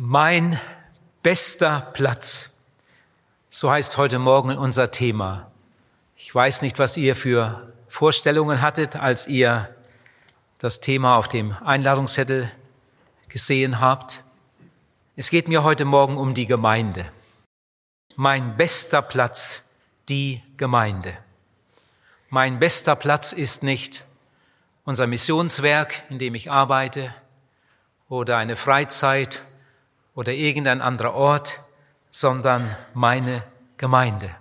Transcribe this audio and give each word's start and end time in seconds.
Mein 0.00 0.60
bester 1.24 1.80
Platz. 1.92 2.56
So 3.50 3.68
heißt 3.68 3.96
heute 3.96 4.20
Morgen 4.20 4.56
unser 4.56 4.92
Thema. 4.92 5.50
Ich 6.14 6.32
weiß 6.32 6.62
nicht, 6.62 6.78
was 6.78 6.96
ihr 6.96 7.16
für 7.16 7.72
Vorstellungen 7.88 8.62
hattet, 8.62 8.94
als 8.94 9.26
ihr 9.26 9.74
das 10.58 10.78
Thema 10.78 11.16
auf 11.16 11.26
dem 11.26 11.56
Einladungszettel 11.64 12.48
gesehen 13.28 13.80
habt. 13.80 14.22
Es 15.16 15.30
geht 15.30 15.48
mir 15.48 15.64
heute 15.64 15.84
Morgen 15.84 16.16
um 16.16 16.32
die 16.32 16.46
Gemeinde. 16.46 17.10
Mein 18.14 18.56
bester 18.56 19.02
Platz, 19.02 19.64
die 20.08 20.44
Gemeinde. 20.56 21.18
Mein 22.28 22.60
bester 22.60 22.94
Platz 22.94 23.32
ist 23.32 23.64
nicht 23.64 24.04
unser 24.84 25.08
Missionswerk, 25.08 26.04
in 26.08 26.20
dem 26.20 26.36
ich 26.36 26.52
arbeite, 26.52 27.12
oder 28.08 28.36
eine 28.36 28.54
Freizeit 28.54 29.42
oder 30.18 30.32
irgendein 30.32 30.80
anderer 30.80 31.14
Ort, 31.14 31.60
sondern 32.10 32.74
meine 32.92 33.44
Gemeinde. 33.76 34.34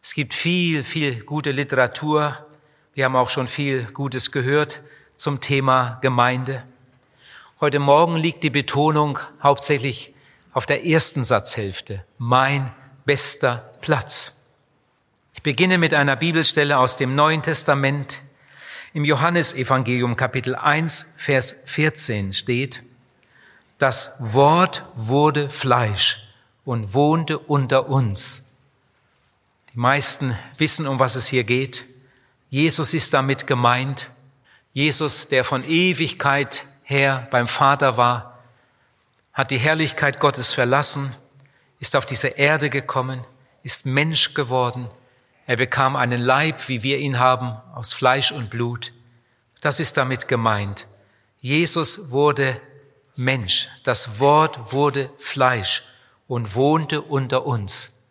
Es 0.00 0.14
gibt 0.14 0.34
viel, 0.34 0.84
viel 0.84 1.24
gute 1.24 1.50
Literatur. 1.50 2.46
Wir 2.94 3.06
haben 3.06 3.16
auch 3.16 3.28
schon 3.28 3.48
viel 3.48 3.86
Gutes 3.86 4.30
gehört 4.30 4.80
zum 5.16 5.40
Thema 5.40 5.98
Gemeinde. 6.00 6.62
Heute 7.60 7.80
Morgen 7.80 8.14
liegt 8.14 8.44
die 8.44 8.50
Betonung 8.50 9.18
hauptsächlich 9.42 10.14
auf 10.52 10.64
der 10.64 10.86
ersten 10.86 11.24
Satzhälfte. 11.24 12.04
Mein 12.16 12.72
bester 13.04 13.72
Platz. 13.80 14.44
Ich 15.34 15.42
beginne 15.42 15.78
mit 15.78 15.92
einer 15.92 16.14
Bibelstelle 16.14 16.78
aus 16.78 16.96
dem 16.96 17.16
Neuen 17.16 17.42
Testament. 17.42 18.22
Im 18.92 19.04
Johannesevangelium 19.04 20.14
Kapitel 20.14 20.54
1, 20.54 21.14
Vers 21.16 21.56
14 21.64 22.32
steht, 22.32 22.84
das 23.78 24.16
Wort 24.18 24.84
wurde 24.94 25.48
Fleisch 25.48 26.28
und 26.64 26.94
wohnte 26.94 27.38
unter 27.38 27.88
uns. 27.88 28.56
Die 29.72 29.78
meisten 29.78 30.36
wissen, 30.58 30.86
um 30.88 30.98
was 30.98 31.14
es 31.14 31.28
hier 31.28 31.44
geht. 31.44 31.86
Jesus 32.50 32.92
ist 32.92 33.14
damit 33.14 33.46
gemeint. 33.46 34.10
Jesus, 34.72 35.28
der 35.28 35.44
von 35.44 35.64
Ewigkeit 35.64 36.64
her 36.82 37.28
beim 37.30 37.46
Vater 37.46 37.96
war, 37.96 38.38
hat 39.32 39.52
die 39.52 39.58
Herrlichkeit 39.58 40.18
Gottes 40.18 40.52
verlassen, 40.52 41.14
ist 41.78 41.94
auf 41.94 42.06
diese 42.06 42.28
Erde 42.28 42.70
gekommen, 42.70 43.24
ist 43.62 43.86
Mensch 43.86 44.34
geworden. 44.34 44.90
Er 45.46 45.56
bekam 45.56 45.94
einen 45.94 46.20
Leib, 46.20 46.68
wie 46.68 46.82
wir 46.82 46.98
ihn 46.98 47.20
haben, 47.20 47.56
aus 47.74 47.92
Fleisch 47.92 48.32
und 48.32 48.50
Blut. 48.50 48.92
Das 49.60 49.78
ist 49.78 49.96
damit 49.96 50.26
gemeint. 50.26 50.88
Jesus 51.40 52.10
wurde 52.10 52.60
Mensch, 53.18 53.66
das 53.82 54.20
Wort 54.20 54.72
wurde 54.72 55.10
Fleisch 55.18 55.82
und 56.28 56.54
wohnte 56.54 57.02
unter 57.02 57.46
uns. 57.46 58.04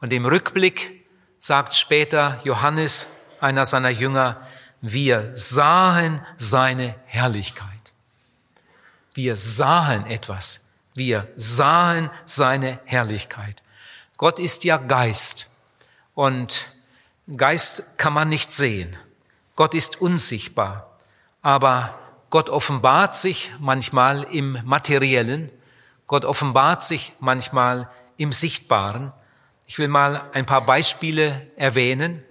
Und 0.00 0.10
im 0.10 0.24
Rückblick 0.24 1.04
sagt 1.38 1.74
später 1.74 2.40
Johannes, 2.44 3.08
einer 3.40 3.66
seiner 3.66 3.90
Jünger, 3.90 4.48
wir 4.80 5.32
sahen 5.36 6.24
seine 6.38 6.94
Herrlichkeit. 7.04 7.92
Wir 9.12 9.36
sahen 9.36 10.06
etwas. 10.06 10.70
Wir 10.94 11.30
sahen 11.36 12.08
seine 12.24 12.80
Herrlichkeit. 12.86 13.62
Gott 14.16 14.38
ist 14.38 14.64
ja 14.64 14.78
Geist 14.78 15.50
und 16.14 16.70
Geist 17.36 17.98
kann 17.98 18.14
man 18.14 18.30
nicht 18.30 18.54
sehen. 18.54 18.96
Gott 19.56 19.74
ist 19.74 20.00
unsichtbar, 20.00 20.98
aber 21.42 21.98
Gott 22.30 22.50
offenbart 22.50 23.16
sich 23.16 23.52
manchmal 23.58 24.24
im 24.24 24.58
Materiellen, 24.64 25.50
Gott 26.06 26.24
offenbart 26.24 26.82
sich 26.82 27.12
manchmal 27.20 27.90
im 28.16 28.32
Sichtbaren. 28.32 29.12
Ich 29.66 29.78
will 29.78 29.88
mal 29.88 30.28
ein 30.32 30.46
paar 30.46 30.62
Beispiele 30.64 31.46
erwähnen. 31.56 32.24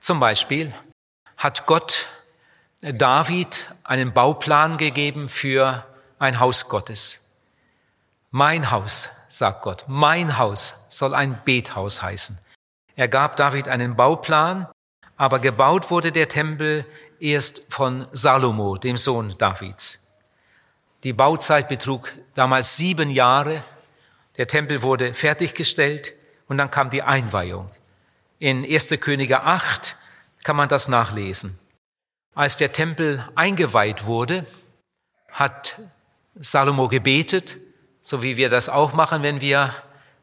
Zum 0.00 0.18
Beispiel 0.20 0.74
hat 1.36 1.66
Gott 1.66 2.10
David 2.82 3.72
einen 3.84 4.12
Bauplan 4.12 4.76
gegeben 4.76 5.28
für 5.28 5.86
ein 6.18 6.40
Haus 6.40 6.68
Gottes. 6.68 7.30
Mein 8.30 8.70
Haus, 8.70 9.08
sagt 9.28 9.62
Gott, 9.62 9.84
mein 9.86 10.38
Haus 10.38 10.86
soll 10.88 11.14
ein 11.14 11.40
Bethaus 11.44 12.02
heißen. 12.02 12.38
Er 12.96 13.08
gab 13.08 13.36
David 13.36 13.68
einen 13.68 13.96
Bauplan, 13.96 14.68
aber 15.16 15.38
gebaut 15.38 15.90
wurde 15.90 16.12
der 16.12 16.28
Tempel 16.28 16.86
erst 17.20 17.72
von 17.72 18.08
Salomo, 18.12 18.76
dem 18.76 18.96
Sohn 18.96 19.36
Davids. 19.38 19.98
Die 21.02 21.12
Bauzeit 21.12 21.68
betrug 21.68 22.12
damals 22.34 22.76
sieben 22.76 23.10
Jahre. 23.10 23.62
Der 24.36 24.46
Tempel 24.46 24.82
wurde 24.82 25.14
fertiggestellt 25.14 26.14
und 26.48 26.58
dann 26.58 26.70
kam 26.70 26.90
die 26.90 27.02
Einweihung. 27.02 27.70
In 28.38 28.64
1. 28.64 28.88
Könige 29.00 29.42
8 29.42 29.96
kann 30.44 30.56
man 30.56 30.68
das 30.68 30.88
nachlesen. 30.88 31.58
Als 32.34 32.56
der 32.56 32.72
Tempel 32.72 33.26
eingeweiht 33.34 34.06
wurde, 34.06 34.46
hat 35.30 35.80
Salomo 36.34 36.88
gebetet, 36.88 37.56
so 38.00 38.22
wie 38.22 38.36
wir 38.36 38.48
das 38.48 38.68
auch 38.68 38.92
machen, 38.92 39.22
wenn 39.22 39.40
wir 39.40 39.74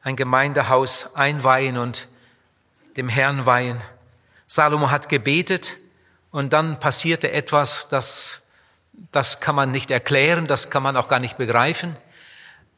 ein 0.02 0.16
Gemeindehaus 0.16 1.16
einweihen 1.16 1.78
und 1.78 2.08
dem 2.98 3.10
Herrn 3.10 3.46
weihen. 3.46 3.82
Salomo 4.48 4.90
hat 4.90 5.10
gebetet 5.10 5.78
und 6.32 6.54
dann 6.54 6.80
passierte 6.80 7.32
etwas, 7.32 7.88
das, 7.90 8.44
das 9.12 9.40
kann 9.40 9.56
man 9.56 9.72
nicht 9.72 9.92
erklären, 9.92 10.48
das 10.48 10.70
kann 10.70 10.84
man 10.84 10.98
auch 10.98 11.08
gar 11.08 11.20
nicht 11.20 11.38
begreifen. 11.38 11.96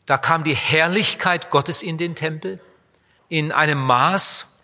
Da 0.05 0.17
kam 0.17 0.43
die 0.43 0.55
Herrlichkeit 0.55 1.49
Gottes 1.49 1.83
in 1.83 1.97
den 1.97 2.15
Tempel 2.15 2.59
in 3.27 3.51
einem 3.51 3.79
Maß, 3.79 4.59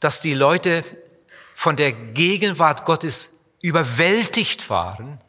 dass 0.00 0.20
die 0.20 0.34
Leute 0.34 0.84
von 1.54 1.76
der 1.76 1.92
Gegenwart 1.92 2.84
Gottes 2.84 3.40
überwältigt 3.60 4.70
waren. 4.70 5.20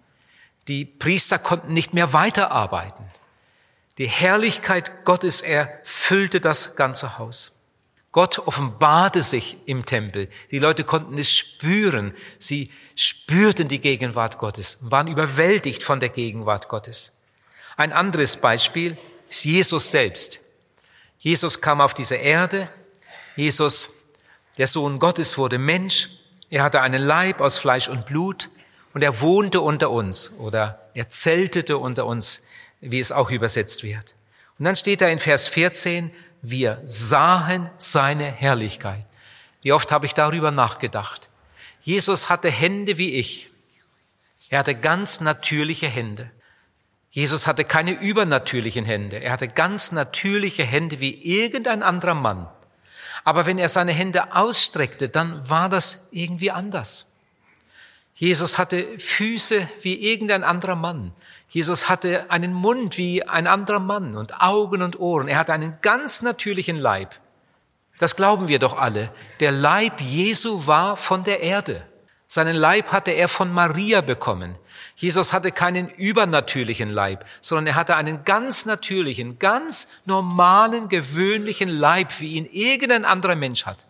Die 0.68 0.86
Priester 0.86 1.40
konnten 1.40 1.74
nicht 1.74 1.94
mehr 1.94 2.14
weiterarbeiten. 2.14 3.06
Die 3.98 4.08
Herrlichkeit 4.08 5.04
Gottes 5.04 5.42
erfüllte 5.42 6.40
das 6.40 6.76
ganze 6.76 7.18
Haus. 7.18 7.59
Gott 8.12 8.40
offenbarte 8.40 9.22
sich 9.22 9.58
im 9.66 9.86
Tempel. 9.86 10.30
Die 10.50 10.60
Leute 10.60 10.84
konnten 10.84 11.18
es 11.18 11.32
spüren. 11.32 12.16
Sie 12.40 12.72
spürten 12.96 13.68
die 13.68 13.80
Gegenwart 13.80 14.40
Gottes, 14.40 14.80
waren 14.82 15.08
überwältigt 15.08 15.84
von 15.84 16.00
der 16.00 16.10
Gegenwart 16.10 16.70
Gottes. 16.70 17.12
Ein 17.78 17.94
anderes 17.94 18.38
Beispiel 18.38 18.98
ist 19.30 19.46
Jesus 19.46 19.92
selbst. 19.92 20.42
Jesus 21.20 21.62
kam 21.62 21.82
auf 21.82 21.94
diese 21.94 22.16
Erde. 22.16 22.70
Jesus, 23.36 23.92
der 24.58 24.68
Sohn 24.68 25.00
Gottes, 25.00 25.38
wurde 25.38 25.60
Mensch. 25.60 26.10
Er 26.50 26.64
hatte 26.64 26.82
einen 26.82 27.02
Leib 27.02 27.42
aus 27.42 27.60
Fleisch 27.60 27.90
und 27.90 28.08
Blut 28.08 28.50
und 28.94 29.04
er 29.04 29.22
wohnte 29.22 29.62
unter 29.62 29.92
uns 29.92 30.32
oder 30.40 30.90
er 30.96 31.10
zeltete 31.10 31.78
unter 31.78 32.06
uns, 32.06 32.42
wie 32.82 33.00
es 33.00 33.12
auch 33.12 33.30
übersetzt 33.30 33.84
wird. 33.84 34.16
Und 34.58 34.66
dann 34.66 34.76
steht 34.76 35.02
da 35.02 35.08
in 35.08 35.20
Vers 35.20 35.48
14, 35.48 36.12
wir 36.42 36.82
sahen 36.86 37.70
seine 37.78 38.32
Herrlichkeit. 38.32 39.06
Wie 39.62 39.74
oft 39.74 39.92
habe 39.92 40.06
ich 40.06 40.14
darüber 40.14 40.52
nachgedacht. 40.52 41.30
Jesus 41.82 42.30
hatte 42.30 42.50
Hände 42.50 42.98
wie 42.98 43.16
ich. 43.16 43.50
Er 44.50 44.60
hatte 44.60 44.76
ganz 44.76 45.22
natürliche 45.22 45.88
Hände. 45.88 46.32
Jesus 47.12 47.48
hatte 47.48 47.64
keine 47.64 47.92
übernatürlichen 47.92 48.86
Hände. 48.86 49.18
Er 49.18 49.32
hatte 49.32 49.48
ganz 49.48 49.92
natürliche 49.92 50.64
Hände 50.64 51.00
wie 51.00 51.14
irgendein 51.14 51.84
anderer 51.84 52.16
Mann. 52.16 52.48
Aber 53.24 53.46
wenn 53.46 53.58
er 53.58 53.70
seine 53.70 53.92
Hände 53.92 54.36
ausstreckte, 54.36 55.10
dann 55.10 55.50
war 55.50 55.70
das 55.70 56.08
irgendwie 56.12 56.52
anders. 56.52 57.08
Jesus 58.16 58.58
hatte 58.58 59.00
Füße 59.00 59.68
wie 59.82 60.12
irgendein 60.12 60.44
anderer 60.44 60.76
Mann. 60.76 61.14
Jesus 61.50 61.90
hatte 61.90 62.30
einen 62.30 62.54
Mund 62.54 62.98
wie 62.98 63.24
ein 63.24 63.48
anderer 63.48 63.80
Mann 63.80 64.16
und 64.16 64.40
Augen 64.40 64.84
und 64.84 65.00
Ohren. 65.00 65.28
Er 65.28 65.40
hatte 65.40 65.54
einen 65.54 65.78
ganz 65.82 66.22
natürlichen 66.22 66.78
Leib. 66.78 67.20
Das 67.98 68.16
glauben 68.16 68.48
wir 68.48 68.60
doch 68.60 68.78
alle. 68.78 69.12
Der 69.40 69.52
Leib 69.52 70.00
Jesu 70.00 70.68
war 70.68 70.96
von 70.96 71.24
der 71.24 71.42
Erde. 71.42 71.86
Seinen 72.28 72.56
Leib 72.56 72.92
hatte 72.92 73.10
er 73.10 73.28
von 73.28 73.52
Maria 73.52 74.02
bekommen. 74.02 74.56
Jesus 74.96 75.34
hatte 75.34 75.52
keinen 75.52 75.90
übernatürlichen 75.90 76.90
Leib, 76.90 77.26
sondern 77.42 77.68
er 77.68 77.76
hatte 77.76 77.96
einen 77.96 78.24
ganz 78.24 78.68
natürlichen, 78.68 79.40
ganz 79.40 79.88
normalen, 80.06 80.88
gewöhnlichen 80.88 81.70
Leib, 81.70 82.20
wie 82.20 82.36
ihn 82.36 82.46
irgendein 82.46 83.06
anderer 83.06 83.36
Mensch 83.36 83.66
hat. 83.66 83.88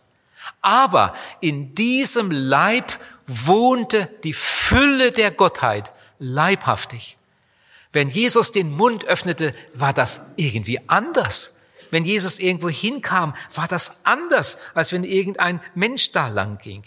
Aber 0.61 1.13
in 1.41 1.73
diesem 1.73 2.31
Leib 2.31 2.97
wohnte 3.27 4.09
die 4.23 4.33
Fülle 4.33 5.11
der 5.11 5.31
Gottheit 5.31 5.91
leibhaftig. 6.17 7.18
Wenn 7.91 8.09
Jesus 8.09 8.51
den 8.51 8.75
Mund 8.75 9.05
öffnete, 9.05 9.53
war 9.73 9.93
das 9.93 10.21
irgendwie 10.35 10.79
anders. 10.87 11.61
Wenn 11.91 12.05
Jesus 12.05 12.39
irgendwo 12.39 12.69
hinkam, 12.69 13.35
war 13.53 13.67
das 13.67 14.05
anders, 14.05 14.57
als 14.75 14.91
wenn 14.91 15.03
irgendein 15.03 15.59
Mensch 15.73 16.11
da 16.11 16.27
lang 16.27 16.59
ging. 16.59 16.83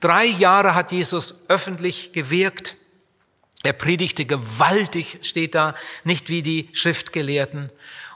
Drei 0.00 0.26
Jahre 0.26 0.74
hat 0.74 0.92
Jesus 0.92 1.46
öffentlich 1.48 2.12
gewirkt. 2.12 2.76
Er 3.62 3.72
predigte 3.72 4.26
gewaltig, 4.26 5.20
steht 5.22 5.54
da, 5.54 5.74
nicht 6.04 6.28
wie 6.28 6.42
die 6.42 6.68
Schriftgelehrten. 6.72 7.70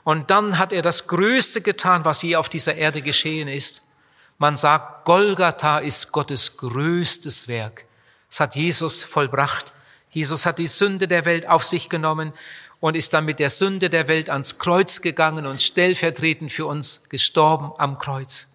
Und 0.05 0.31
dann 0.31 0.59
hat 0.59 0.75
er 0.75 0.83
das 0.83 1.07
Größte 1.07 1.63
getan, 1.63 2.05
was 2.05 2.21
je 2.21 2.37
auf 2.37 2.51
dieser 2.51 2.75
Erde 2.75 3.01
geschehen 3.01 3.49
ist. 3.49 3.89
Man 4.37 4.59
sagt, 4.59 5.07
Golgatha 5.07 5.79
ist 5.79 6.13
Gottes 6.13 6.59
größtes 6.59 7.49
Werk. 7.49 7.87
Es 8.31 8.41
hat 8.41 8.57
Jesus 8.57 9.03
vollbracht. 9.03 9.73
Jesus 10.11 10.47
hat 10.47 10.59
die 10.59 10.67
Sünde 10.67 11.09
der 11.09 11.25
Welt 11.25 11.49
auf 11.49 11.65
sich 11.65 11.89
genommen 11.89 12.33
und 12.81 12.97
ist 12.97 13.13
dann 13.13 13.25
mit 13.25 13.39
der 13.39 13.51
Sünde 13.51 13.91
der 13.91 14.09
Welt 14.09 14.31
ans 14.31 14.59
Kreuz 14.59 15.01
gegangen 15.01 15.47
und 15.47 15.61
stellvertretend 15.61 16.53
für 16.53 16.67
uns 16.67 17.09
gestorben 17.09 17.73
am 17.79 17.99
Kreuz. 17.99 18.49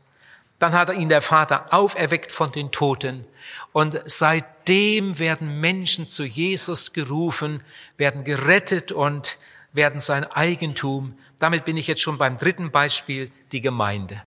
Dann 0.60 0.72
hat 0.72 0.94
ihn 0.94 1.10
der 1.10 1.22
Vater 1.22 1.74
auferweckt 1.74 2.32
von 2.32 2.52
den 2.52 2.72
Toten. 2.72 3.26
Und 3.74 4.02
seitdem 4.06 5.20
werden 5.20 5.60
Menschen 5.60 6.08
zu 6.08 6.24
Jesus 6.24 6.94
gerufen, 6.94 7.64
werden 7.98 8.24
gerettet 8.24 8.92
und 8.92 9.38
werden 9.74 10.00
sein 10.00 10.24
Eigentum. 10.24 11.18
Damit 11.40 11.66
bin 11.66 11.76
ich 11.76 11.88
jetzt 11.88 12.02
schon 12.02 12.18
beim 12.18 12.38
dritten 12.38 12.72
Beispiel, 12.72 13.32
die 13.52 13.60
Gemeinde. 13.60 14.24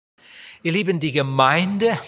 Ihr 0.62 0.72
Lieben, 0.72 1.00
die 1.00 1.12
Gemeinde 1.12 1.98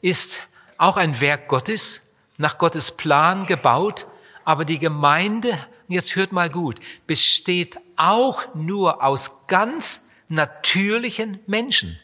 ist 0.00 0.42
auch 0.76 0.96
ein 0.96 1.20
Werk 1.20 1.48
Gottes, 1.48 2.14
nach 2.36 2.58
Gottes 2.58 2.92
Plan 2.92 3.46
gebaut, 3.46 4.06
aber 4.44 4.64
die 4.64 4.78
Gemeinde, 4.78 5.56
jetzt 5.88 6.16
hört 6.16 6.32
mal 6.32 6.50
gut, 6.50 6.80
besteht 7.06 7.78
auch 7.96 8.54
nur 8.54 9.02
aus 9.02 9.46
ganz 9.46 10.08
natürlichen 10.28 11.40
Menschen. 11.46 11.98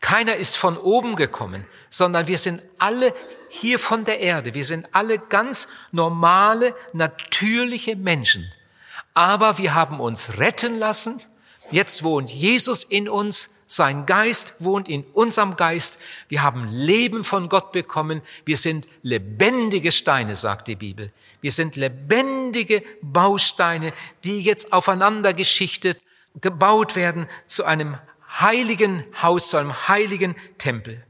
Keiner 0.00 0.36
ist 0.36 0.56
von 0.56 0.78
oben 0.78 1.16
gekommen, 1.16 1.66
sondern 1.90 2.26
wir 2.26 2.38
sind 2.38 2.62
alle 2.78 3.14
hier 3.48 3.78
von 3.78 4.04
der 4.04 4.20
Erde. 4.20 4.54
Wir 4.54 4.64
sind 4.64 4.86
alle 4.92 5.18
ganz 5.18 5.68
normale, 5.90 6.74
natürliche 6.92 7.96
Menschen. 7.96 8.52
Aber 9.14 9.58
wir 9.58 9.74
haben 9.74 10.00
uns 10.00 10.38
retten 10.38 10.78
lassen. 10.78 11.20
Jetzt 11.70 12.02
wohnt 12.02 12.30
Jesus 12.30 12.84
in 12.84 13.08
uns. 13.08 13.50
Sein 13.66 14.06
Geist 14.06 14.54
wohnt 14.60 14.88
in 14.88 15.02
unserem 15.12 15.56
Geist. 15.56 15.98
Wir 16.28 16.42
haben 16.42 16.68
Leben 16.68 17.24
von 17.24 17.48
Gott 17.48 17.72
bekommen. 17.72 18.22
Wir 18.44 18.56
sind 18.56 18.86
lebendige 19.02 19.90
Steine, 19.90 20.36
sagt 20.36 20.68
die 20.68 20.76
Bibel. 20.76 21.12
Wir 21.46 21.52
sind 21.52 21.76
lebendige 21.76 22.82
Bausteine, 23.02 23.92
die 24.24 24.42
jetzt 24.42 24.72
aufeinander 24.72 25.32
geschichtet, 25.32 25.96
gebaut 26.40 26.96
werden 26.96 27.28
zu 27.46 27.64
einem 27.64 27.98
heiligen 28.28 29.06
Haus, 29.22 29.50
zu 29.50 29.56
einem 29.56 29.86
heiligen 29.86 30.34
Tempel. 30.58 31.04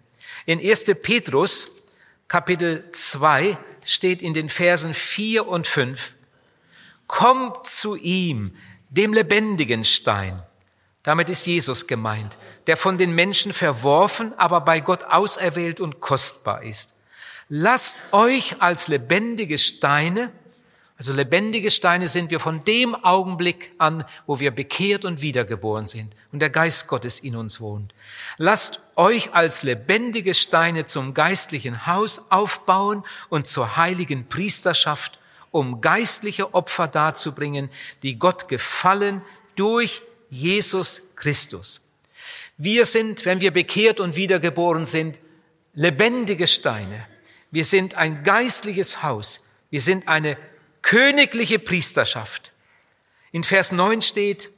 In 0.44 0.60
1. 0.60 0.84
Petrus 1.00 1.82
Kapitel 2.28 2.84
2 2.92 3.56
steht 3.82 4.20
in 4.20 4.34
den 4.34 4.50
Versen 4.50 4.92
4 4.92 5.48
und 5.48 5.66
5, 5.66 6.12
Kommt 7.06 7.66
zu 7.66 7.96
ihm, 7.96 8.54
dem 8.90 9.14
lebendigen 9.14 9.86
Stein. 9.86 10.42
Damit 11.02 11.30
ist 11.30 11.46
Jesus 11.46 11.86
gemeint, 11.86 12.36
der 12.66 12.76
von 12.76 12.98
den 12.98 13.14
Menschen 13.14 13.54
verworfen, 13.54 14.34
aber 14.36 14.60
bei 14.60 14.80
Gott 14.80 15.02
auserwählt 15.04 15.80
und 15.80 16.00
kostbar 16.00 16.62
ist. 16.62 16.95
Lasst 17.48 17.96
euch 18.12 18.60
als 18.60 18.88
lebendige 18.88 19.58
Steine 19.58 20.32
also 20.98 21.12
lebendige 21.12 21.70
Steine 21.70 22.08
sind 22.08 22.30
wir 22.30 22.40
von 22.40 22.64
dem 22.64 22.94
Augenblick 22.94 23.72
an, 23.76 24.04
wo 24.26 24.40
wir 24.40 24.50
bekehrt 24.50 25.04
und 25.04 25.20
wiedergeboren 25.20 25.86
sind 25.86 26.14
und 26.32 26.38
der 26.38 26.48
Geist 26.48 26.86
Gottes 26.86 27.20
in 27.20 27.36
uns 27.36 27.60
wohnt. 27.60 27.92
Lasst 28.38 28.80
euch 28.96 29.34
als 29.34 29.62
lebendige 29.62 30.32
Steine 30.32 30.86
zum 30.86 31.12
geistlichen 31.12 31.86
Haus 31.86 32.30
aufbauen 32.30 33.04
und 33.28 33.46
zur 33.46 33.76
heiligen 33.76 34.26
Priesterschaft, 34.28 35.18
um 35.50 35.82
geistliche 35.82 36.54
Opfer 36.54 36.88
darzubringen, 36.88 37.68
die 38.02 38.18
Gott 38.18 38.48
gefallen 38.48 39.20
durch 39.54 40.02
Jesus 40.30 41.10
Christus. 41.14 41.82
Wir 42.56 42.86
sind, 42.86 43.26
wenn 43.26 43.42
wir 43.42 43.50
bekehrt 43.50 44.00
und 44.00 44.16
wiedergeboren 44.16 44.86
sind, 44.86 45.18
lebendige 45.74 46.46
Steine. 46.46 47.06
Wir 47.50 47.64
sind 47.64 47.94
ein 47.94 48.22
geistliches 48.22 49.02
Haus. 49.02 49.40
Wir 49.70 49.80
sind 49.80 50.08
eine 50.08 50.36
königliche 50.82 51.58
Priesterschaft. 51.58 52.52
In 53.32 53.44
Vers 53.44 53.72
9 53.72 54.02
steht, 54.02 54.50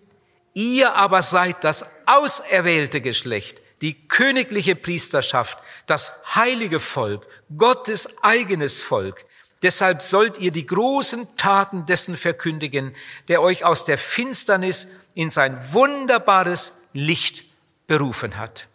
ihr 0.54 0.94
aber 0.94 1.22
seid 1.22 1.64
das 1.64 1.86
auserwählte 2.06 3.00
Geschlecht, 3.00 3.62
die 3.80 4.08
königliche 4.08 4.76
Priesterschaft, 4.76 5.58
das 5.86 6.12
heilige 6.34 6.80
Volk, 6.80 7.26
Gottes 7.56 8.22
eigenes 8.22 8.80
Volk. 8.80 9.24
Deshalb 9.62 10.02
sollt 10.02 10.38
ihr 10.38 10.52
die 10.52 10.66
großen 10.66 11.36
Taten 11.36 11.86
dessen 11.86 12.16
verkündigen, 12.16 12.94
der 13.28 13.42
euch 13.42 13.64
aus 13.64 13.84
der 13.84 13.98
Finsternis 13.98 14.86
in 15.14 15.30
sein 15.30 15.60
wunderbares 15.72 16.74
Licht 16.92 17.44
berufen 17.86 18.36
hat. 18.36 18.68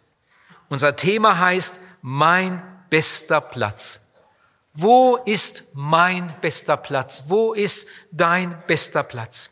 Unser 0.68 0.96
Thema 0.96 1.38
heißt 1.38 1.78
mein 2.02 2.62
bester 2.90 3.40
Platz. 3.40 4.03
Wo 4.74 5.16
ist 5.24 5.68
mein 5.74 6.34
bester 6.40 6.76
Platz? 6.76 7.24
Wo 7.28 7.52
ist 7.52 7.86
dein 8.10 8.60
bester 8.66 9.04
Platz? 9.04 9.50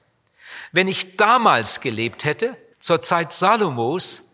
Wenn 0.72 0.88
ich 0.88 1.16
damals 1.16 1.80
gelebt 1.80 2.24
hätte, 2.24 2.56
zur 2.80 3.02
Zeit 3.02 3.32
Salomos, 3.32 4.24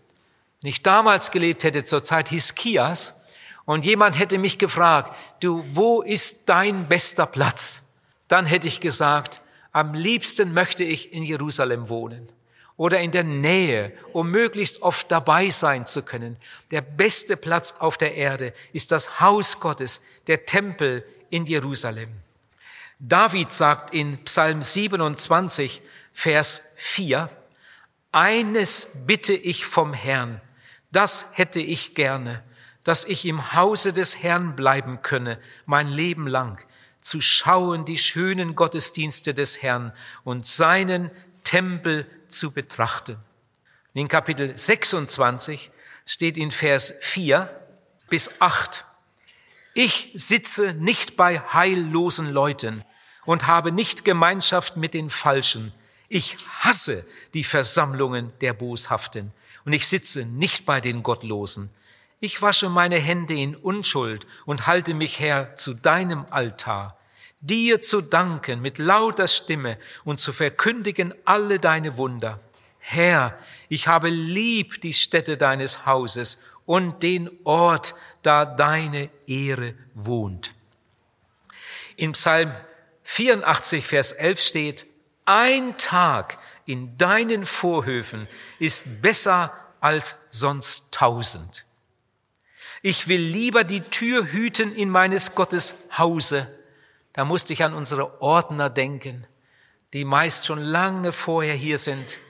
nicht 0.62 0.87
damals 0.87 1.31
gelebt 1.31 1.62
hätte, 1.62 1.85
zur 1.85 2.02
Zeit 2.02 2.31
Hiskias, 2.31 3.23
und 3.67 3.85
jemand 3.85 4.19
hätte 4.19 4.38
mich 4.38 4.56
gefragt, 4.56 5.14
du, 5.40 5.62
wo 5.75 6.00
ist 6.00 6.49
dein 6.49 6.88
bester 6.88 7.26
Platz? 7.26 7.93
Dann 8.26 8.46
hätte 8.46 8.67
ich 8.67 8.81
gesagt, 8.81 9.43
am 9.73 9.93
liebsten 9.93 10.55
möchte 10.55 10.85
ich 10.85 11.12
in 11.12 11.23
Jerusalem 11.23 11.90
wohnen 11.90 12.32
oder 12.78 13.00
in 13.00 13.10
der 13.10 13.25
Nähe, 13.25 13.92
um 14.12 14.30
möglichst 14.30 14.82
oft 14.82 15.10
dabei 15.10 15.50
sein 15.50 15.84
zu 15.84 16.02
können. 16.02 16.38
Der 16.70 16.80
beste 16.80 17.36
Platz 17.36 17.75
auf 17.80 17.98
der 17.98 18.14
Erde 18.14 18.54
ist 18.72 18.92
das 18.92 19.20
Haus 19.20 19.60
Gottes, 19.60 20.00
der 20.28 20.46
Tempel 20.46 21.04
in 21.28 21.44
Jerusalem. 21.44 22.08
David 23.00 23.52
sagt 23.52 23.92
in 23.92 24.25
Psalm 24.25 24.62
27, 24.62 25.82
Vers 26.12 26.62
4, 26.76 27.28
eines 28.12 28.88
bitte 29.06 29.34
ich 29.34 29.66
vom 29.66 29.92
Herrn, 29.92 30.40
das 30.92 31.26
hätte 31.32 31.60
ich 31.60 31.94
gerne, 31.96 32.42
dass 32.84 33.04
ich 33.04 33.26
im 33.26 33.54
Hause 33.54 33.92
des 33.92 34.22
Herrn 34.22 34.54
bleiben 34.54 35.02
könne, 35.02 35.38
mein 35.66 35.88
Leben 35.88 36.28
lang, 36.28 36.64
zu 37.00 37.20
schauen 37.20 37.84
die 37.84 37.98
schönen 37.98 38.54
Gottesdienste 38.54 39.34
des 39.34 39.62
Herrn 39.62 39.92
und 40.22 40.46
seinen 40.46 41.10
Tempel 41.42 42.06
zu 42.28 42.52
betrachten. 42.52 43.16
In 43.94 44.08
Kapitel 44.08 44.56
26 44.56 45.70
steht 46.06 46.37
in 46.37 46.50
Vers 46.50 46.94
4 47.00 47.50
bis 48.08 48.30
8, 48.40 48.85
ich 49.80 50.11
sitze 50.14 50.75
nicht 50.75 51.16
bei 51.16 51.38
heillosen 51.38 52.32
Leuten 52.32 52.85
und 53.25 53.47
habe 53.47 53.70
nicht 53.70 54.04
Gemeinschaft 54.04 54.76
mit 54.76 54.92
den 54.92 55.08
Falschen. 55.08 55.73
Ich 56.08 56.37
hasse 56.58 57.06
die 57.32 57.44
Versammlungen 57.44 58.32
der 58.40 58.54
Boshaften 58.54 59.32
und 59.64 59.73
ich 59.73 59.87
sitze 59.87 60.25
nicht 60.25 60.66
bei 60.66 60.80
den 60.80 61.04
Gottlosen. 61.04 61.70
Ich 62.18 62.42
wasche 62.42 62.68
meine 62.68 62.97
Hände 62.97 63.35
in 63.35 63.54
Unschuld 63.54 64.26
und 64.47 64.66
halte 64.66 64.94
mich 64.94 65.20
her 65.20 65.54
zu 65.54 65.75
deinem 65.75 66.26
Altar 66.30 66.98
dir 67.40 67.80
zu 67.80 68.00
danken 68.00 68.61
mit 68.61 68.78
lauter 68.78 69.28
Stimme 69.28 69.78
und 70.04 70.18
zu 70.18 70.33
verkündigen 70.33 71.14
alle 71.25 71.59
deine 71.59 71.97
Wunder. 71.97 72.40
Herr, 72.78 73.38
ich 73.68 73.87
habe 73.87 74.09
lieb 74.09 74.80
die 74.80 74.92
Stätte 74.92 75.37
deines 75.37 75.87
Hauses 75.87 76.38
und 76.64 77.02
den 77.02 77.30
Ort, 77.45 77.95
da 78.23 78.45
deine 78.45 79.11
Ehre 79.26 79.75
wohnt. 79.95 80.54
In 81.97 82.12
Psalm 82.12 82.52
84, 83.04 83.87
Vers 83.87 84.12
11 84.12 84.40
steht, 84.40 84.87
ein 85.25 85.76
Tag 85.78 86.38
in 86.64 86.97
deinen 86.99 87.45
Vorhöfen 87.45 88.28
ist 88.59 89.02
besser 89.02 89.52
als 89.80 90.16
sonst 90.30 90.92
tausend. 90.92 91.64
Ich 92.83 93.09
will 93.09 93.21
lieber 93.21 93.64
die 93.64 93.80
Tür 93.80 94.33
hüten 94.33 94.75
in 94.75 94.90
meines 94.90 95.35
Gottes 95.35 95.75
Hause, 95.97 96.58
da 97.18 97.25
musste 97.25 97.52
ich 97.52 97.64
an 97.64 97.75
unsere 97.75 98.22
Ordner 98.22 98.70
denken, 98.70 99.26
die 99.92 100.04
meist 100.04 100.46
schon 100.46 100.60
lange 100.60 101.10
vorher 101.10 101.56
hier 101.56 101.76
sind. 101.76 102.20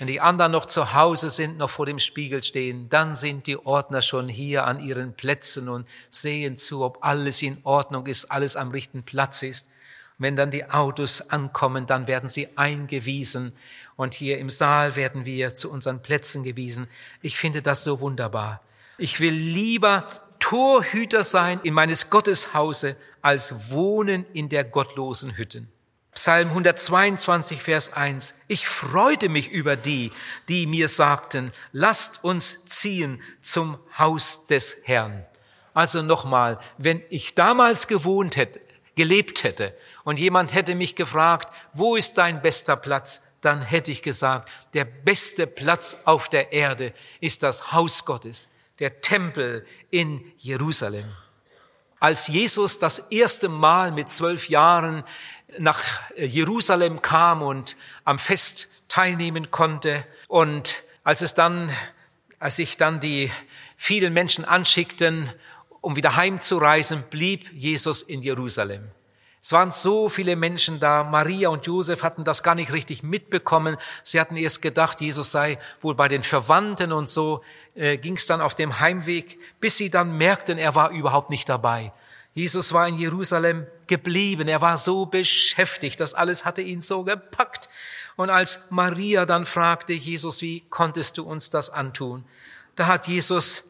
Wenn 0.00 0.08
die 0.08 0.20
anderen 0.20 0.50
noch 0.50 0.64
zu 0.64 0.92
Hause 0.92 1.30
sind, 1.30 1.56
noch 1.56 1.70
vor 1.70 1.86
dem 1.86 2.00
Spiegel 2.00 2.42
stehen, 2.42 2.88
dann 2.88 3.14
sind 3.14 3.46
die 3.46 3.64
Ordner 3.64 4.02
schon 4.02 4.28
hier 4.28 4.66
an 4.66 4.80
ihren 4.80 5.14
Plätzen 5.14 5.68
und 5.68 5.86
sehen 6.10 6.56
zu, 6.56 6.82
ob 6.82 6.98
alles 7.04 7.42
in 7.42 7.58
Ordnung 7.62 8.08
ist, 8.08 8.24
alles 8.24 8.56
am 8.56 8.72
richtigen 8.72 9.04
Platz 9.04 9.44
ist. 9.44 9.70
wenn 10.18 10.34
dann 10.34 10.50
die 10.50 10.68
Autos 10.68 11.30
ankommen, 11.30 11.86
dann 11.86 12.08
werden 12.08 12.28
sie 12.28 12.48
eingewiesen 12.58 13.52
und 13.94 14.14
hier 14.14 14.38
im 14.38 14.50
Saal 14.50 14.96
werden 14.96 15.26
wir 15.26 15.54
zu 15.54 15.70
unseren 15.70 16.02
Plätzen 16.02 16.42
gewiesen. 16.42 16.88
Ich 17.22 17.36
finde 17.36 17.62
das 17.62 17.84
so 17.84 18.00
wunderbar. 18.00 18.62
Ich 18.98 19.20
will 19.20 19.34
lieber 19.34 20.23
Torhüter 20.44 21.24
sein 21.24 21.58
in 21.62 21.72
meines 21.72 22.10
Gottes 22.10 22.52
Hause 22.52 22.96
als 23.22 23.70
wohnen 23.70 24.26
in 24.34 24.50
der 24.50 24.62
gottlosen 24.62 25.38
Hütten. 25.38 25.72
Psalm 26.12 26.50
122, 26.50 27.62
Vers 27.62 27.94
1. 27.94 28.34
Ich 28.46 28.68
freute 28.68 29.30
mich 29.30 29.50
über 29.50 29.74
die, 29.74 30.12
die 30.50 30.66
mir 30.66 30.88
sagten, 30.88 31.50
lasst 31.72 32.24
uns 32.24 32.66
ziehen 32.66 33.22
zum 33.40 33.78
Haus 33.96 34.46
des 34.46 34.76
Herrn. 34.84 35.24
Also 35.72 36.02
nochmal, 36.02 36.60
wenn 36.76 37.00
ich 37.08 37.34
damals 37.34 37.86
gewohnt 37.86 38.36
hätte, 38.36 38.60
gelebt 38.96 39.44
hätte 39.44 39.74
und 40.04 40.18
jemand 40.18 40.52
hätte 40.52 40.74
mich 40.74 40.94
gefragt, 40.94 41.54
wo 41.72 41.96
ist 41.96 42.18
dein 42.18 42.42
bester 42.42 42.76
Platz, 42.76 43.22
dann 43.40 43.62
hätte 43.62 43.92
ich 43.92 44.02
gesagt, 44.02 44.52
der 44.74 44.84
beste 44.84 45.46
Platz 45.46 45.96
auf 46.04 46.28
der 46.28 46.52
Erde 46.52 46.92
ist 47.20 47.42
das 47.42 47.72
Haus 47.72 48.04
Gottes, 48.04 48.50
der 48.78 49.00
Tempel 49.00 49.66
in 49.90 50.32
Jerusalem. 50.38 51.04
Als 52.00 52.28
Jesus 52.28 52.78
das 52.78 52.98
erste 53.10 53.48
Mal 53.48 53.92
mit 53.92 54.10
zwölf 54.10 54.48
Jahren 54.48 55.04
nach 55.58 55.80
Jerusalem 56.16 57.00
kam 57.02 57.42
und 57.42 57.76
am 58.04 58.18
Fest 58.18 58.68
teilnehmen 58.88 59.50
konnte 59.50 60.04
und 60.28 60.82
als 61.04 61.22
es 61.22 61.34
dann, 61.34 61.72
als 62.38 62.56
sich 62.56 62.76
dann 62.76 63.00
die 63.00 63.30
vielen 63.76 64.12
Menschen 64.12 64.44
anschickten, 64.44 65.30
um 65.80 65.96
wieder 65.96 66.16
heimzureisen, 66.16 67.04
blieb 67.10 67.52
Jesus 67.52 68.02
in 68.02 68.22
Jerusalem. 68.22 68.90
Es 69.44 69.52
waren 69.52 69.72
so 69.72 70.08
viele 70.08 70.36
Menschen 70.36 70.80
da. 70.80 71.04
Maria 71.04 71.50
und 71.50 71.66
Josef 71.66 72.02
hatten 72.02 72.24
das 72.24 72.42
gar 72.42 72.54
nicht 72.54 72.72
richtig 72.72 73.02
mitbekommen. 73.02 73.76
Sie 74.02 74.18
hatten 74.18 74.38
erst 74.38 74.62
gedacht, 74.62 75.02
Jesus 75.02 75.32
sei 75.32 75.58
wohl 75.82 75.94
bei 75.94 76.08
den 76.08 76.22
Verwandten 76.22 76.92
und 76.92 77.10
so 77.10 77.44
äh, 77.74 77.98
ging 77.98 78.16
es 78.16 78.24
dann 78.24 78.40
auf 78.40 78.54
dem 78.54 78.80
Heimweg, 78.80 79.38
bis 79.60 79.76
sie 79.76 79.90
dann 79.90 80.16
merkten, 80.16 80.56
er 80.56 80.74
war 80.74 80.92
überhaupt 80.92 81.28
nicht 81.28 81.46
dabei. 81.46 81.92
Jesus 82.32 82.72
war 82.72 82.88
in 82.88 82.96
Jerusalem 82.96 83.66
geblieben. 83.86 84.48
Er 84.48 84.62
war 84.62 84.78
so 84.78 85.04
beschäftigt. 85.04 86.00
Das 86.00 86.14
alles 86.14 86.46
hatte 86.46 86.62
ihn 86.62 86.80
so 86.80 87.04
gepackt. 87.04 87.68
Und 88.16 88.30
als 88.30 88.60
Maria 88.70 89.26
dann 89.26 89.44
fragte, 89.44 89.92
Jesus, 89.92 90.40
wie 90.40 90.62
konntest 90.70 91.18
du 91.18 91.22
uns 91.22 91.50
das 91.50 91.68
antun? 91.68 92.24
Da 92.76 92.86
hat 92.86 93.08
Jesus 93.08 93.64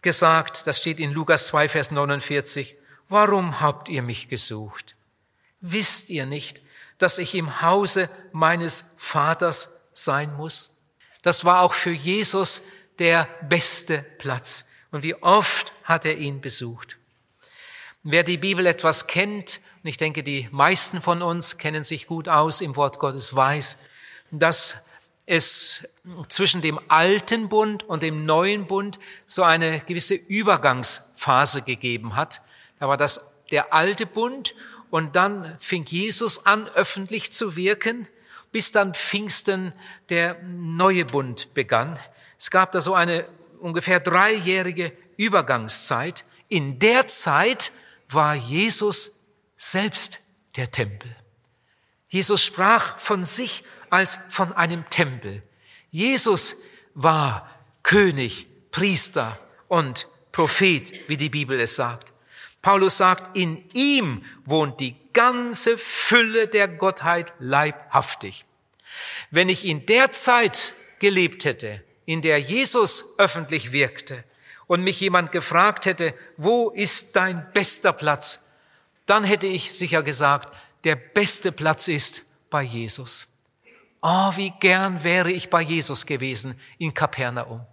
gesagt, 0.00 0.66
das 0.66 0.78
steht 0.78 1.00
in 1.00 1.12
Lukas 1.12 1.48
2, 1.48 1.68
Vers 1.68 1.90
49, 1.90 2.76
warum 3.10 3.60
habt 3.60 3.90
ihr 3.90 4.00
mich 4.00 4.30
gesucht? 4.30 4.96
Wisst 5.62 6.10
ihr 6.10 6.26
nicht, 6.26 6.60
dass 6.98 7.18
ich 7.18 7.34
im 7.36 7.62
Hause 7.62 8.10
meines 8.32 8.84
Vaters 8.96 9.68
sein 9.94 10.34
muss? 10.36 10.82
Das 11.22 11.44
war 11.44 11.62
auch 11.62 11.72
für 11.72 11.92
Jesus 11.92 12.62
der 12.98 13.28
beste 13.48 14.04
Platz. 14.18 14.64
Und 14.90 15.04
wie 15.04 15.14
oft 15.14 15.72
hat 15.84 16.04
er 16.04 16.18
ihn 16.18 16.40
besucht? 16.40 16.98
Wer 18.02 18.24
die 18.24 18.38
Bibel 18.38 18.66
etwas 18.66 19.06
kennt, 19.06 19.60
und 19.82 19.88
ich 19.88 19.96
denke, 19.96 20.24
die 20.24 20.48
meisten 20.50 21.00
von 21.00 21.22
uns 21.22 21.58
kennen 21.58 21.84
sich 21.84 22.08
gut 22.08 22.28
aus 22.28 22.60
im 22.60 22.74
Wort 22.74 22.98
Gottes, 22.98 23.34
weiß, 23.34 23.78
dass 24.32 24.84
es 25.26 25.86
zwischen 26.28 26.60
dem 26.60 26.80
alten 26.88 27.48
Bund 27.48 27.84
und 27.84 28.02
dem 28.02 28.26
neuen 28.26 28.66
Bund 28.66 28.98
so 29.28 29.44
eine 29.44 29.78
gewisse 29.80 30.14
Übergangsphase 30.14 31.62
gegeben 31.62 32.16
hat. 32.16 32.42
Da 32.80 32.88
war 32.88 32.96
das 32.96 33.32
der 33.52 33.72
alte 33.72 34.06
Bund 34.06 34.56
und 34.92 35.16
dann 35.16 35.56
fing 35.58 35.86
Jesus 35.86 36.44
an, 36.44 36.68
öffentlich 36.68 37.32
zu 37.32 37.56
wirken, 37.56 38.06
bis 38.52 38.72
dann 38.72 38.92
Pfingsten 38.92 39.72
der 40.10 40.38
neue 40.42 41.06
Bund 41.06 41.54
begann. 41.54 41.98
Es 42.38 42.50
gab 42.50 42.72
da 42.72 42.82
so 42.82 42.92
eine 42.92 43.26
ungefähr 43.58 44.00
dreijährige 44.00 44.92
Übergangszeit. 45.16 46.26
In 46.48 46.78
der 46.78 47.06
Zeit 47.06 47.72
war 48.10 48.34
Jesus 48.34 49.24
selbst 49.56 50.20
der 50.56 50.70
Tempel. 50.70 51.16
Jesus 52.08 52.44
sprach 52.44 52.98
von 52.98 53.24
sich 53.24 53.64
als 53.88 54.18
von 54.28 54.52
einem 54.52 54.84
Tempel. 54.90 55.42
Jesus 55.90 56.56
war 56.92 57.48
König, 57.82 58.46
Priester 58.70 59.38
und 59.68 60.06
Prophet, 60.32 61.08
wie 61.08 61.16
die 61.16 61.30
Bibel 61.30 61.58
es 61.58 61.76
sagt. 61.76 62.11
Paulus 62.62 62.96
sagt, 62.96 63.36
in 63.36 63.68
ihm 63.72 64.24
wohnt 64.44 64.80
die 64.80 64.96
ganze 65.12 65.76
Fülle 65.76 66.46
der 66.46 66.68
Gottheit 66.68 67.32
leibhaftig. 67.38 68.44
Wenn 69.30 69.48
ich 69.48 69.66
in 69.66 69.84
der 69.86 70.12
Zeit 70.12 70.72
gelebt 71.00 71.44
hätte, 71.44 71.82
in 72.06 72.22
der 72.22 72.38
Jesus 72.38 73.04
öffentlich 73.18 73.72
wirkte 73.72 74.24
und 74.66 74.84
mich 74.84 75.00
jemand 75.00 75.32
gefragt 75.32 75.86
hätte, 75.86 76.14
wo 76.36 76.70
ist 76.70 77.16
dein 77.16 77.52
bester 77.52 77.92
Platz, 77.92 78.50
dann 79.06 79.24
hätte 79.24 79.46
ich 79.46 79.74
sicher 79.74 80.02
gesagt, 80.02 80.54
der 80.84 80.96
beste 80.96 81.52
Platz 81.52 81.88
ist 81.88 82.24
bei 82.50 82.62
Jesus. 82.62 83.28
Oh, 84.00 84.32
wie 84.36 84.52
gern 84.60 85.04
wäre 85.04 85.30
ich 85.30 85.50
bei 85.50 85.62
Jesus 85.62 86.06
gewesen 86.06 86.58
in 86.78 86.92
Kapernaum. 86.92 87.66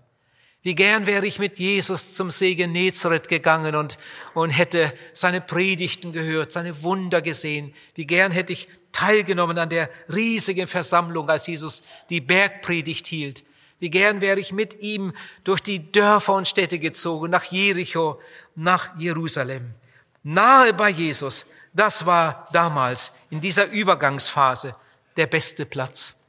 Wie 0.69 0.75
gern 0.75 1.07
wäre 1.07 1.25
ich 1.25 1.39
mit 1.39 1.57
Jesus 1.57 2.13
zum 2.13 2.29
See 2.29 2.53
Genezareth 2.53 3.27
gegangen 3.27 3.73
und, 3.73 3.97
und 4.35 4.51
hätte 4.51 4.93
seine 5.13 5.41
Predigten 5.41 6.13
gehört, 6.13 6.51
seine 6.51 6.83
Wunder 6.83 7.23
gesehen. 7.23 7.73
Wie 7.95 8.05
gern 8.05 8.31
hätte 8.31 8.53
ich 8.53 8.67
teilgenommen 8.91 9.57
an 9.57 9.69
der 9.69 9.89
riesigen 10.13 10.67
Versammlung, 10.67 11.27
als 11.27 11.47
Jesus 11.47 11.81
die 12.11 12.21
Bergpredigt 12.21 13.07
hielt. 13.07 13.43
Wie 13.79 13.89
gern 13.89 14.21
wäre 14.21 14.39
ich 14.39 14.51
mit 14.51 14.79
ihm 14.79 15.13
durch 15.43 15.61
die 15.61 15.91
Dörfer 15.91 16.35
und 16.35 16.47
Städte 16.47 16.77
gezogen, 16.77 17.31
nach 17.31 17.45
Jericho, 17.45 18.21
nach 18.53 18.95
Jerusalem. 18.95 19.73
Nahe 20.21 20.75
bei 20.75 20.89
Jesus, 20.91 21.47
das 21.73 22.05
war 22.05 22.45
damals 22.53 23.11
in 23.31 23.41
dieser 23.41 23.71
Übergangsphase 23.71 24.75
der 25.17 25.25
beste 25.25 25.65
Platz. 25.65 26.19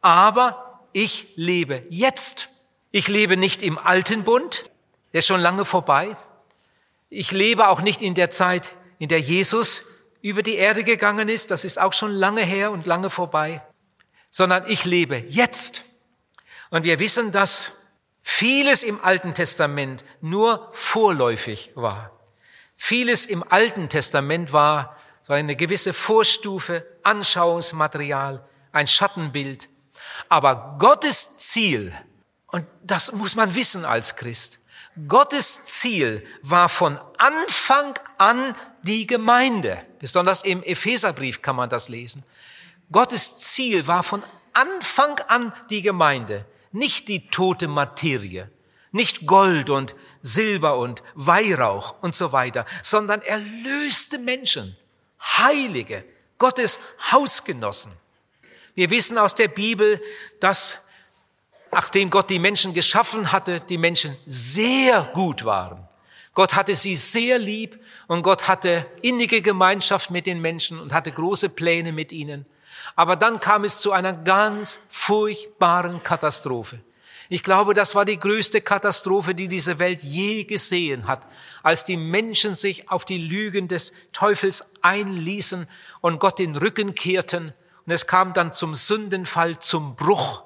Aber 0.00 0.86
ich 0.92 1.32
lebe 1.34 1.82
jetzt 1.90 2.50
ich 2.90 3.08
lebe 3.08 3.36
nicht 3.36 3.62
im 3.62 3.78
alten 3.78 4.24
Bund, 4.24 4.64
der 5.12 5.20
ist 5.20 5.26
schon 5.26 5.40
lange 5.40 5.64
vorbei. 5.64 6.16
Ich 7.08 7.32
lebe 7.32 7.68
auch 7.68 7.80
nicht 7.80 8.02
in 8.02 8.14
der 8.14 8.30
Zeit, 8.30 8.74
in 8.98 9.08
der 9.08 9.20
Jesus 9.20 9.84
über 10.22 10.42
die 10.42 10.56
Erde 10.56 10.84
gegangen 10.84 11.28
ist, 11.28 11.50
das 11.50 11.64
ist 11.64 11.80
auch 11.80 11.92
schon 11.92 12.12
lange 12.12 12.42
her 12.42 12.70
und 12.70 12.86
lange 12.86 13.10
vorbei, 13.10 13.62
sondern 14.30 14.66
ich 14.68 14.84
lebe 14.84 15.16
jetzt. 15.16 15.84
Und 16.70 16.84
wir 16.84 16.98
wissen, 16.98 17.32
dass 17.32 17.72
vieles 18.22 18.82
im 18.82 19.02
Alten 19.02 19.34
Testament 19.34 20.04
nur 20.20 20.68
vorläufig 20.72 21.72
war. 21.74 22.18
Vieles 22.76 23.26
im 23.26 23.42
Alten 23.42 23.88
Testament 23.88 24.52
war 24.52 24.96
so 25.22 25.32
eine 25.32 25.56
gewisse 25.56 25.92
Vorstufe, 25.92 26.86
Anschauungsmaterial, 27.02 28.44
ein 28.72 28.86
Schattenbild. 28.86 29.68
Aber 30.28 30.76
Gottes 30.78 31.38
Ziel 31.38 31.94
und 32.52 32.66
das 32.82 33.12
muss 33.12 33.36
man 33.36 33.54
wissen 33.54 33.84
als 33.84 34.16
Christ. 34.16 34.58
Gottes 35.06 35.64
Ziel 35.66 36.26
war 36.42 36.68
von 36.68 36.98
Anfang 37.18 37.98
an 38.18 38.54
die 38.82 39.06
Gemeinde. 39.06 39.84
Besonders 39.98 40.42
im 40.42 40.62
Epheserbrief 40.62 41.42
kann 41.42 41.56
man 41.56 41.70
das 41.70 41.88
lesen. 41.88 42.24
Gottes 42.90 43.38
Ziel 43.38 43.86
war 43.86 44.02
von 44.02 44.22
Anfang 44.52 45.18
an 45.28 45.52
die 45.70 45.82
Gemeinde, 45.82 46.44
nicht 46.72 47.08
die 47.08 47.28
tote 47.28 47.68
Materie, 47.68 48.50
nicht 48.90 49.26
Gold 49.26 49.70
und 49.70 49.94
Silber 50.22 50.76
und 50.76 51.02
Weihrauch 51.14 51.94
und 52.02 52.16
so 52.16 52.32
weiter, 52.32 52.66
sondern 52.82 53.22
erlöste 53.22 54.18
Menschen, 54.18 54.76
Heilige, 55.20 56.04
Gottes 56.38 56.80
Hausgenossen. 57.12 57.92
Wir 58.74 58.90
wissen 58.90 59.18
aus 59.18 59.34
der 59.34 59.48
Bibel, 59.48 60.02
dass 60.40 60.88
nachdem 61.72 62.10
Gott 62.10 62.30
die 62.30 62.38
Menschen 62.38 62.74
geschaffen 62.74 63.32
hatte, 63.32 63.60
die 63.60 63.78
Menschen 63.78 64.16
sehr 64.26 65.02
gut 65.14 65.44
waren. 65.44 65.88
Gott 66.34 66.54
hatte 66.54 66.74
sie 66.74 66.96
sehr 66.96 67.38
lieb 67.38 67.78
und 68.06 68.22
Gott 68.22 68.48
hatte 68.48 68.86
innige 69.02 69.42
Gemeinschaft 69.42 70.10
mit 70.10 70.26
den 70.26 70.40
Menschen 70.40 70.78
und 70.80 70.92
hatte 70.92 71.12
große 71.12 71.48
Pläne 71.48 71.92
mit 71.92 72.12
ihnen. 72.12 72.46
Aber 72.96 73.16
dann 73.16 73.40
kam 73.40 73.64
es 73.64 73.80
zu 73.80 73.92
einer 73.92 74.12
ganz 74.12 74.80
furchtbaren 74.90 76.02
Katastrophe. 76.02 76.80
Ich 77.32 77.44
glaube, 77.44 77.74
das 77.74 77.94
war 77.94 78.04
die 78.04 78.18
größte 78.18 78.60
Katastrophe, 78.60 79.36
die 79.36 79.46
diese 79.46 79.78
Welt 79.78 80.02
je 80.02 80.44
gesehen 80.44 81.06
hat, 81.06 81.26
als 81.62 81.84
die 81.84 81.96
Menschen 81.96 82.56
sich 82.56 82.90
auf 82.90 83.04
die 83.04 83.18
Lügen 83.18 83.68
des 83.68 83.92
Teufels 84.12 84.64
einließen 84.82 85.68
und 86.00 86.18
Gott 86.18 86.40
den 86.40 86.56
Rücken 86.56 86.96
kehrten. 86.96 87.54
Und 87.86 87.92
es 87.92 88.08
kam 88.08 88.32
dann 88.32 88.52
zum 88.52 88.74
Sündenfall, 88.74 89.60
zum 89.60 89.94
Bruch. 89.94 90.42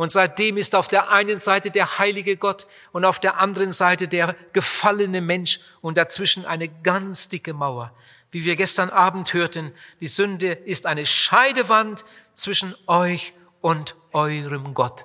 Und 0.00 0.10
seitdem 0.10 0.56
ist 0.56 0.74
auf 0.74 0.88
der 0.88 1.10
einen 1.10 1.40
Seite 1.40 1.70
der 1.70 1.98
heilige 1.98 2.38
Gott 2.38 2.66
und 2.92 3.04
auf 3.04 3.18
der 3.18 3.38
anderen 3.38 3.70
Seite 3.70 4.08
der 4.08 4.34
gefallene 4.54 5.20
Mensch 5.20 5.60
und 5.82 5.98
dazwischen 5.98 6.46
eine 6.46 6.68
ganz 6.68 7.28
dicke 7.28 7.52
Mauer. 7.52 7.92
Wie 8.30 8.46
wir 8.46 8.56
gestern 8.56 8.88
Abend 8.88 9.34
hörten, 9.34 9.74
die 10.00 10.08
Sünde 10.08 10.52
ist 10.52 10.86
eine 10.86 11.04
Scheidewand 11.04 12.06
zwischen 12.32 12.74
euch 12.86 13.34
und 13.60 13.94
eurem 14.12 14.72
Gott. 14.72 15.04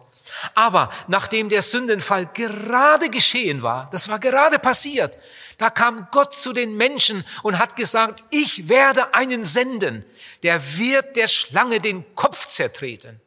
Aber 0.53 0.89
nachdem 1.09 1.49
der 1.49 1.61
Sündenfall 1.61 2.27
gerade 2.27 3.09
geschehen 3.09 3.63
war, 3.63 3.89
das 3.91 4.07
war 4.07 4.19
gerade 4.19 4.59
passiert, 4.59 5.17
da 5.57 5.69
kam 5.69 6.07
Gott 6.11 6.33
zu 6.33 6.53
den 6.53 6.77
Menschen 6.77 7.25
und 7.43 7.59
hat 7.59 7.75
gesagt, 7.75 8.23
ich 8.29 8.69
werde 8.69 9.13
einen 9.13 9.43
senden, 9.43 10.05
der 10.43 10.77
wird 10.77 11.17
der 11.17 11.27
Schlange 11.27 11.81
den 11.81 12.15
Kopf 12.15 12.47
zertreten. 12.47 13.19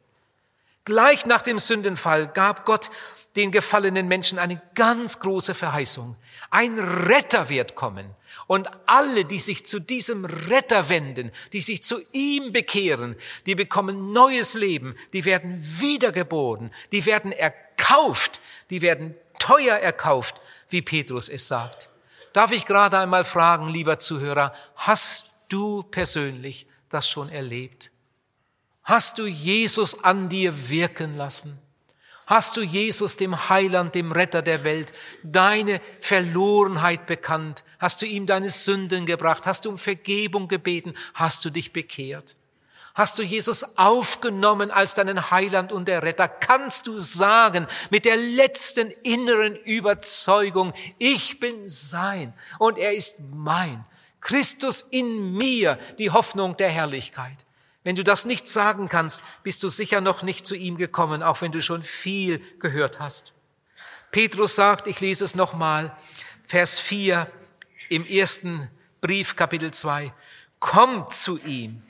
Gleich 0.89 1.27
nach 1.27 1.43
dem 1.43 1.59
Sündenfall 1.59 2.25
gab 2.29 2.65
Gott 2.65 2.89
den 3.35 3.51
gefallenen 3.51 4.07
Menschen 4.07 4.39
eine 4.39 4.59
ganz 4.73 5.19
große 5.19 5.53
Verheißung. 5.53 6.15
Ein 6.49 6.79
Retter 6.79 7.49
wird 7.49 7.75
kommen. 7.75 8.15
Und 8.47 8.67
alle, 8.87 9.23
die 9.23 9.37
sich 9.37 9.67
zu 9.67 9.79
diesem 9.79 10.25
Retter 10.25 10.89
wenden, 10.89 11.31
die 11.53 11.61
sich 11.61 11.83
zu 11.83 12.01
ihm 12.11 12.51
bekehren, 12.53 13.15
die 13.45 13.53
bekommen 13.53 14.13
neues 14.13 14.55
Leben, 14.55 14.95
die 15.13 15.25
werden 15.25 15.59
wiedergeboren, 15.79 16.73
die 16.91 17.05
werden 17.05 17.33
erkauft, 17.33 18.41
die 18.71 18.81
werden 18.81 19.13
teuer 19.37 19.77
erkauft, 19.77 20.41
wie 20.69 20.81
Petrus 20.81 21.29
es 21.29 21.47
sagt. 21.47 21.91
Darf 22.33 22.51
ich 22.51 22.65
gerade 22.65 22.97
einmal 22.97 23.25
fragen, 23.25 23.69
lieber 23.69 23.99
Zuhörer, 23.99 24.53
hast 24.75 25.29
du 25.49 25.83
persönlich 25.83 26.65
das 26.89 27.07
schon 27.07 27.29
erlebt? 27.29 27.91
Hast 28.89 29.19
du 29.19 29.27
Jesus 29.27 30.03
an 30.03 30.29
dir 30.29 30.67
wirken 30.67 31.15
lassen? 31.15 31.61
Hast 32.25 32.57
du 32.57 32.61
Jesus, 32.61 33.17
dem 33.17 33.47
Heiland, 33.47 33.93
dem 33.93 34.11
Retter 34.11 34.41
der 34.41 34.63
Welt, 34.63 34.93
deine 35.21 35.79
Verlorenheit 35.99 37.05
bekannt? 37.05 37.63
Hast 37.77 38.01
du 38.01 38.07
ihm 38.07 38.25
deine 38.25 38.49
Sünden 38.49 39.05
gebracht? 39.05 39.45
Hast 39.45 39.65
du 39.65 39.69
um 39.69 39.77
Vergebung 39.77 40.47
gebeten? 40.47 40.95
Hast 41.13 41.45
du 41.45 41.51
dich 41.51 41.71
bekehrt? 41.71 42.35
Hast 42.95 43.19
du 43.19 43.21
Jesus 43.21 43.77
aufgenommen 43.77 44.71
als 44.71 44.95
deinen 44.95 45.29
Heiland 45.29 45.71
und 45.71 45.87
der 45.87 46.01
Retter? 46.01 46.27
Kannst 46.27 46.87
du 46.87 46.97
sagen 46.97 47.67
mit 47.91 48.05
der 48.05 48.17
letzten 48.17 48.89
inneren 49.03 49.55
Überzeugung, 49.55 50.73
ich 50.97 51.39
bin 51.39 51.69
sein 51.69 52.33
und 52.57 52.79
er 52.79 52.93
ist 52.93 53.19
mein. 53.35 53.85
Christus 54.19 54.81
in 54.81 55.37
mir, 55.37 55.77
die 55.99 56.09
Hoffnung 56.09 56.57
der 56.57 56.69
Herrlichkeit. 56.69 57.45
Wenn 57.89 57.95
du 57.95 58.03
das 58.03 58.25
nicht 58.25 58.47
sagen 58.47 58.87
kannst, 58.87 59.23
bist 59.41 59.63
du 59.63 59.69
sicher 59.69 59.99
noch 59.99 60.21
nicht 60.21 60.45
zu 60.45 60.53
ihm 60.53 60.77
gekommen, 60.77 61.23
auch 61.23 61.41
wenn 61.41 61.51
du 61.51 61.59
schon 61.59 61.81
viel 61.81 62.37
gehört 62.59 62.99
hast. 62.99 63.33
Petrus 64.11 64.53
sagt, 64.53 64.85
ich 64.85 64.99
lese 64.99 65.25
es 65.25 65.33
nochmal, 65.33 65.97
Vers 66.45 66.79
4 66.79 67.25
im 67.89 68.05
ersten 68.05 68.69
Brief, 69.01 69.35
Kapitel 69.35 69.71
2, 69.71 70.13
kommt 70.59 71.13
zu 71.13 71.39
ihm. 71.39 71.81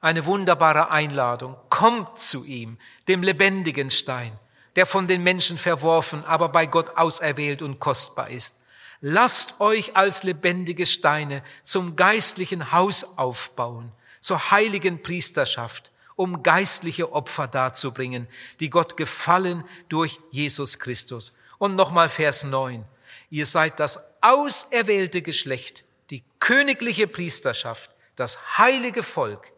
Eine 0.00 0.24
wunderbare 0.24 0.90
Einladung. 0.90 1.58
Kommt 1.68 2.18
zu 2.18 2.46
ihm, 2.46 2.78
dem 3.06 3.22
lebendigen 3.22 3.90
Stein, 3.90 4.32
der 4.76 4.86
von 4.86 5.08
den 5.08 5.22
Menschen 5.22 5.58
verworfen, 5.58 6.24
aber 6.24 6.48
bei 6.48 6.64
Gott 6.64 6.96
auserwählt 6.96 7.60
und 7.60 7.80
kostbar 7.80 8.30
ist. 8.30 8.56
Lasst 9.02 9.60
euch 9.60 9.94
als 9.94 10.22
lebendige 10.22 10.86
Steine 10.86 11.42
zum 11.62 11.96
geistlichen 11.96 12.72
Haus 12.72 13.18
aufbauen 13.18 13.92
zur 14.24 14.50
heiligen 14.50 15.02
Priesterschaft, 15.02 15.92
um 16.16 16.42
geistliche 16.42 17.12
Opfer 17.12 17.46
darzubringen, 17.46 18.26
die 18.58 18.70
Gott 18.70 18.96
gefallen 18.96 19.64
durch 19.90 20.18
Jesus 20.30 20.78
Christus. 20.78 21.34
Und 21.58 21.76
nochmal 21.76 22.08
Vers 22.08 22.42
9. 22.42 22.86
Ihr 23.28 23.44
seid 23.44 23.78
das 23.80 24.00
auserwählte 24.22 25.20
Geschlecht, 25.20 25.84
die 26.08 26.24
königliche 26.38 27.06
Priesterschaft, 27.06 27.90
das 28.16 28.56
heilige 28.56 29.02
Volk, 29.02 29.52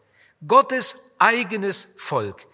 Gottes 0.45 0.97
eigenes 1.17 1.87
Volk. 1.95 2.45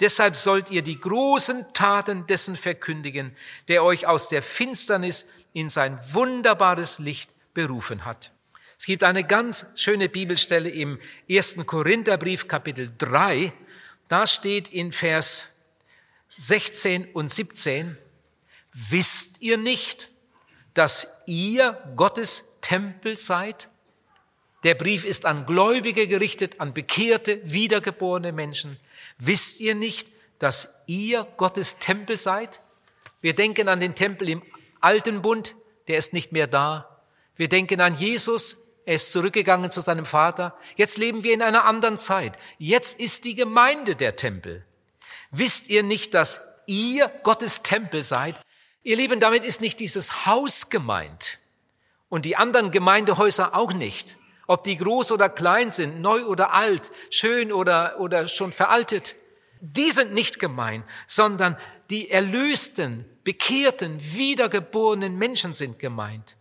Deshalb 0.00 0.34
sollt 0.34 0.72
ihr 0.72 0.82
die 0.82 0.98
großen 0.98 1.72
Taten 1.72 2.26
dessen 2.26 2.56
verkündigen, 2.56 3.36
der 3.68 3.84
euch 3.84 4.08
aus 4.08 4.28
der 4.28 4.42
Finsternis 4.42 5.24
in 5.52 5.68
sein 5.68 6.00
wunderbares 6.10 6.98
Licht 6.98 7.30
berufen 7.54 8.04
hat. 8.04 8.32
Es 8.80 8.86
gibt 8.86 9.04
eine 9.04 9.24
ganz 9.24 9.66
schöne 9.76 10.08
Bibelstelle 10.08 10.70
im 10.70 10.98
ersten 11.28 11.66
Korintherbrief 11.66 12.48
Kapitel 12.48 12.90
3. 12.96 13.52
Da 14.08 14.26
steht 14.26 14.70
in 14.70 14.90
Vers 14.90 15.48
16 16.38 17.08
und 17.12 17.30
17, 17.30 17.98
wisst 18.72 19.42
ihr 19.42 19.58
nicht, 19.58 20.08
dass 20.72 21.08
ihr 21.26 21.78
Gottes 21.94 22.54
Tempel 22.62 23.18
seid? 23.18 23.68
Der 24.64 24.74
Brief 24.74 25.04
ist 25.04 25.26
an 25.26 25.44
Gläubige 25.44 26.08
gerichtet, 26.08 26.58
an 26.58 26.72
bekehrte, 26.72 27.42
wiedergeborene 27.44 28.32
Menschen. 28.32 28.80
Wisst 29.18 29.60
ihr 29.60 29.74
nicht, 29.74 30.10
dass 30.38 30.68
ihr 30.86 31.24
Gottes 31.36 31.76
Tempel 31.76 32.16
seid? 32.16 32.60
Wir 33.20 33.34
denken 33.34 33.68
an 33.68 33.80
den 33.80 33.94
Tempel 33.94 34.30
im 34.30 34.42
alten 34.80 35.20
Bund, 35.20 35.54
der 35.86 35.98
ist 35.98 36.14
nicht 36.14 36.32
mehr 36.32 36.46
da. 36.46 36.86
Wir 37.36 37.50
denken 37.50 37.82
an 37.82 37.94
Jesus, 37.94 38.68
er 38.90 38.96
ist 38.96 39.12
zurückgegangen 39.12 39.70
zu 39.70 39.80
seinem 39.80 40.04
Vater. 40.04 40.52
Jetzt 40.74 40.98
leben 40.98 41.22
wir 41.22 41.32
in 41.32 41.42
einer 41.42 41.64
anderen 41.64 41.96
Zeit. 41.96 42.36
Jetzt 42.58 42.98
ist 42.98 43.24
die 43.24 43.36
Gemeinde 43.36 43.94
der 43.94 44.16
Tempel. 44.16 44.64
Wisst 45.30 45.68
ihr 45.68 45.84
nicht, 45.84 46.12
dass 46.12 46.40
ihr 46.66 47.06
Gottes 47.22 47.62
Tempel 47.62 48.02
seid? 48.02 48.34
Ihr 48.82 48.96
Lieben, 48.96 49.20
damit 49.20 49.44
ist 49.44 49.60
nicht 49.60 49.78
dieses 49.78 50.26
Haus 50.26 50.70
gemeint 50.70 51.38
und 52.08 52.24
die 52.24 52.34
anderen 52.34 52.72
Gemeindehäuser 52.72 53.54
auch 53.54 53.72
nicht. 53.72 54.16
Ob 54.48 54.64
die 54.64 54.76
groß 54.76 55.12
oder 55.12 55.28
klein 55.28 55.70
sind, 55.70 56.00
neu 56.00 56.24
oder 56.24 56.52
alt, 56.52 56.90
schön 57.10 57.52
oder, 57.52 58.00
oder 58.00 58.26
schon 58.26 58.50
veraltet. 58.50 59.14
Die 59.60 59.92
sind 59.92 60.14
nicht 60.14 60.40
gemeint, 60.40 60.84
sondern 61.06 61.56
die 61.90 62.10
erlösten, 62.10 63.04
bekehrten, 63.22 64.00
wiedergeborenen 64.00 65.16
Menschen 65.16 65.54
sind 65.54 65.78
gemeint. 65.78 66.34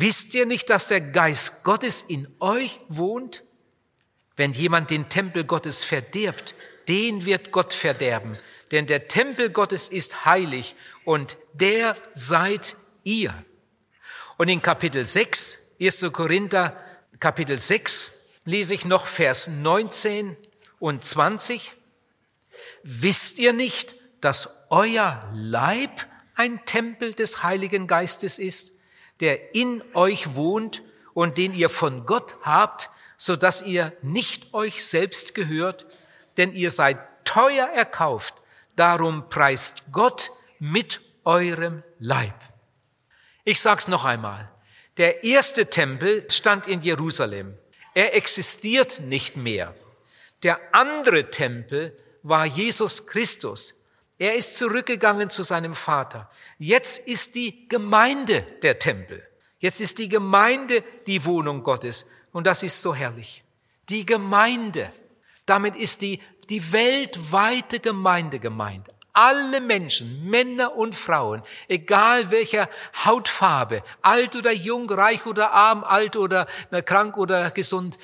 Wisst 0.00 0.34
ihr 0.34 0.46
nicht, 0.46 0.70
dass 0.70 0.88
der 0.88 1.02
Geist 1.02 1.62
Gottes 1.62 2.00
in 2.00 2.26
euch 2.40 2.80
wohnt? 2.88 3.44
Wenn 4.34 4.54
jemand 4.54 4.88
den 4.88 5.10
Tempel 5.10 5.44
Gottes 5.44 5.84
verdirbt, 5.84 6.54
den 6.88 7.26
wird 7.26 7.52
Gott 7.52 7.74
verderben, 7.74 8.38
denn 8.70 8.86
der 8.86 9.08
Tempel 9.08 9.50
Gottes 9.50 9.88
ist 9.88 10.24
heilig 10.24 10.74
und 11.04 11.36
der 11.52 11.94
seid 12.14 12.76
ihr. 13.04 13.44
Und 14.38 14.48
in 14.48 14.62
Kapitel 14.62 15.04
6, 15.04 15.58
1. 15.78 16.06
Korinther, 16.12 16.82
Kapitel 17.18 17.58
6, 17.58 18.12
lese 18.46 18.72
ich 18.72 18.86
noch 18.86 19.04
Vers 19.04 19.48
19 19.48 20.34
und 20.78 21.04
20. 21.04 21.74
Wisst 22.84 23.38
ihr 23.38 23.52
nicht, 23.52 23.96
dass 24.22 24.48
euer 24.70 25.30
Leib 25.34 26.06
ein 26.36 26.64
Tempel 26.64 27.12
des 27.12 27.42
Heiligen 27.42 27.86
Geistes 27.86 28.38
ist, 28.38 28.79
der 29.20 29.54
in 29.54 29.82
euch 29.94 30.34
wohnt 30.34 30.82
und 31.14 31.38
den 31.38 31.54
ihr 31.54 31.68
von 31.68 32.06
Gott 32.06 32.36
habt, 32.42 32.90
so 33.16 33.36
dass 33.36 33.62
ihr 33.62 33.92
nicht 34.02 34.54
euch 34.54 34.84
selbst 34.84 35.34
gehört, 35.34 35.86
denn 36.36 36.54
ihr 36.54 36.70
seid 36.70 36.98
teuer 37.24 37.66
erkauft. 37.68 38.34
Darum 38.76 39.28
preist 39.28 39.84
Gott 39.92 40.30
mit 40.58 41.00
eurem 41.24 41.82
Leib. 41.98 42.34
Ich 43.44 43.60
sag's 43.60 43.88
noch 43.88 44.04
einmal. 44.04 44.50
Der 44.96 45.24
erste 45.24 45.66
Tempel 45.66 46.28
stand 46.30 46.66
in 46.66 46.82
Jerusalem. 46.82 47.54
Er 47.94 48.14
existiert 48.14 49.00
nicht 49.00 49.36
mehr. 49.36 49.74
Der 50.42 50.58
andere 50.72 51.30
Tempel 51.30 51.96
war 52.22 52.46
Jesus 52.46 53.06
Christus. 53.06 53.74
Er 54.20 54.34
ist 54.34 54.58
zurückgegangen 54.58 55.30
zu 55.30 55.42
seinem 55.42 55.74
Vater. 55.74 56.28
Jetzt 56.58 57.06
ist 57.06 57.36
die 57.36 57.66
Gemeinde 57.70 58.42
der 58.62 58.78
Tempel. 58.78 59.26
Jetzt 59.60 59.80
ist 59.80 59.98
die 59.98 60.10
Gemeinde 60.10 60.84
die 61.06 61.24
Wohnung 61.24 61.62
Gottes. 61.62 62.04
Und 62.30 62.46
das 62.46 62.62
ist 62.62 62.82
so 62.82 62.94
herrlich. 62.94 63.44
Die 63.88 64.04
Gemeinde. 64.04 64.92
Damit 65.46 65.74
ist 65.74 66.02
die, 66.02 66.20
die 66.50 66.70
weltweite 66.70 67.80
Gemeinde 67.80 68.40
gemeint. 68.40 68.90
Alle 69.14 69.62
Menschen, 69.62 70.28
Männer 70.28 70.76
und 70.76 70.94
Frauen, 70.94 71.42
egal 71.66 72.30
welcher 72.30 72.68
Hautfarbe, 73.06 73.82
alt 74.02 74.36
oder 74.36 74.52
jung, 74.52 74.90
reich 74.90 75.24
oder 75.24 75.52
arm, 75.52 75.82
alt 75.82 76.16
oder 76.16 76.46
krank 76.84 77.16
oder 77.16 77.50
gesund, 77.52 77.96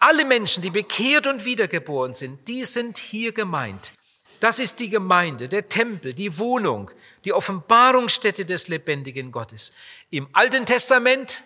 alle 0.00 0.24
Menschen, 0.24 0.64
die 0.64 0.70
bekehrt 0.70 1.28
und 1.28 1.44
wiedergeboren 1.44 2.14
sind, 2.14 2.48
die 2.48 2.64
sind 2.64 2.98
hier 2.98 3.30
gemeint. 3.32 3.92
Das 4.40 4.58
ist 4.58 4.80
die 4.80 4.88
Gemeinde, 4.88 5.48
der 5.48 5.68
Tempel, 5.68 6.14
die 6.14 6.38
Wohnung, 6.38 6.90
die 7.24 7.32
Offenbarungsstätte 7.32 8.46
des 8.46 8.68
lebendigen 8.68 9.32
Gottes. 9.32 9.72
Im 10.08 10.28
Alten 10.32 10.64
Testament 10.64 11.42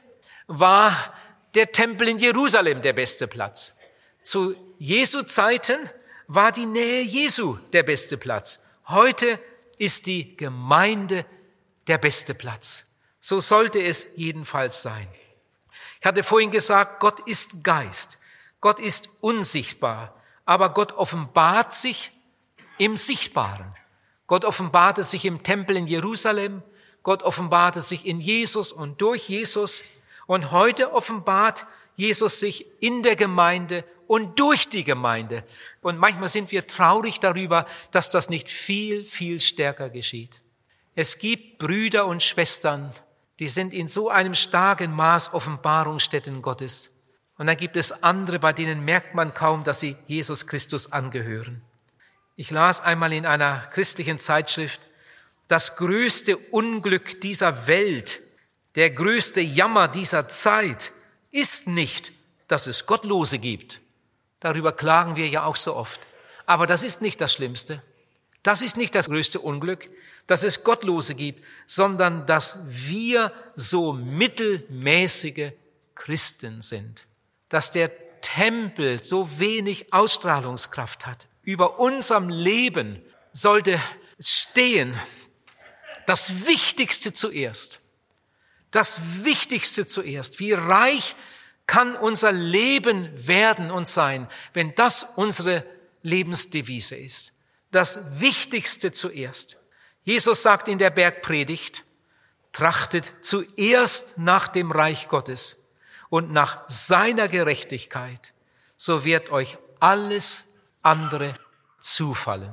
war 0.46 1.12
der 1.54 1.72
Tempel 1.72 2.08
in 2.08 2.18
Jerusalem 2.18 2.82
der 2.82 2.92
beste 2.92 3.26
Platz. 3.26 3.74
Zu 4.22 4.54
Jesu 4.78 5.22
Zeiten 5.22 5.90
war 6.28 6.52
die 6.52 6.66
Nähe 6.66 7.02
Jesu 7.02 7.58
der 7.72 7.82
beste 7.82 8.16
Platz. 8.16 8.60
Heute 8.88 9.38
ist 9.78 10.06
die 10.06 10.36
Gemeinde 10.36 11.26
der 11.88 11.98
beste 11.98 12.34
Platz. 12.34 12.86
So 13.20 13.40
sollte 13.40 13.82
es 13.82 14.06
jedenfalls 14.16 14.82
sein. 14.82 15.08
Ich 16.00 16.06
hatte 16.06 16.22
vorhin 16.22 16.50
gesagt, 16.50 17.00
Gott 17.00 17.20
ist 17.26 17.64
Geist. 17.64 18.18
Gott 18.60 18.78
ist 18.78 19.08
unsichtbar. 19.20 20.14
Aber 20.44 20.74
Gott 20.74 20.92
offenbart 20.92 21.72
sich 21.72 22.12
im 22.78 22.96
Sichtbaren. 22.96 23.74
Gott 24.26 24.44
offenbarte 24.44 25.02
sich 25.02 25.24
im 25.24 25.42
Tempel 25.42 25.76
in 25.76 25.86
Jerusalem, 25.86 26.62
Gott 27.02 27.22
offenbarte 27.22 27.82
sich 27.82 28.06
in 28.06 28.20
Jesus 28.20 28.72
und 28.72 29.00
durch 29.00 29.28
Jesus 29.28 29.84
und 30.26 30.52
heute 30.52 30.92
offenbart 30.92 31.66
Jesus 31.96 32.40
sich 32.40 32.66
in 32.80 33.02
der 33.02 33.16
Gemeinde 33.16 33.84
und 34.06 34.38
durch 34.38 34.68
die 34.68 34.84
Gemeinde. 34.84 35.44
Und 35.80 35.98
manchmal 35.98 36.28
sind 36.28 36.50
wir 36.50 36.66
traurig 36.66 37.20
darüber, 37.20 37.66
dass 37.90 38.10
das 38.10 38.30
nicht 38.30 38.48
viel, 38.48 39.04
viel 39.04 39.40
stärker 39.40 39.90
geschieht. 39.90 40.40
Es 40.94 41.18
gibt 41.18 41.58
Brüder 41.58 42.06
und 42.06 42.22
Schwestern, 42.22 42.92
die 43.38 43.48
sind 43.48 43.74
in 43.74 43.88
so 43.88 44.08
einem 44.08 44.34
starken 44.34 44.92
Maß 44.92 45.34
Offenbarungsstätten 45.34 46.40
Gottes. 46.40 47.02
Und 47.36 47.46
dann 47.48 47.56
gibt 47.56 47.76
es 47.76 48.02
andere, 48.02 48.38
bei 48.38 48.52
denen 48.52 48.84
merkt 48.84 49.14
man 49.14 49.34
kaum, 49.34 49.64
dass 49.64 49.80
sie 49.80 49.96
Jesus 50.06 50.46
Christus 50.46 50.92
angehören. 50.92 51.62
Ich 52.36 52.50
las 52.50 52.80
einmal 52.80 53.12
in 53.12 53.26
einer 53.26 53.60
christlichen 53.70 54.18
Zeitschrift, 54.18 54.80
das 55.46 55.76
größte 55.76 56.36
Unglück 56.36 57.20
dieser 57.20 57.66
Welt, 57.66 58.20
der 58.74 58.90
größte 58.90 59.40
Jammer 59.40 59.88
dieser 59.88 60.26
Zeit 60.26 60.92
ist 61.30 61.66
nicht, 61.66 62.12
dass 62.48 62.66
es 62.66 62.86
Gottlose 62.86 63.38
gibt. 63.38 63.80
Darüber 64.40 64.72
klagen 64.72 65.16
wir 65.16 65.28
ja 65.28 65.44
auch 65.44 65.56
so 65.56 65.74
oft. 65.76 66.00
Aber 66.46 66.66
das 66.66 66.82
ist 66.82 67.00
nicht 67.00 67.20
das 67.20 67.32
Schlimmste. 67.32 67.82
Das 68.42 68.62
ist 68.62 68.76
nicht 68.76 68.94
das 68.94 69.06
größte 69.06 69.40
Unglück, 69.40 69.88
dass 70.26 70.42
es 70.42 70.64
Gottlose 70.64 71.14
gibt, 71.14 71.42
sondern 71.66 72.26
dass 72.26 72.58
wir 72.68 73.32
so 73.56 73.92
mittelmäßige 73.92 75.52
Christen 75.94 76.60
sind. 76.62 77.06
Dass 77.48 77.70
der 77.70 77.90
Tempel 78.20 79.02
so 79.02 79.38
wenig 79.38 79.92
Ausstrahlungskraft 79.92 81.06
hat. 81.06 81.26
Über 81.44 81.78
unserem 81.78 82.28
Leben 82.28 83.02
sollte 83.32 83.80
stehen, 84.18 84.98
das 86.06 86.46
Wichtigste 86.46 87.12
zuerst. 87.12 87.80
Das 88.70 89.24
Wichtigste 89.24 89.86
zuerst. 89.86 90.40
Wie 90.40 90.52
reich 90.52 91.16
kann 91.66 91.96
unser 91.96 92.32
Leben 92.32 93.10
werden 93.26 93.70
und 93.70 93.88
sein, 93.88 94.28
wenn 94.52 94.74
das 94.74 95.04
unsere 95.16 95.64
Lebensdevise 96.02 96.96
ist. 96.96 97.32
Das 97.70 98.20
Wichtigste 98.20 98.92
zuerst. 98.92 99.56
Jesus 100.02 100.42
sagt 100.42 100.68
in 100.68 100.78
der 100.78 100.90
Bergpredigt, 100.90 101.84
trachtet 102.52 103.12
zuerst 103.22 104.18
nach 104.18 104.48
dem 104.48 104.70
Reich 104.70 105.08
Gottes 105.08 105.56
und 106.10 106.30
nach 106.30 106.68
seiner 106.68 107.28
Gerechtigkeit, 107.28 108.34
so 108.76 109.04
wird 109.04 109.30
euch 109.30 109.58
alles 109.80 110.53
andere 110.84 111.34
zufallen. 111.80 112.52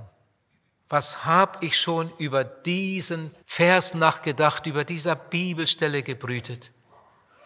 Was 0.90 1.24
habe 1.24 1.66
ich 1.66 1.80
schon 1.80 2.12
über 2.18 2.44
diesen 2.44 3.32
Vers 3.46 3.94
nachgedacht, 3.94 4.66
über 4.66 4.84
dieser 4.84 5.16
Bibelstelle 5.16 6.04
gebrütet? 6.04 6.72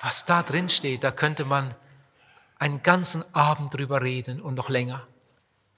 Was 0.01 0.25
da 0.25 0.41
drin 0.41 0.67
steht, 0.69 1.03
da 1.03 1.11
könnte 1.11 1.45
man 1.45 1.75
einen 2.57 2.81
ganzen 2.81 3.23
Abend 3.35 3.73
drüber 3.73 4.01
reden 4.01 4.41
und 4.41 4.55
noch 4.55 4.69
länger. 4.69 5.07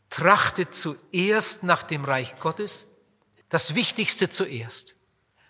Trachtet 0.09 0.73
zuerst 0.73 1.63
nach 1.63 1.83
dem 1.83 2.05
Reich 2.05 2.39
Gottes, 2.39 2.87
das 3.49 3.75
Wichtigste 3.75 4.29
zuerst, 4.29 4.95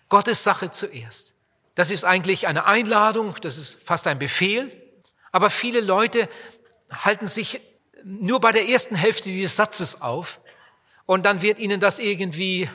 Gottes 0.08 0.42
Sache 0.42 0.70
zuerst. 0.70 1.34
Das 1.74 1.92
ist 1.92 2.04
eigentlich 2.04 2.48
eine 2.48 2.64
Einladung, 2.64 3.36
das 3.42 3.58
ist 3.58 3.80
fast 3.82 4.08
ein 4.08 4.18
Befehl, 4.18 4.72
aber 5.30 5.50
viele 5.50 5.80
Leute 5.80 6.28
halten 6.90 7.28
sich 7.28 7.60
nur 8.04 8.40
bei 8.40 8.52
der 8.52 8.68
ersten 8.68 8.94
Hälfte 8.94 9.28
dieses 9.28 9.56
Satzes 9.56 10.00
auf 10.00 10.40
und 11.06 11.24
dann 11.26 11.42
wird 11.42 11.58
ihnen 11.58 11.80
das 11.80 11.98
irgendwie 11.98 12.70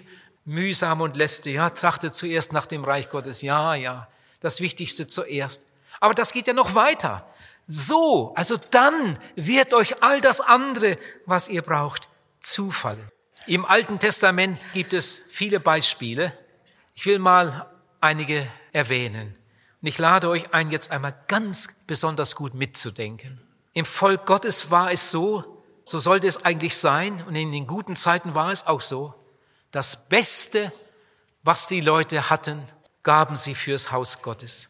mühsam 0.45 1.01
und 1.01 1.15
lästig. 1.15 1.55
Ja, 1.55 1.69
trachtet 1.69 2.15
zuerst 2.15 2.53
nach 2.53 2.65
dem 2.65 2.83
Reich 2.83 3.09
Gottes. 3.09 3.41
Ja, 3.41 3.75
ja, 3.75 4.07
das 4.39 4.61
Wichtigste 4.61 5.07
zuerst. 5.07 5.67
Aber 5.99 6.13
das 6.13 6.33
geht 6.33 6.47
ja 6.47 6.53
noch 6.53 6.75
weiter. 6.75 7.27
So, 7.65 8.33
also 8.35 8.57
dann 8.71 9.17
wird 9.35 9.73
euch 9.73 10.03
all 10.03 10.19
das 10.19 10.41
andere, 10.41 10.97
was 11.25 11.47
ihr 11.47 11.61
braucht, 11.61 12.09
zufallen. 12.39 13.09
Im 13.45 13.65
Alten 13.65 13.99
Testament 13.99 14.59
gibt 14.73 14.93
es 14.93 15.21
viele 15.29 15.59
Beispiele. 15.59 16.37
Ich 16.95 17.05
will 17.05 17.19
mal 17.19 17.69
einige 18.01 18.47
erwähnen. 18.71 19.37
Und 19.81 19.87
ich 19.87 19.97
lade 19.97 20.29
euch 20.29 20.53
ein, 20.53 20.71
jetzt 20.71 20.91
einmal 20.91 21.13
ganz 21.27 21.67
besonders 21.87 22.35
gut 22.35 22.53
mitzudenken. 22.53 23.41
Im 23.73 23.85
Volk 23.85 24.25
Gottes 24.25 24.69
war 24.71 24.91
es 24.91 25.11
so, 25.11 25.63
so 25.83 25.99
sollte 25.99 26.27
es 26.27 26.45
eigentlich 26.45 26.77
sein, 26.77 27.23
und 27.27 27.35
in 27.35 27.51
den 27.51 27.67
guten 27.67 27.95
Zeiten 27.95 28.35
war 28.35 28.51
es 28.51 28.65
auch 28.65 28.81
so, 28.81 29.13
das 29.71 30.07
Beste, 30.07 30.71
was 31.41 31.67
die 31.67 31.81
Leute 31.81 32.29
hatten, 32.29 32.63
gaben 33.01 33.35
sie 33.35 33.55
fürs 33.55 33.91
Haus 33.91 34.21
Gottes. 34.21 34.69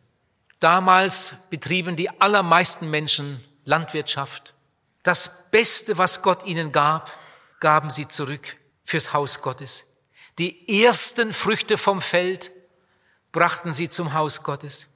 Damals 0.59 1.35
betrieben 1.49 1.95
die 1.95 2.09
allermeisten 2.21 2.89
Menschen 2.89 3.43
Landwirtschaft. 3.65 4.53
Das 5.03 5.49
Beste, 5.51 5.97
was 5.97 6.21
Gott 6.21 6.45
ihnen 6.45 6.71
gab, 6.71 7.11
gaben 7.59 7.89
sie 7.89 8.07
zurück 8.07 8.57
fürs 8.85 9.13
Haus 9.13 9.41
Gottes. 9.41 9.85
Die 10.39 10.83
ersten 10.83 11.33
Früchte 11.33 11.77
vom 11.77 12.01
Feld 12.01 12.51
brachten 13.33 13.73
sie 13.73 13.89
zum 13.89 14.13
Haus 14.13 14.43
Gottes. 14.43 14.87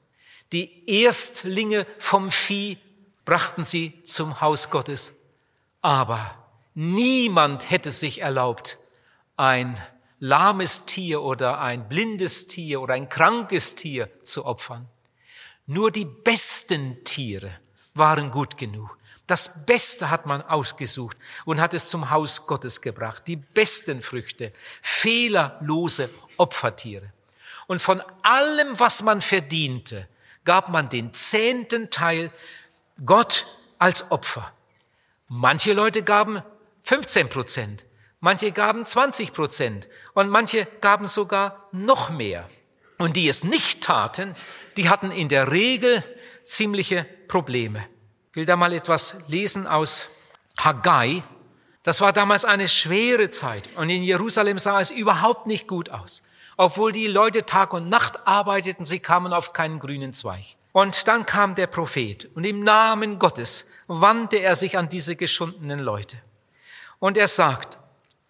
Die 0.54 0.90
Erstlinge 1.04 1.86
vom 2.00 2.32
Vieh 2.32 2.80
brachten 3.28 3.66
sie 3.66 4.02
zum 4.04 4.40
Haus 4.40 4.70
Gottes. 4.70 5.12
Aber 5.82 6.34
niemand 6.76 7.70
hätte 7.70 7.92
sich 7.92 8.22
erlaubt, 8.22 8.78
ein 9.36 9.78
lahmes 10.20 10.86
Tier 10.86 11.22
oder 11.22 11.60
ein 11.60 11.90
blindes 11.90 12.48
Tier 12.48 12.80
oder 12.80 12.94
ein 12.94 13.10
krankes 13.10 13.76
Tier 13.76 14.10
zu 14.24 14.46
opfern. 14.46 14.88
Nur 15.66 15.92
die 15.92 16.06
besten 16.06 17.04
Tiere 17.04 17.52
waren 17.94 18.32
gut 18.32 18.58
genug. 18.58 18.98
Das 19.28 19.66
Beste 19.66 20.10
hat 20.10 20.26
man 20.26 20.42
ausgesucht 20.42 21.18
und 21.44 21.60
hat 21.60 21.74
es 21.74 21.90
zum 21.90 22.10
Haus 22.10 22.48
Gottes 22.48 22.82
gebracht. 22.82 23.24
Die 23.28 23.36
besten 23.36 24.00
Früchte, 24.00 24.54
fehlerlose 24.82 26.10
Opfertiere. 26.38 27.12
Und 27.68 27.82
von 27.82 28.02
allem, 28.22 28.80
was 28.80 29.04
man 29.04 29.20
verdiente, 29.20 30.08
gab 30.46 30.70
man 30.70 30.88
den 30.88 31.12
zehnten 31.12 31.90
Teil 31.90 32.32
Gott 33.06 33.46
als 33.78 34.12
Opfer. 34.12 34.52
Manche 35.28 35.74
Leute 35.74 36.04
gaben 36.04 36.42
15 36.84 37.30
Prozent, 37.30 37.86
manche 38.20 38.52
gaben 38.52 38.86
20 38.86 39.34
Prozent 39.34 39.88
und 40.14 40.30
manche 40.30 40.66
gaben 40.82 41.06
sogar 41.06 41.68
noch 41.72 42.10
mehr. 42.10 42.48
Und 42.98 43.16
die 43.16 43.28
es 43.28 43.44
nicht 43.44 43.84
taten, 43.84 44.36
die 44.78 44.90
hatten 44.90 45.12
in 45.12 45.30
der 45.30 45.52
Regel 45.52 46.04
ziemliche 46.44 47.04
Probleme. 47.28 47.86
Ich 48.32 48.36
will 48.36 48.46
da 48.46 48.56
mal 48.56 48.74
etwas 48.74 49.18
lesen 49.28 49.68
aus 49.68 50.08
Haggai. 50.60 51.24
Das 51.84 52.02
war 52.02 52.14
damals 52.14 52.46
eine 52.46 52.68
schwere 52.68 53.30
Zeit 53.30 53.70
und 53.76 53.90
in 53.90 54.02
Jerusalem 54.02 54.58
sah 54.58 54.82
es 54.82 54.90
überhaupt 54.90 55.46
nicht 55.46 55.68
gut 55.68 55.90
aus. 55.90 56.24
Obwohl 56.58 56.92
die 56.92 57.08
Leute 57.08 57.46
Tag 57.46 57.74
und 57.74 57.90
Nacht 57.90 58.28
arbeiteten, 58.28 58.84
sie 58.84 59.00
kamen 59.00 59.34
auf 59.34 59.54
keinen 59.54 59.80
grünen 59.80 60.14
Zweig. 60.14 60.57
Und 60.78 61.08
dann 61.08 61.26
kam 61.26 61.56
der 61.56 61.66
Prophet 61.66 62.30
und 62.36 62.44
im 62.44 62.64
Namen 62.64 63.18
Gottes 63.18 63.66
wandte 63.88 64.38
er 64.38 64.56
sich 64.56 64.78
an 64.78 64.90
diese 64.90 65.16
geschundenen 65.16 65.80
Leute. 65.80 66.22
Und 67.00 67.18
er 67.18 67.28
sagt, 67.28 67.80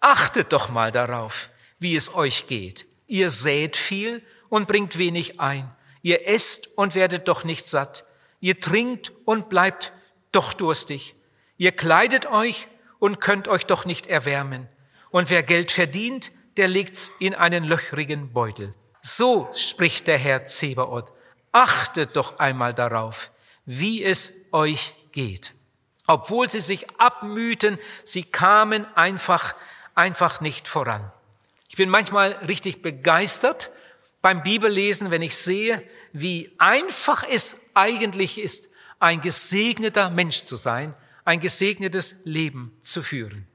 achtet 0.00 0.50
doch 0.54 0.70
mal 0.70 0.90
darauf, 0.90 1.50
wie 1.78 1.94
es 1.94 2.14
euch 2.14 2.46
geht. 2.46 2.86
Ihr 3.06 3.28
sät 3.28 3.76
viel 3.76 4.22
und 4.48 4.66
bringt 4.66 4.96
wenig 4.96 5.40
ein. 5.40 5.70
Ihr 6.00 6.26
esst 6.26 6.68
und 6.78 6.94
werdet 6.94 7.28
doch 7.28 7.44
nicht 7.44 7.66
satt. 7.66 8.06
Ihr 8.40 8.58
trinkt 8.58 9.12
und 9.26 9.50
bleibt 9.50 9.92
doch 10.32 10.54
durstig. 10.54 11.16
Ihr 11.58 11.72
kleidet 11.72 12.24
euch 12.24 12.66
und 12.98 13.20
könnt 13.20 13.46
euch 13.48 13.66
doch 13.66 13.84
nicht 13.84 14.06
erwärmen. 14.06 14.66
Und 15.10 15.28
wer 15.28 15.42
Geld 15.42 15.70
verdient, 15.70 16.32
der 16.56 16.68
legt's 16.68 17.10
in 17.18 17.34
einen 17.34 17.64
löchrigen 17.64 18.32
Beutel. 18.32 18.72
So 19.02 19.50
spricht 19.54 20.06
der 20.06 20.16
Herr 20.16 20.46
Zebaoth 20.46 21.12
achtet 21.52 22.16
doch 22.16 22.38
einmal 22.38 22.74
darauf, 22.74 23.30
wie 23.64 24.02
es 24.04 24.32
euch 24.52 24.94
geht. 25.12 25.54
Obwohl 26.06 26.50
sie 26.50 26.60
sich 26.60 26.86
abmühten, 26.98 27.78
sie 28.04 28.22
kamen 28.22 28.86
einfach, 28.96 29.54
einfach 29.94 30.40
nicht 30.40 30.66
voran. 30.66 31.12
Ich 31.68 31.76
bin 31.76 31.90
manchmal 31.90 32.32
richtig 32.48 32.80
begeistert 32.80 33.70
beim 34.22 34.42
Bibellesen, 34.42 35.10
wenn 35.10 35.22
ich 35.22 35.36
sehe, 35.36 35.82
wie 36.12 36.50
einfach 36.58 37.24
es 37.28 37.56
eigentlich 37.74 38.40
ist, 38.40 38.70
ein 38.98 39.20
gesegneter 39.20 40.10
Mensch 40.10 40.42
zu 40.44 40.56
sein, 40.56 40.94
ein 41.24 41.40
gesegnetes 41.40 42.16
Leben 42.24 42.76
zu 42.80 43.02
führen. 43.02 43.46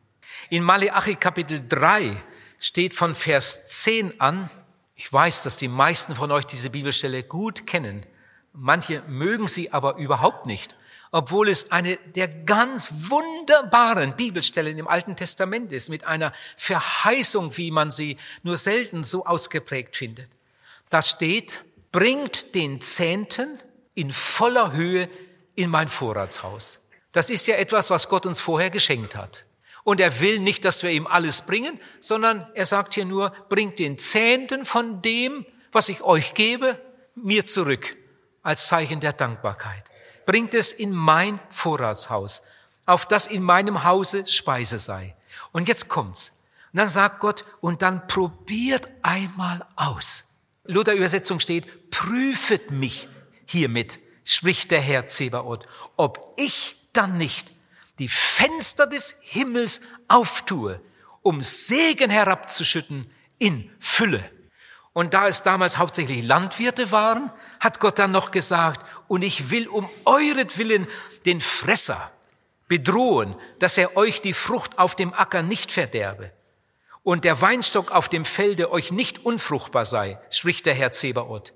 In 0.49 0.63
Maleachi 0.63 1.15
Kapitel 1.15 1.67
3 1.67 2.15
steht 2.59 2.93
von 2.93 3.15
Vers 3.15 3.67
10 3.67 4.21
an, 4.21 4.49
ich 4.95 5.11
weiß, 5.11 5.43
dass 5.43 5.57
die 5.57 5.67
meisten 5.67 6.15
von 6.15 6.31
euch 6.31 6.45
diese 6.45 6.69
Bibelstelle 6.69 7.23
gut 7.23 7.65
kennen. 7.65 8.05
Manche 8.53 9.01
mögen 9.07 9.47
sie 9.47 9.71
aber 9.71 9.97
überhaupt 9.97 10.45
nicht. 10.45 10.75
obwohl 11.13 11.47
es 11.47 11.71
eine 11.71 11.97
der 11.97 12.27
ganz 12.27 12.87
wunderbaren 12.89 14.15
Bibelstellen 14.15 14.79
im 14.79 14.87
Alten 14.87 15.15
Testament 15.15 15.71
ist, 15.71 15.87
mit 15.87 16.05
einer 16.05 16.33
Verheißung, 16.57 17.55
wie 17.55 17.69
man 17.69 17.91
sie 17.91 18.17
nur 18.41 18.57
selten 18.57 19.03
so 19.03 19.23
ausgeprägt 19.23 19.95
findet. 19.95 20.31
Da 20.89 21.03
steht, 21.03 21.63
bringt 21.91 22.55
den 22.55 22.81
Zehnten 22.81 23.59
in 23.93 24.11
voller 24.11 24.71
Höhe 24.71 25.07
in 25.53 25.69
mein 25.69 25.87
Vorratshaus. 25.87 26.79
Das 27.11 27.29
ist 27.29 27.45
ja 27.45 27.57
etwas, 27.57 27.91
was 27.91 28.09
Gott 28.09 28.25
uns 28.25 28.41
vorher 28.41 28.71
geschenkt 28.71 29.15
hat. 29.15 29.45
Und 29.83 29.99
er 29.99 30.19
will 30.21 30.39
nicht, 30.39 30.63
dass 30.65 30.83
wir 30.83 30.91
ihm 30.91 31.07
alles 31.07 31.41
bringen, 31.41 31.79
sondern 31.99 32.47
er 32.53 32.65
sagt 32.65 32.93
hier 32.93 33.05
nur, 33.05 33.31
bringt 33.49 33.79
den 33.79 33.97
Zehnten 33.97 34.65
von 34.65 35.01
dem, 35.01 35.45
was 35.71 35.89
ich 35.89 36.01
euch 36.03 36.33
gebe, 36.33 36.79
mir 37.15 37.45
zurück, 37.45 37.97
als 38.43 38.67
Zeichen 38.67 38.99
der 38.99 39.13
Dankbarkeit. 39.13 39.83
Bringt 40.25 40.53
es 40.53 40.71
in 40.71 40.91
mein 40.91 41.39
Vorratshaus, 41.49 42.41
auf 42.85 43.05
das 43.05 43.27
in 43.27 43.43
meinem 43.43 43.83
Hause 43.83 44.25
Speise 44.25 44.79
sei. 44.79 45.15
Und 45.51 45.67
jetzt 45.67 45.89
kommt's. 45.89 46.31
Und 46.71 46.77
dann 46.77 46.87
sagt 46.87 47.19
Gott, 47.19 47.45
und 47.59 47.81
dann 47.81 48.07
probiert 48.07 48.89
einmal 49.01 49.65
aus. 49.75 50.35
Luther 50.63 50.93
Übersetzung 50.93 51.39
steht, 51.39 51.91
prüfet 51.91 52.71
mich 52.71 53.09
hiermit, 53.45 53.99
spricht 54.23 54.71
der 54.71 54.79
Herr 54.79 55.07
Zebaoth, 55.07 55.67
ob 55.97 56.33
ich 56.37 56.77
dann 56.93 57.17
nicht 57.17 57.53
die 57.99 58.07
Fenster 58.07 58.87
des 58.87 59.15
Himmels 59.21 59.81
auftue, 60.07 60.81
um 61.21 61.41
Segen 61.41 62.09
herabzuschütten 62.09 63.09
in 63.37 63.69
Fülle. 63.79 64.29
Und 64.93 65.13
da 65.13 65.27
es 65.27 65.43
damals 65.43 65.77
hauptsächlich 65.77 66.23
Landwirte 66.23 66.91
waren, 66.91 67.31
hat 67.59 67.79
Gott 67.79 67.97
dann 67.97 68.11
noch 68.11 68.31
gesagt, 68.31 68.85
und 69.07 69.23
ich 69.23 69.49
will 69.49 69.67
um 69.67 69.89
euretwillen 70.05 70.87
den 71.25 71.41
Fresser 71.41 72.11
bedrohen, 72.67 73.35
dass 73.59 73.77
er 73.77 73.97
euch 73.97 74.21
die 74.21 74.33
Frucht 74.33 74.77
auf 74.77 74.95
dem 74.95 75.13
Acker 75.13 75.41
nicht 75.41 75.71
verderbe 75.71 76.31
und 77.03 77.25
der 77.25 77.41
Weinstock 77.41 77.91
auf 77.91 78.09
dem 78.09 78.25
Felde 78.25 78.71
euch 78.71 78.91
nicht 78.91 79.25
unfruchtbar 79.25 79.85
sei, 79.85 80.19
spricht 80.29 80.65
der 80.65 80.73
Herr 80.73 80.91
Zebaoth 80.91 81.53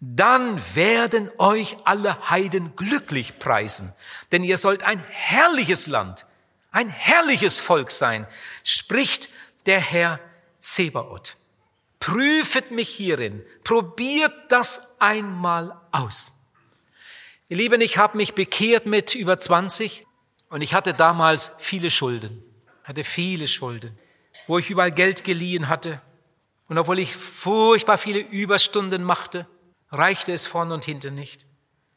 dann 0.00 0.60
werden 0.74 1.30
euch 1.38 1.76
alle 1.84 2.28
Heiden 2.28 2.76
glücklich 2.76 3.38
preisen, 3.38 3.92
denn 4.32 4.44
ihr 4.44 4.58
sollt 4.58 4.82
ein 4.82 5.02
herrliches 5.08 5.86
Land, 5.86 6.26
ein 6.70 6.88
herrliches 6.88 7.60
Volk 7.60 7.90
sein, 7.90 8.26
spricht 8.62 9.30
der 9.64 9.80
Herr 9.80 10.20
Zebaoth. 10.60 11.36
Prüfet 11.98 12.70
mich 12.70 12.90
hierin, 12.90 13.42
probiert 13.64 14.34
das 14.50 14.96
einmal 15.00 15.80
aus. 15.92 16.32
Ihr 17.48 17.56
Lieben, 17.56 17.80
ich 17.80 17.96
habe 17.96 18.18
mich 18.18 18.34
bekehrt 18.34 18.86
mit 18.86 19.14
über 19.14 19.38
20 19.38 20.06
und 20.50 20.60
ich 20.60 20.74
hatte 20.74 20.92
damals 20.92 21.52
viele 21.58 21.90
Schulden, 21.90 22.44
hatte 22.84 23.02
viele 23.02 23.48
Schulden, 23.48 23.98
wo 24.46 24.58
ich 24.58 24.68
überall 24.68 24.92
Geld 24.92 25.24
geliehen 25.24 25.68
hatte 25.68 26.02
und 26.68 26.76
obwohl 26.76 26.98
ich 26.98 27.16
furchtbar 27.16 27.98
viele 27.98 28.18
Überstunden 28.18 29.02
machte, 29.02 29.46
reichte 29.90 30.32
es 30.32 30.46
vorn 30.46 30.72
und 30.72 30.84
hinten 30.84 31.14
nicht. 31.14 31.46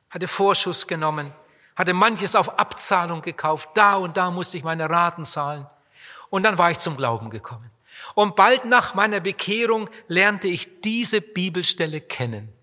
Hatte 0.10 0.28
Vorschuss 0.28 0.88
genommen, 0.88 1.34
hatte 1.75 1.93
manches 1.93 2.36
auf 2.36 2.60
Abzahlung 2.60 3.21
gekauft. 3.21 3.69
Da 3.75 3.95
und 3.95 4.17
da 4.17 4.32
musste 4.32 4.58
ich 4.58 4.63
meine 4.63 4.89
Raten 4.89 5.25
zahlen. 5.25 5.67
Und 6.30 6.43
dann 6.43 6.58
war 6.58 6.71
ich 6.71 6.80
zum 6.80 6.97
Glauben 6.97 7.30
gekommen. 7.30 7.69
Und 8.15 8.36
bald 8.36 8.65
nach 8.65 8.95
meiner 8.95 9.19
Bekehrung 9.19 9.89
lernte 10.08 10.47
ich 10.47 10.82
diese 10.82 11.21
Bibelstelle 11.21 12.02
kennen. 12.02 12.54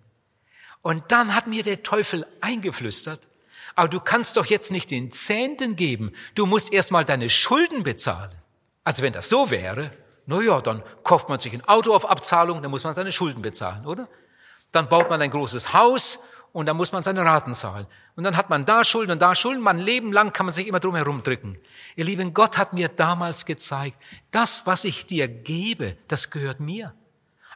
Und 0.82 1.04
dann 1.08 1.34
hat 1.34 1.46
mir 1.46 1.62
der 1.62 1.82
Teufel 1.82 2.26
eingeflüstert, 2.40 3.26
aber 3.74 3.88
du 3.88 4.00
kannst 4.00 4.36
doch 4.36 4.46
jetzt 4.46 4.70
nicht 4.70 4.90
den 4.90 5.10
Zehnten 5.10 5.76
geben. 5.76 6.12
Du 6.34 6.46
musst 6.46 6.72
erstmal 6.72 7.04
deine 7.04 7.28
Schulden 7.28 7.82
bezahlen. 7.82 8.30
Also 8.84 9.02
wenn 9.02 9.12
das 9.12 9.28
so 9.28 9.50
wäre, 9.50 9.90
na 10.26 10.40
ja, 10.40 10.60
dann 10.60 10.82
kauft 11.02 11.28
man 11.28 11.40
sich 11.40 11.52
ein 11.52 11.66
Auto 11.68 11.92
auf 11.92 12.08
Abzahlung, 12.08 12.62
dann 12.62 12.70
muss 12.70 12.84
man 12.84 12.94
seine 12.94 13.12
Schulden 13.12 13.42
bezahlen, 13.42 13.84
oder? 13.84 14.08
Dann 14.76 14.90
baut 14.90 15.08
man 15.08 15.22
ein 15.22 15.30
großes 15.30 15.72
Haus 15.72 16.18
und 16.52 16.66
dann 16.66 16.76
muss 16.76 16.92
man 16.92 17.02
seine 17.02 17.24
Raten 17.24 17.54
zahlen. 17.54 17.86
Und 18.14 18.24
dann 18.24 18.36
hat 18.36 18.50
man 18.50 18.66
da 18.66 18.84
Schulden 18.84 19.12
und 19.12 19.22
da 19.22 19.34
Schulden. 19.34 19.62
Man 19.62 19.78
Leben 19.78 20.12
lang 20.12 20.34
kann 20.34 20.44
man 20.44 20.52
sich 20.52 20.66
immer 20.66 20.80
drum 20.80 20.94
herum 20.94 21.22
drücken. 21.22 21.58
Ihr 21.96 22.04
Lieben, 22.04 22.34
Gott 22.34 22.58
hat 22.58 22.74
mir 22.74 22.88
damals 22.88 23.46
gezeigt, 23.46 23.98
das, 24.32 24.66
was 24.66 24.84
ich 24.84 25.06
dir 25.06 25.28
gebe, 25.28 25.96
das 26.08 26.30
gehört 26.30 26.60
mir. 26.60 26.92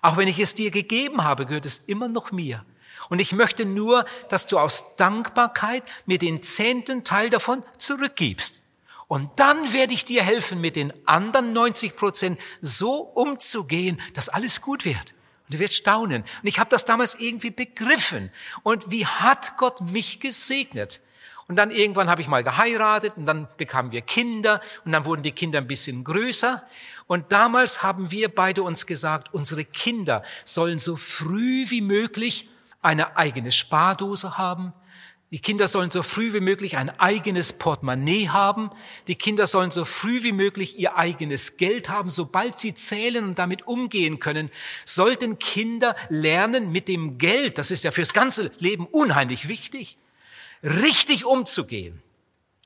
Auch 0.01 0.17
wenn 0.17 0.29
ich 0.29 0.39
es 0.39 0.55
dir 0.55 0.71
gegeben 0.71 1.23
habe, 1.23 1.45
gehört 1.45 1.67
es 1.67 1.81
immer 1.81 2.09
noch 2.09 2.33
mir. 2.33 2.65
Und 3.11 3.19
ich 3.19 3.35
möchte 3.35 3.67
nur, 3.67 4.07
dass 4.31 4.47
du 4.47 4.59
aus 4.59 4.97
Dankbarkeit 4.97 5.83
mir 6.07 6.17
den 6.17 6.43
zehnten 6.43 7.05
Teil 7.05 7.29
davon 7.29 7.63
zurückgibst. 7.77 8.61
Und 9.09 9.29
dann 9.37 9.75
werde 9.75 9.93
ich 9.93 10.07
dir 10.07 10.23
helfen, 10.23 10.59
mit 10.59 10.75
den 10.75 10.91
anderen 11.07 11.53
90 11.53 11.97
Prozent 11.97 12.41
so 12.63 12.95
umzugehen, 12.95 14.01
dass 14.15 14.31
alles 14.31 14.63
gut 14.63 14.87
wird. 14.87 15.13
Und 15.51 15.55
du 15.55 15.59
wirst 15.59 15.75
staunen. 15.75 16.23
Und 16.23 16.49
ich 16.49 16.61
habe 16.61 16.71
das 16.71 16.85
damals 16.85 17.17
irgendwie 17.17 17.51
begriffen. 17.51 18.31
Und 18.63 18.93
wie 18.93 19.05
hat 19.05 19.57
Gott 19.57 19.81
mich 19.81 20.21
gesegnet? 20.21 21.01
Und 21.49 21.57
dann 21.57 21.73
irgendwann 21.73 22.09
habe 22.09 22.23
ich 22.23 22.29
mal 22.29 22.45
geheiratet 22.45 23.15
und 23.17 23.27
dann 23.27 23.49
bekamen 23.57 23.91
wir 23.91 24.03
Kinder 24.03 24.61
und 24.85 24.93
dann 24.93 25.05
wurden 25.05 25.25
die 25.25 25.33
Kinder 25.33 25.59
ein 25.59 25.67
bisschen 25.67 26.05
größer. 26.05 26.65
Und 27.09 27.33
damals 27.33 27.83
haben 27.83 28.13
wir 28.13 28.33
beide 28.33 28.63
uns 28.63 28.87
gesagt, 28.87 29.35
unsere 29.35 29.65
Kinder 29.65 30.23
sollen 30.45 30.79
so 30.79 30.95
früh 30.95 31.69
wie 31.69 31.81
möglich 31.81 32.49
eine 32.81 33.17
eigene 33.17 33.51
Spardose 33.51 34.39
haben, 34.39 34.73
die 35.33 35.39
Kinder 35.39 35.69
sollen 35.69 35.93
so 35.93 36.03
früh 36.03 36.33
wie 36.33 36.41
möglich 36.41 36.77
ein 36.77 36.91
eigenes 36.99 37.53
Portemonnaie 37.53 38.31
haben. 38.31 38.71
Die 39.07 39.15
Kinder 39.15 39.47
sollen 39.47 39.71
so 39.71 39.85
früh 39.85 40.25
wie 40.25 40.33
möglich 40.33 40.77
ihr 40.77 40.97
eigenes 40.97 41.57
Geld 41.57 41.89
haben. 41.89 42.11
Sobald 42.11 42.59
sie 42.59 42.75
zählen 42.75 43.25
und 43.25 43.39
damit 43.39 43.65
umgehen 43.69 44.19
können, 44.19 44.51
sollten 44.85 45.39
Kinder 45.39 45.95
lernen, 46.09 46.73
mit 46.73 46.89
dem 46.89 47.19
Geld, 47.19 47.59
das 47.59 47.71
ist 47.71 47.85
ja 47.85 47.93
fürs 47.93 48.13
ganze 48.13 48.51
Leben 48.59 48.89
unheimlich 48.91 49.47
wichtig, 49.47 49.99
richtig 50.65 51.25
umzugehen. 51.25 52.03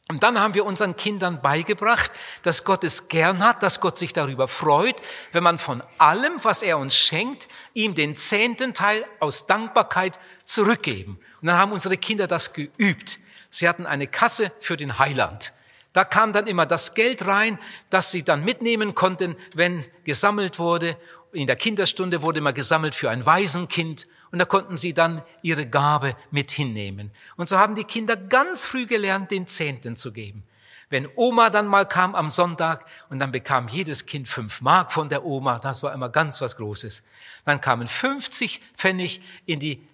Und 0.09 0.23
dann 0.23 0.39
haben 0.39 0.53
wir 0.53 0.67
unseren 0.67 0.97
Kindern 0.97 1.41
beigebracht, 1.41 2.13
dass 2.43 2.65
Gott 2.65 2.85
es 2.85 3.09
gern 3.09 3.39
hat, 3.43 3.63
dass 3.63 3.81
Gott 3.81 3.97
sich 3.97 4.13
darüber 4.13 4.49
freut, 4.49 4.97
wenn 5.33 5.43
man 5.43 5.57
von 5.57 5.83
allem, 5.97 6.33
was 6.43 6.63
er 6.63 6.77
uns 6.79 6.95
schenkt, 6.95 7.49
ihm 7.73 7.95
den 7.95 8.15
zehnten 8.15 8.75
Teil 8.75 9.07
aus 9.19 9.47
Dankbarkeit 9.47 10.21
zurückgeben. 10.45 11.19
Und 11.41 11.49
dann 11.49 11.57
haben 11.57 11.73
unsere 11.73 11.97
Kinder 11.97 12.27
das 12.27 12.53
geübt. 12.53 13.19
Sie 13.49 13.67
hatten 13.67 13.87
eine 13.87 14.07
Kasse 14.07 14.53
für 14.61 14.77
den 14.77 14.99
Heiland. 14.99 15.55
Da 15.95 16.05
kam 16.05 16.35
dann 16.35 16.49
immer 16.49 16.67
das 16.67 16.95
Geld 16.95 17.25
rein, 17.25 17.59
das 17.89 18.11
sie 18.11 18.25
dann 18.25 18.45
mitnehmen 18.45 18.95
konnten, 18.95 19.37
wenn 19.55 19.87
gesammelt 20.03 20.59
wurde. 20.59 20.99
In 21.33 21.47
der 21.47 21.57
Kinderstunde 21.57 22.21
wurde 22.21 22.41
immer 22.41 22.53
gesammelt 22.53 22.95
für 22.95 23.09
ein 23.09 23.25
Waisenkind 23.25 24.07
und 24.35 24.41
da 24.41 24.47
konnten 24.47 24.75
sie 24.75 24.93
dann 24.93 25.23
ihre 25.43 25.65
Gabe 25.65 26.17
mit 26.33 26.51
hinnehmen. 26.51 27.13
Und 27.37 27.49
so 27.49 27.57
haben 27.57 27.77
die 27.77 27.85
Kinder 27.85 28.17
ganz 28.17 28.67
früh 28.67 28.85
gelernt, 28.85 29.31
den 29.31 29.47
Zehnten 29.47 29.95
zu 29.95 30.13
geben. 30.13 30.43
Wenn 30.91 31.09
Oma 31.15 31.51
dann 31.51 31.69
mal 31.69 31.87
kam 31.87 32.17
am 32.17 32.29
Sonntag 32.29 32.85
und 33.11 33.21
dann 33.21 33.31
bekam 33.31 33.69
jedes 33.69 34.07
Kind 34.07 34.27
fünf 34.27 34.61
Mark 34.61 34.91
von 34.91 35.09
der 35.09 35.25
Oma, 35.25 35.61
das 35.61 35.85
war 35.85 35.95
immer 35.95 36.09
ganz 36.09 36.41
was 36.41 36.57
Großes. 36.57 37.05
Dann 37.45 37.61
kamen 37.61 37.87
50 37.87 38.61
Pfennig 38.75 39.23
in 39.47 39.61
die 39.61 39.87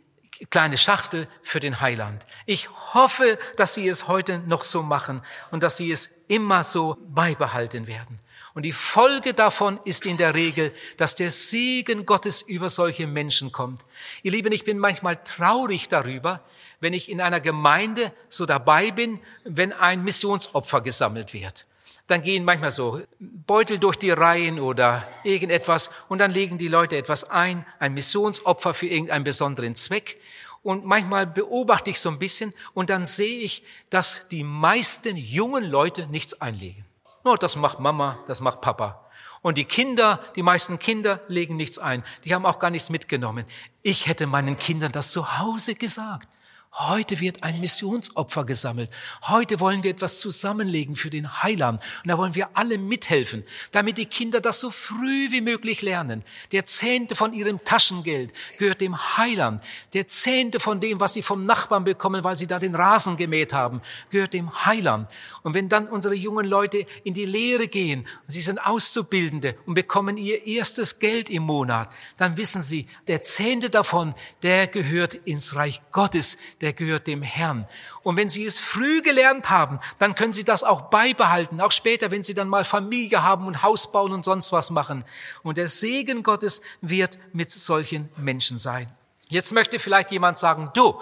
kleine 0.48 0.78
Schachtel 0.78 1.28
für 1.42 1.60
den 1.60 1.82
Heiland. 1.82 2.24
Ich 2.46 2.70
hoffe, 2.94 3.38
dass 3.58 3.74
Sie 3.74 3.86
es 3.86 4.08
heute 4.08 4.38
noch 4.38 4.64
so 4.64 4.82
machen 4.82 5.20
und 5.50 5.62
dass 5.62 5.76
Sie 5.76 5.90
es 5.92 6.08
immer 6.28 6.64
so 6.64 6.96
beibehalten 7.10 7.86
werden. 7.86 8.18
Und 8.54 8.64
die 8.64 8.72
Folge 8.72 9.32
davon 9.32 9.78
ist 9.84 10.06
in 10.06 10.16
der 10.16 10.34
Regel, 10.34 10.74
dass 10.96 11.14
der 11.14 11.30
Segen 11.30 12.04
Gottes 12.04 12.42
über 12.42 12.68
solche 12.68 13.06
Menschen 13.06 13.52
kommt. 13.52 13.82
Ihr 14.22 14.32
Lieben, 14.32 14.52
ich 14.52 14.64
bin 14.64 14.78
manchmal 14.78 15.22
traurig 15.22 15.88
darüber, 15.88 16.42
wenn 16.80 16.92
ich 16.92 17.08
in 17.08 17.20
einer 17.20 17.40
Gemeinde 17.40 18.12
so 18.28 18.46
dabei 18.46 18.90
bin, 18.90 19.20
wenn 19.44 19.72
ein 19.72 20.02
Missionsopfer 20.02 20.80
gesammelt 20.80 21.32
wird. 21.32 21.66
Dann 22.08 22.22
gehen 22.22 22.44
manchmal 22.44 22.72
so 22.72 23.00
Beutel 23.20 23.78
durch 23.78 23.94
die 23.94 24.10
Reihen 24.10 24.58
oder 24.58 25.06
irgendetwas 25.22 25.90
und 26.08 26.18
dann 26.18 26.32
legen 26.32 26.58
die 26.58 26.66
Leute 26.66 26.96
etwas 26.96 27.30
ein, 27.30 27.64
ein 27.78 27.94
Missionsopfer 27.94 28.74
für 28.74 28.88
irgendeinen 28.88 29.22
besonderen 29.22 29.76
Zweck. 29.76 30.20
Und 30.62 30.84
manchmal 30.84 31.26
beobachte 31.26 31.90
ich 31.90 32.00
so 32.00 32.10
ein 32.10 32.18
bisschen 32.18 32.52
und 32.74 32.90
dann 32.90 33.06
sehe 33.06 33.38
ich, 33.40 33.62
dass 33.90 34.28
die 34.28 34.42
meisten 34.42 35.16
jungen 35.16 35.62
Leute 35.62 36.08
nichts 36.08 36.40
einlegen. 36.40 36.84
No, 37.24 37.36
das 37.36 37.56
macht 37.56 37.80
Mama, 37.80 38.18
das 38.26 38.40
macht 38.40 38.60
Papa. 38.60 39.06
Und 39.42 39.58
die 39.58 39.64
Kinder, 39.64 40.20
die 40.36 40.42
meisten 40.42 40.78
Kinder 40.78 41.20
legen 41.28 41.56
nichts 41.56 41.78
ein. 41.78 42.04
Die 42.24 42.34
haben 42.34 42.44
auch 42.44 42.58
gar 42.58 42.70
nichts 42.70 42.90
mitgenommen. 42.90 43.46
Ich 43.82 44.06
hätte 44.06 44.26
meinen 44.26 44.58
Kindern 44.58 44.92
das 44.92 45.12
zu 45.12 45.38
Hause 45.38 45.74
gesagt. 45.74 46.28
Heute 46.72 47.18
wird 47.18 47.42
ein 47.42 47.58
Missionsopfer 47.58 48.44
gesammelt. 48.44 48.90
Heute 49.22 49.58
wollen 49.58 49.82
wir 49.82 49.90
etwas 49.90 50.20
zusammenlegen 50.20 50.94
für 50.94 51.10
den 51.10 51.42
Heiland. 51.42 51.82
Und 52.04 52.08
da 52.08 52.16
wollen 52.16 52.36
wir 52.36 52.50
alle 52.54 52.78
mithelfen, 52.78 53.42
damit 53.72 53.98
die 53.98 54.06
Kinder 54.06 54.40
das 54.40 54.60
so 54.60 54.70
früh 54.70 55.32
wie 55.32 55.40
möglich 55.40 55.82
lernen. 55.82 56.22
Der 56.52 56.64
Zehnte 56.66 57.16
von 57.16 57.32
ihrem 57.32 57.64
Taschengeld 57.64 58.32
gehört 58.56 58.80
dem 58.80 58.96
Heiland. 59.16 59.64
Der 59.94 60.06
Zehnte 60.06 60.60
von 60.60 60.78
dem, 60.78 61.00
was 61.00 61.14
sie 61.14 61.22
vom 61.22 61.44
Nachbarn 61.44 61.82
bekommen, 61.82 62.22
weil 62.22 62.36
sie 62.36 62.46
da 62.46 62.60
den 62.60 62.76
Rasen 62.76 63.16
gemäht 63.16 63.52
haben, 63.52 63.82
gehört 64.10 64.32
dem 64.32 64.64
Heiland. 64.64 65.10
Und 65.42 65.54
wenn 65.54 65.68
dann 65.68 65.88
unsere 65.88 66.14
jungen 66.14 66.46
Leute 66.46 66.86
in 67.02 67.14
die 67.14 67.26
Lehre 67.26 67.66
gehen, 67.66 68.06
sie 68.28 68.42
sind 68.42 68.64
Auszubildende 68.64 69.56
und 69.66 69.74
bekommen 69.74 70.16
ihr 70.16 70.46
erstes 70.46 71.00
Geld 71.00 71.30
im 71.30 71.42
Monat, 71.42 71.92
dann 72.16 72.36
wissen 72.36 72.62
sie, 72.62 72.86
der 73.08 73.22
Zehnte 73.22 73.70
davon, 73.70 74.14
der 74.44 74.68
gehört 74.68 75.14
ins 75.14 75.56
Reich 75.56 75.82
Gottes 75.90 76.38
der 76.60 76.72
gehört 76.72 77.06
dem 77.06 77.22
Herrn. 77.22 77.66
Und 78.02 78.16
wenn 78.16 78.28
Sie 78.28 78.44
es 78.44 78.58
früh 78.58 79.02
gelernt 79.02 79.50
haben, 79.50 79.80
dann 79.98 80.14
können 80.14 80.32
Sie 80.32 80.44
das 80.44 80.62
auch 80.62 80.82
beibehalten, 80.82 81.60
auch 81.60 81.72
später, 81.72 82.10
wenn 82.10 82.22
Sie 82.22 82.34
dann 82.34 82.48
mal 82.48 82.64
Familie 82.64 83.22
haben 83.22 83.46
und 83.46 83.62
Haus 83.62 83.90
bauen 83.90 84.12
und 84.12 84.24
sonst 84.24 84.52
was 84.52 84.70
machen. 84.70 85.04
Und 85.42 85.56
der 85.56 85.68
Segen 85.68 86.22
Gottes 86.22 86.60
wird 86.80 87.18
mit 87.32 87.50
solchen 87.50 88.08
Menschen 88.16 88.58
sein. 88.58 88.92
Jetzt 89.28 89.52
möchte 89.52 89.78
vielleicht 89.78 90.10
jemand 90.10 90.38
sagen, 90.38 90.70
du, 90.74 91.00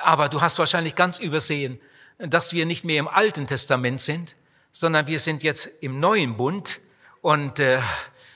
aber 0.00 0.28
du 0.28 0.40
hast 0.40 0.58
wahrscheinlich 0.58 0.94
ganz 0.94 1.18
übersehen, 1.18 1.80
dass 2.18 2.52
wir 2.52 2.66
nicht 2.66 2.84
mehr 2.84 3.00
im 3.00 3.08
Alten 3.08 3.46
Testament 3.46 4.00
sind, 4.00 4.34
sondern 4.70 5.06
wir 5.06 5.18
sind 5.18 5.42
jetzt 5.42 5.68
im 5.80 6.00
Neuen 6.00 6.36
Bund 6.36 6.80
und 7.20 7.58
äh, 7.58 7.80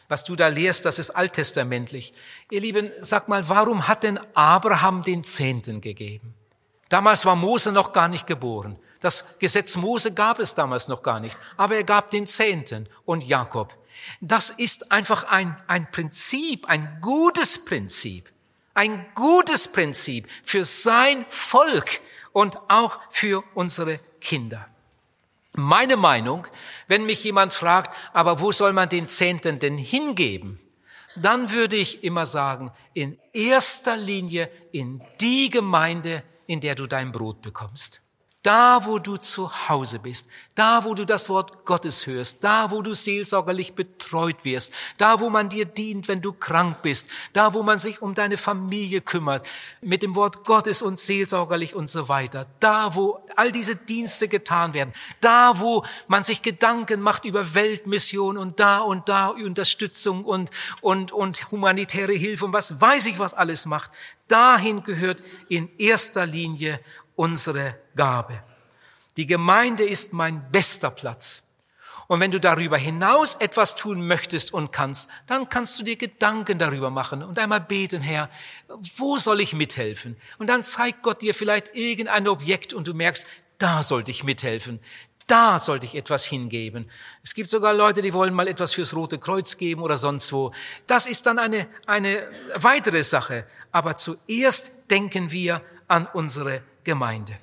was 0.08 0.24
du 0.24 0.36
da 0.36 0.48
lehrst, 0.48 0.84
das 0.84 0.98
ist 0.98 1.10
alttestamentlich. 1.10 2.12
Ihr 2.50 2.60
Lieben, 2.60 2.90
sag 3.00 3.28
mal, 3.28 3.48
warum 3.48 3.88
hat 3.88 4.02
denn 4.02 4.20
Abraham 4.34 5.02
den 5.02 5.24
Zehnten 5.24 5.80
gegeben? 5.80 6.34
Damals 6.92 7.24
war 7.24 7.36
Mose 7.36 7.72
noch 7.72 7.94
gar 7.94 8.08
nicht 8.08 8.26
geboren. 8.26 8.78
Das 9.00 9.38
Gesetz 9.38 9.76
Mose 9.78 10.12
gab 10.12 10.38
es 10.38 10.54
damals 10.54 10.88
noch 10.88 11.02
gar 11.02 11.20
nicht. 11.20 11.38
Aber 11.56 11.74
er 11.74 11.84
gab 11.84 12.10
den 12.10 12.26
Zehnten 12.26 12.86
und 13.06 13.24
Jakob. 13.24 13.74
Das 14.20 14.50
ist 14.50 14.92
einfach 14.92 15.24
ein, 15.24 15.56
ein 15.68 15.90
Prinzip, 15.90 16.68
ein 16.68 16.98
gutes 17.00 17.64
Prinzip. 17.64 18.30
Ein 18.74 19.06
gutes 19.14 19.68
Prinzip 19.68 20.28
für 20.42 20.66
sein 20.66 21.24
Volk 21.28 22.02
und 22.32 22.58
auch 22.68 23.00
für 23.08 23.42
unsere 23.54 23.98
Kinder. 24.20 24.68
Meine 25.54 25.96
Meinung, 25.96 26.46
wenn 26.88 27.06
mich 27.06 27.24
jemand 27.24 27.54
fragt, 27.54 27.96
aber 28.12 28.40
wo 28.40 28.52
soll 28.52 28.74
man 28.74 28.90
den 28.90 29.08
Zehnten 29.08 29.58
denn 29.58 29.78
hingeben? 29.78 30.58
Dann 31.16 31.52
würde 31.52 31.76
ich 31.76 32.04
immer 32.04 32.26
sagen, 32.26 32.70
in 32.92 33.18
erster 33.32 33.96
Linie 33.96 34.50
in 34.72 35.02
die 35.22 35.48
Gemeinde, 35.48 36.22
in 36.52 36.60
der 36.60 36.74
du 36.74 36.86
dein 36.86 37.12
Brot 37.12 37.40
bekommst. 37.40 38.01
Da, 38.42 38.84
wo 38.84 38.98
du 38.98 39.16
zu 39.18 39.68
Hause 39.68 40.00
bist, 40.00 40.28
da, 40.56 40.82
wo 40.82 40.94
du 40.94 41.06
das 41.06 41.28
Wort 41.28 41.64
Gottes 41.64 42.08
hörst, 42.08 42.42
da, 42.42 42.72
wo 42.72 42.82
du 42.82 42.92
seelsorgerlich 42.92 43.74
betreut 43.74 44.44
wirst, 44.44 44.72
da, 44.98 45.20
wo 45.20 45.30
man 45.30 45.48
dir 45.48 45.64
dient, 45.64 46.08
wenn 46.08 46.20
du 46.20 46.32
krank 46.32 46.82
bist, 46.82 47.06
da, 47.32 47.54
wo 47.54 47.62
man 47.62 47.78
sich 47.78 48.02
um 48.02 48.16
deine 48.16 48.36
Familie 48.36 49.00
kümmert, 49.00 49.46
mit 49.80 50.02
dem 50.02 50.16
Wort 50.16 50.44
Gottes 50.44 50.82
und 50.82 50.98
seelsorgerlich 50.98 51.76
und 51.76 51.88
so 51.88 52.08
weiter, 52.08 52.46
da, 52.58 52.96
wo 52.96 53.24
all 53.36 53.52
diese 53.52 53.76
Dienste 53.76 54.26
getan 54.26 54.74
werden, 54.74 54.92
da, 55.20 55.60
wo 55.60 55.84
man 56.08 56.24
sich 56.24 56.42
Gedanken 56.42 57.00
macht 57.00 57.24
über 57.24 57.54
Weltmission 57.54 58.36
und 58.38 58.58
da 58.58 58.80
und 58.80 59.08
da 59.08 59.28
Unterstützung 59.28 60.24
und, 60.24 60.50
und, 60.80 61.12
und 61.12 61.50
humanitäre 61.52 62.12
Hilfe 62.12 62.46
und 62.46 62.52
was 62.52 62.80
weiß 62.80 63.06
ich, 63.06 63.20
was 63.20 63.34
alles 63.34 63.66
macht, 63.66 63.92
dahin 64.26 64.82
gehört 64.82 65.22
in 65.48 65.70
erster 65.78 66.26
Linie 66.26 66.80
unsere 67.22 67.76
Gabe. 67.94 68.42
Die 69.16 69.28
Gemeinde 69.28 69.84
ist 69.84 70.12
mein 70.12 70.50
bester 70.50 70.90
Platz. 70.90 71.44
Und 72.08 72.18
wenn 72.18 72.32
du 72.32 72.40
darüber 72.40 72.76
hinaus 72.76 73.34
etwas 73.34 73.76
tun 73.76 74.08
möchtest 74.08 74.52
und 74.52 74.72
kannst, 74.72 75.08
dann 75.28 75.48
kannst 75.48 75.78
du 75.78 75.84
dir 75.84 75.94
Gedanken 75.94 76.58
darüber 76.58 76.90
machen 76.90 77.22
und 77.22 77.38
einmal 77.38 77.60
beten, 77.60 78.00
Herr, 78.00 78.28
wo 78.96 79.18
soll 79.18 79.40
ich 79.40 79.54
mithelfen? 79.54 80.16
Und 80.38 80.48
dann 80.48 80.64
zeigt 80.64 81.04
Gott 81.04 81.22
dir 81.22 81.32
vielleicht 81.32 81.76
irgendein 81.76 82.26
Objekt 82.26 82.72
und 82.72 82.88
du 82.88 82.92
merkst, 82.92 83.24
da 83.56 83.84
sollte 83.84 84.10
ich 84.10 84.24
mithelfen. 84.24 84.80
Da 85.28 85.60
sollte 85.60 85.86
ich 85.86 85.94
etwas 85.94 86.24
hingeben. 86.24 86.90
Es 87.22 87.34
gibt 87.34 87.50
sogar 87.50 87.72
Leute, 87.72 88.02
die 88.02 88.12
wollen 88.12 88.34
mal 88.34 88.48
etwas 88.48 88.74
fürs 88.74 88.96
Rote 88.96 89.20
Kreuz 89.20 89.56
geben 89.58 89.82
oder 89.82 89.96
sonst 89.96 90.32
wo. 90.32 90.52
Das 90.88 91.06
ist 91.06 91.24
dann 91.26 91.38
eine, 91.38 91.68
eine 91.86 92.28
weitere 92.56 93.04
Sache. 93.04 93.46
Aber 93.70 93.96
zuerst 93.96 94.72
denken 94.90 95.30
wir 95.30 95.62
an 95.86 96.08
unsere 96.12 96.62
Gemeinde. 96.84 97.38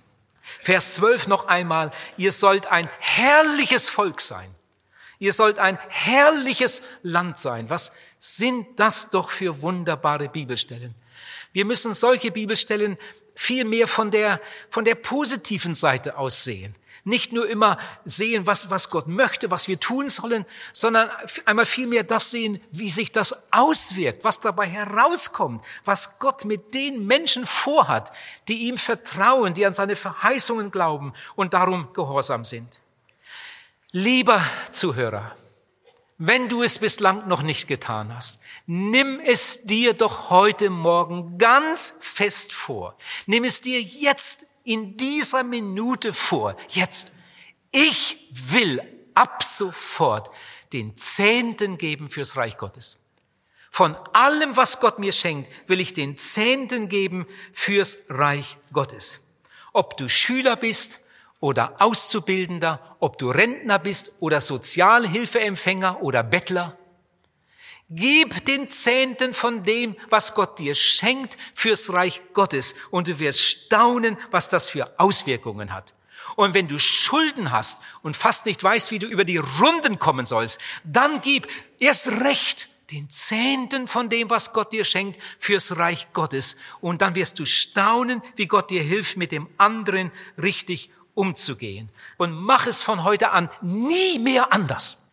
Vers 0.64 0.96
12 0.96 1.28
noch 1.28 1.48
einmal, 1.48 1.92
ihr 2.18 2.32
sollt 2.32 2.68
ein 2.68 2.88
herrliches 3.00 3.90
Volk 3.90 4.22
sein. 4.22 4.54
Ihr 5.20 5.34
sollt 5.34 5.60
ein 5.60 5.78
herrliches 5.90 6.82
Land 7.04 7.38
sein. 7.38 7.70
Was 7.70 7.92
sind 8.20 8.80
das 8.80 9.10
doch 9.10 9.30
für 9.30 9.62
wunderbare 9.62 10.30
Bibelstellen? 10.30 10.96
Wir 11.52 11.66
müssen 11.66 11.94
solche 11.94 12.32
Bibelstellen 12.32 12.98
viel 13.36 13.66
mehr 13.66 13.88
von 13.88 14.12
der, 14.12 14.42
von 14.70 14.86
der 14.86 14.96
positiven 14.96 15.76
Seite 15.76 16.18
aus 16.18 16.44
sehen. 16.44 16.76
Nicht 17.10 17.34
nur 17.34 17.50
immer 17.50 17.80
sehen, 18.06 18.46
was, 18.46 18.70
was 18.70 18.92
Gott 18.92 19.08
möchte, 19.08 19.50
was 19.50 19.68
wir 19.68 19.80
tun 19.80 20.10
sollen, 20.10 20.46
sondern 20.74 21.10
einmal 21.46 21.66
vielmehr 21.66 22.04
das 22.04 22.30
sehen, 22.30 22.62
wie 22.72 22.90
sich 22.90 23.12
das 23.12 23.52
auswirkt, 23.52 24.24
was 24.24 24.42
dabei 24.42 24.68
herauskommt, 24.68 25.66
was 25.86 26.20
Gott 26.20 26.46
mit 26.46 26.76
den 26.76 27.08
Menschen 27.08 27.48
vorhat, 27.48 28.12
die 28.48 28.68
ihm 28.68 28.78
vertrauen, 28.78 29.56
die 29.56 29.66
an 29.66 29.74
seine 29.74 29.96
Verheißungen 29.96 30.70
glauben 30.70 31.14
und 31.36 31.56
darum 31.56 31.92
gehorsam 31.94 32.46
sind. 32.46 32.80
Lieber 33.92 34.40
Zuhörer, 34.72 35.36
wenn 36.20 36.48
du 36.48 36.62
es 36.62 36.78
bislang 36.78 37.28
noch 37.28 37.42
nicht 37.42 37.68
getan 37.68 38.14
hast, 38.14 38.40
nimm 38.68 39.20
es 39.20 39.64
dir 39.64 39.94
doch 39.94 40.30
heute 40.30 40.70
Morgen 40.70 41.40
ganz 41.40 41.96
fest 42.02 42.54
vor. 42.54 42.96
Nimm 43.26 43.46
es 43.46 43.62
dir 43.62 43.82
jetzt 43.82 44.49
in 44.70 44.98
dieser 44.98 45.44
Minute 45.44 46.14
vor. 46.14 46.56
Jetzt. 46.70 47.14
Ich 47.72 48.30
will 48.32 48.82
ab 49.16 49.42
sofort 49.42 50.30
den 50.74 50.96
Zehnten 50.96 51.80
geben 51.80 52.08
fürs 52.08 52.38
Reich 52.38 52.56
Gottes. 52.56 53.00
Von 53.72 53.96
allem, 54.14 54.56
was 54.58 54.80
Gott 54.80 55.00
mir 55.00 55.12
schenkt, 55.12 55.52
will 55.68 55.80
ich 55.80 55.94
den 55.94 56.18
Zehnten 56.18 56.88
geben 56.88 57.26
fürs 57.52 57.98
Reich 58.10 58.58
Gottes. 58.72 59.22
Ob 59.74 59.98
du 59.98 60.08
Schüler 60.08 60.56
bist 60.56 61.00
oder 61.40 61.82
Auszubildender, 61.82 62.96
ob 63.00 63.18
du 63.18 63.32
Rentner 63.32 63.80
bist 63.80 64.14
oder 64.20 64.40
Sozialhilfeempfänger 64.40 66.04
oder 66.04 66.22
Bettler. 66.22 66.78
Gib 67.90 68.46
den 68.46 68.70
Zehnten 68.70 69.34
von 69.34 69.64
dem, 69.64 69.96
was 70.10 70.36
Gott 70.36 70.60
dir 70.60 70.76
schenkt, 70.76 71.38
fürs 71.56 71.92
Reich 71.92 72.22
Gottes 72.34 72.76
und 72.92 73.08
du 73.08 73.18
wirst 73.18 73.42
staunen, 73.42 74.18
was 74.30 74.50
das 74.50 74.70
für 74.70 75.00
Auswirkungen 75.00 75.74
hat. 75.74 75.96
Und 76.36 76.54
wenn 76.54 76.68
du 76.68 76.78
Schulden 76.78 77.52
hast 77.52 77.82
und 78.04 78.16
fast 78.16 78.46
nicht 78.46 78.64
weißt, 78.64 78.92
wie 78.92 79.00
du 79.00 79.08
über 79.08 79.24
die 79.24 79.38
Runden 79.38 79.98
kommen 79.98 80.28
sollst, 80.28 80.60
dann 80.84 81.22
gib 81.22 81.48
erst 81.80 82.10
recht 82.10 82.70
den 82.92 83.10
Zehnten 83.10 83.88
von 83.88 84.10
dem, 84.10 84.30
was 84.30 84.54
Gott 84.54 84.72
dir 84.72 84.84
schenkt, 84.84 85.22
fürs 85.38 85.78
Reich 85.78 86.08
Gottes. 86.14 86.58
Und 86.82 87.02
dann 87.02 87.16
wirst 87.16 87.40
du 87.40 87.46
staunen, 87.46 88.22
wie 88.36 88.48
Gott 88.48 88.70
dir 88.70 88.84
hilft, 88.84 89.18
mit 89.18 89.32
dem 89.32 89.48
anderen 89.58 90.12
richtig 90.42 90.92
umzugehen. 91.14 91.92
Und 92.18 92.34
mach 92.34 92.68
es 92.68 92.82
von 92.82 93.04
heute 93.04 93.32
an 93.32 93.50
nie 93.62 94.20
mehr 94.20 94.54
anders. 94.54 95.09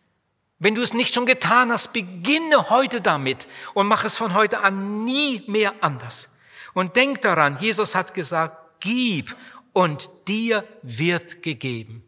Wenn 0.59 0.73
du 0.73 0.81
es 0.81 0.93
nicht 0.93 1.13
schon 1.13 1.25
getan 1.25 1.71
hast, 1.71 1.93
beginne 1.93 2.69
heute 2.69 2.99
damit 2.99 3.47
und 3.73 3.87
mach 3.87 4.03
es 4.03 4.17
von 4.17 4.33
heute 4.33 4.59
an 4.59 5.05
nie 5.05 5.43
mehr 5.47 5.73
anders. 5.81 6.29
Und 6.73 6.95
denk 6.95 7.21
daran, 7.21 7.57
Jesus 7.59 7.93
hat 7.93 8.13
gesagt, 8.13 8.57
gib 8.79 9.35
und 9.73 10.09
dir 10.27 10.63
wird 10.81 11.43
gegeben. 11.43 12.03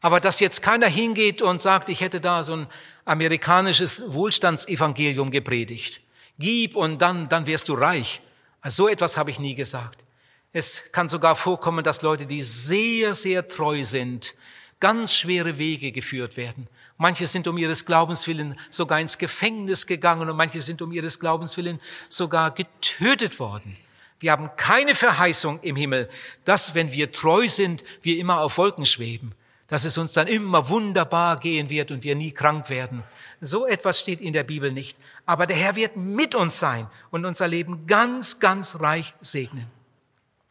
Aber 0.00 0.20
dass 0.20 0.40
jetzt 0.40 0.62
keiner 0.62 0.86
hingeht 0.86 1.42
und 1.42 1.60
sagt, 1.60 1.88
ich 1.88 2.00
hätte 2.00 2.20
da 2.20 2.42
so 2.42 2.56
ein 2.56 2.66
amerikanisches 3.04 4.00
Wohlstandsevangelium 4.12 5.30
gepredigt. 5.30 6.00
Gib 6.38 6.76
und 6.76 7.02
dann, 7.02 7.28
dann 7.28 7.46
wirst 7.46 7.68
du 7.68 7.74
reich. 7.74 8.22
Also 8.60 8.84
so 8.84 8.88
etwas 8.88 9.16
habe 9.16 9.30
ich 9.30 9.40
nie 9.40 9.54
gesagt. 9.54 10.04
Es 10.52 10.90
kann 10.92 11.08
sogar 11.08 11.36
vorkommen, 11.36 11.84
dass 11.84 12.02
Leute, 12.02 12.26
die 12.26 12.42
sehr, 12.42 13.14
sehr 13.14 13.48
treu 13.48 13.84
sind, 13.84 14.34
ganz 14.80 15.14
schwere 15.14 15.58
Wege 15.58 15.92
geführt 15.92 16.36
werden. 16.36 16.68
Manche 17.02 17.26
sind 17.26 17.48
um 17.48 17.56
ihres 17.56 17.86
Glaubens 17.86 18.28
willen 18.28 18.60
sogar 18.68 19.00
ins 19.00 19.16
Gefängnis 19.16 19.86
gegangen 19.86 20.28
und 20.28 20.36
manche 20.36 20.60
sind 20.60 20.82
um 20.82 20.92
ihres 20.92 21.18
Glaubens 21.18 21.56
willen 21.56 21.80
sogar 22.10 22.50
getötet 22.50 23.40
worden. 23.40 23.74
Wir 24.18 24.32
haben 24.32 24.50
keine 24.56 24.94
Verheißung 24.94 25.60
im 25.62 25.76
Himmel, 25.76 26.10
dass, 26.44 26.74
wenn 26.74 26.92
wir 26.92 27.10
treu 27.10 27.48
sind, 27.48 27.84
wir 28.02 28.18
immer 28.18 28.40
auf 28.40 28.58
Wolken 28.58 28.84
schweben, 28.84 29.34
dass 29.66 29.86
es 29.86 29.96
uns 29.96 30.12
dann 30.12 30.26
immer 30.26 30.68
wunderbar 30.68 31.40
gehen 31.40 31.70
wird 31.70 31.90
und 31.90 32.04
wir 32.04 32.14
nie 32.14 32.32
krank 32.32 32.68
werden. 32.68 33.02
So 33.40 33.66
etwas 33.66 33.98
steht 33.98 34.20
in 34.20 34.34
der 34.34 34.44
Bibel 34.44 34.70
nicht. 34.70 34.98
Aber 35.24 35.46
der 35.46 35.56
Herr 35.56 35.76
wird 35.76 35.96
mit 35.96 36.34
uns 36.34 36.60
sein 36.60 36.86
und 37.10 37.24
unser 37.24 37.48
Leben 37.48 37.86
ganz, 37.86 38.40
ganz 38.40 38.78
reich 38.78 39.14
segnen. 39.22 39.70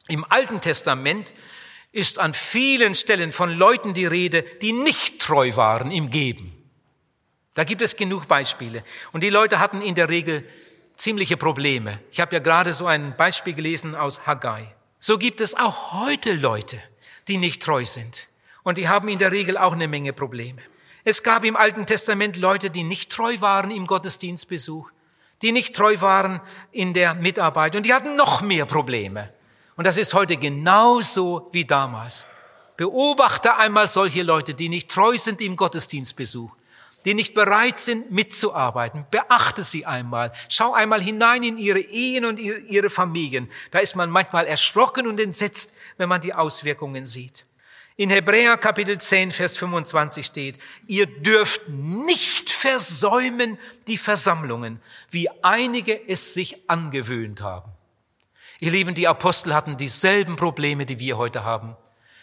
Im 0.07 0.25
Alten 0.27 0.61
Testament 0.61 1.31
ist 1.91 2.19
an 2.19 2.33
vielen 2.33 2.95
Stellen 2.95 3.31
von 3.31 3.51
Leuten 3.51 3.93
die 3.93 4.05
Rede, 4.05 4.43
die 4.61 4.73
nicht 4.73 5.19
treu 5.19 5.55
waren 5.55 5.91
im 5.91 6.09
Geben. 6.09 6.55
Da 7.55 7.63
gibt 7.63 7.81
es 7.81 7.97
genug 7.97 8.27
Beispiele. 8.27 8.83
Und 9.11 9.21
die 9.21 9.29
Leute 9.29 9.59
hatten 9.59 9.81
in 9.81 9.95
der 9.95 10.09
Regel 10.09 10.47
ziemliche 10.97 11.37
Probleme. 11.37 11.99
Ich 12.11 12.19
habe 12.19 12.35
ja 12.35 12.39
gerade 12.41 12.73
so 12.73 12.85
ein 12.85 13.15
Beispiel 13.17 13.53
gelesen 13.53 13.95
aus 13.95 14.25
Haggai. 14.25 14.75
So 14.99 15.17
gibt 15.17 15.41
es 15.41 15.55
auch 15.55 15.93
heute 15.93 16.33
Leute, 16.33 16.79
die 17.27 17.37
nicht 17.37 17.63
treu 17.63 17.85
sind. 17.85 18.27
Und 18.63 18.77
die 18.77 18.87
haben 18.87 19.07
in 19.07 19.19
der 19.19 19.31
Regel 19.31 19.57
auch 19.57 19.73
eine 19.73 19.87
Menge 19.87 20.13
Probleme. 20.13 20.61
Es 21.05 21.23
gab 21.23 21.43
im 21.43 21.55
Alten 21.55 21.85
Testament 21.85 22.35
Leute, 22.35 22.69
die 22.69 22.83
nicht 22.83 23.11
treu 23.11 23.37
waren 23.39 23.71
im 23.71 23.87
Gottesdienstbesuch, 23.87 24.91
die 25.41 25.51
nicht 25.51 25.75
treu 25.75 25.95
waren 26.01 26.41
in 26.71 26.93
der 26.93 27.15
Mitarbeit 27.15 27.75
und 27.75 27.85
die 27.85 27.93
hatten 27.93 28.15
noch 28.15 28.41
mehr 28.41 28.65
Probleme. 28.65 29.33
Und 29.79 29.85
das 29.85 29.97
ist 29.97 30.13
heute 30.13 30.35
genauso 30.35 31.47
wie 31.53 31.63
damals. 31.63 32.25
Beobachte 32.75 33.55
einmal 33.55 33.87
solche 33.87 34.23
Leute, 34.23 34.53
die 34.53 34.67
nicht 34.67 34.91
treu 34.91 35.17
sind 35.17 35.39
im 35.39 35.55
Gottesdienstbesuch, 35.55 36.53
die 37.05 37.13
nicht 37.13 37.33
bereit 37.33 37.79
sind 37.79 38.11
mitzuarbeiten. 38.11 39.05
Beachte 39.09 39.63
sie 39.63 39.85
einmal. 39.85 40.33
Schau 40.49 40.73
einmal 40.73 41.01
hinein 41.01 41.43
in 41.43 41.57
ihre 41.57 41.79
Ehen 41.79 42.25
und 42.25 42.41
ihre 42.41 42.89
Familien. 42.89 43.49
Da 43.71 43.79
ist 43.79 43.95
man 43.95 44.09
manchmal 44.09 44.47
erschrocken 44.47 45.07
und 45.07 45.17
entsetzt, 45.17 45.73
wenn 45.95 46.09
man 46.09 46.19
die 46.19 46.33
Auswirkungen 46.33 47.05
sieht. 47.05 47.45
In 47.95 48.09
Hebräer 48.09 48.57
Kapitel 48.57 48.97
10, 48.97 49.31
Vers 49.31 49.55
25 49.55 50.25
steht, 50.25 50.57
ihr 50.87 51.05
dürft 51.05 51.69
nicht 51.69 52.51
versäumen 52.51 53.57
die 53.87 53.97
Versammlungen, 53.97 54.81
wie 55.09 55.29
einige 55.41 56.09
es 56.09 56.33
sich 56.33 56.69
angewöhnt 56.69 57.39
haben. 57.39 57.71
Ihr 58.59 58.71
Lieben, 58.71 58.93
die 58.93 59.07
Apostel 59.07 59.53
hatten 59.53 59.77
dieselben 59.77 60.35
Probleme, 60.35 60.85
die 60.85 60.99
wir 60.99 61.17
heute 61.17 61.43
haben. 61.43 61.75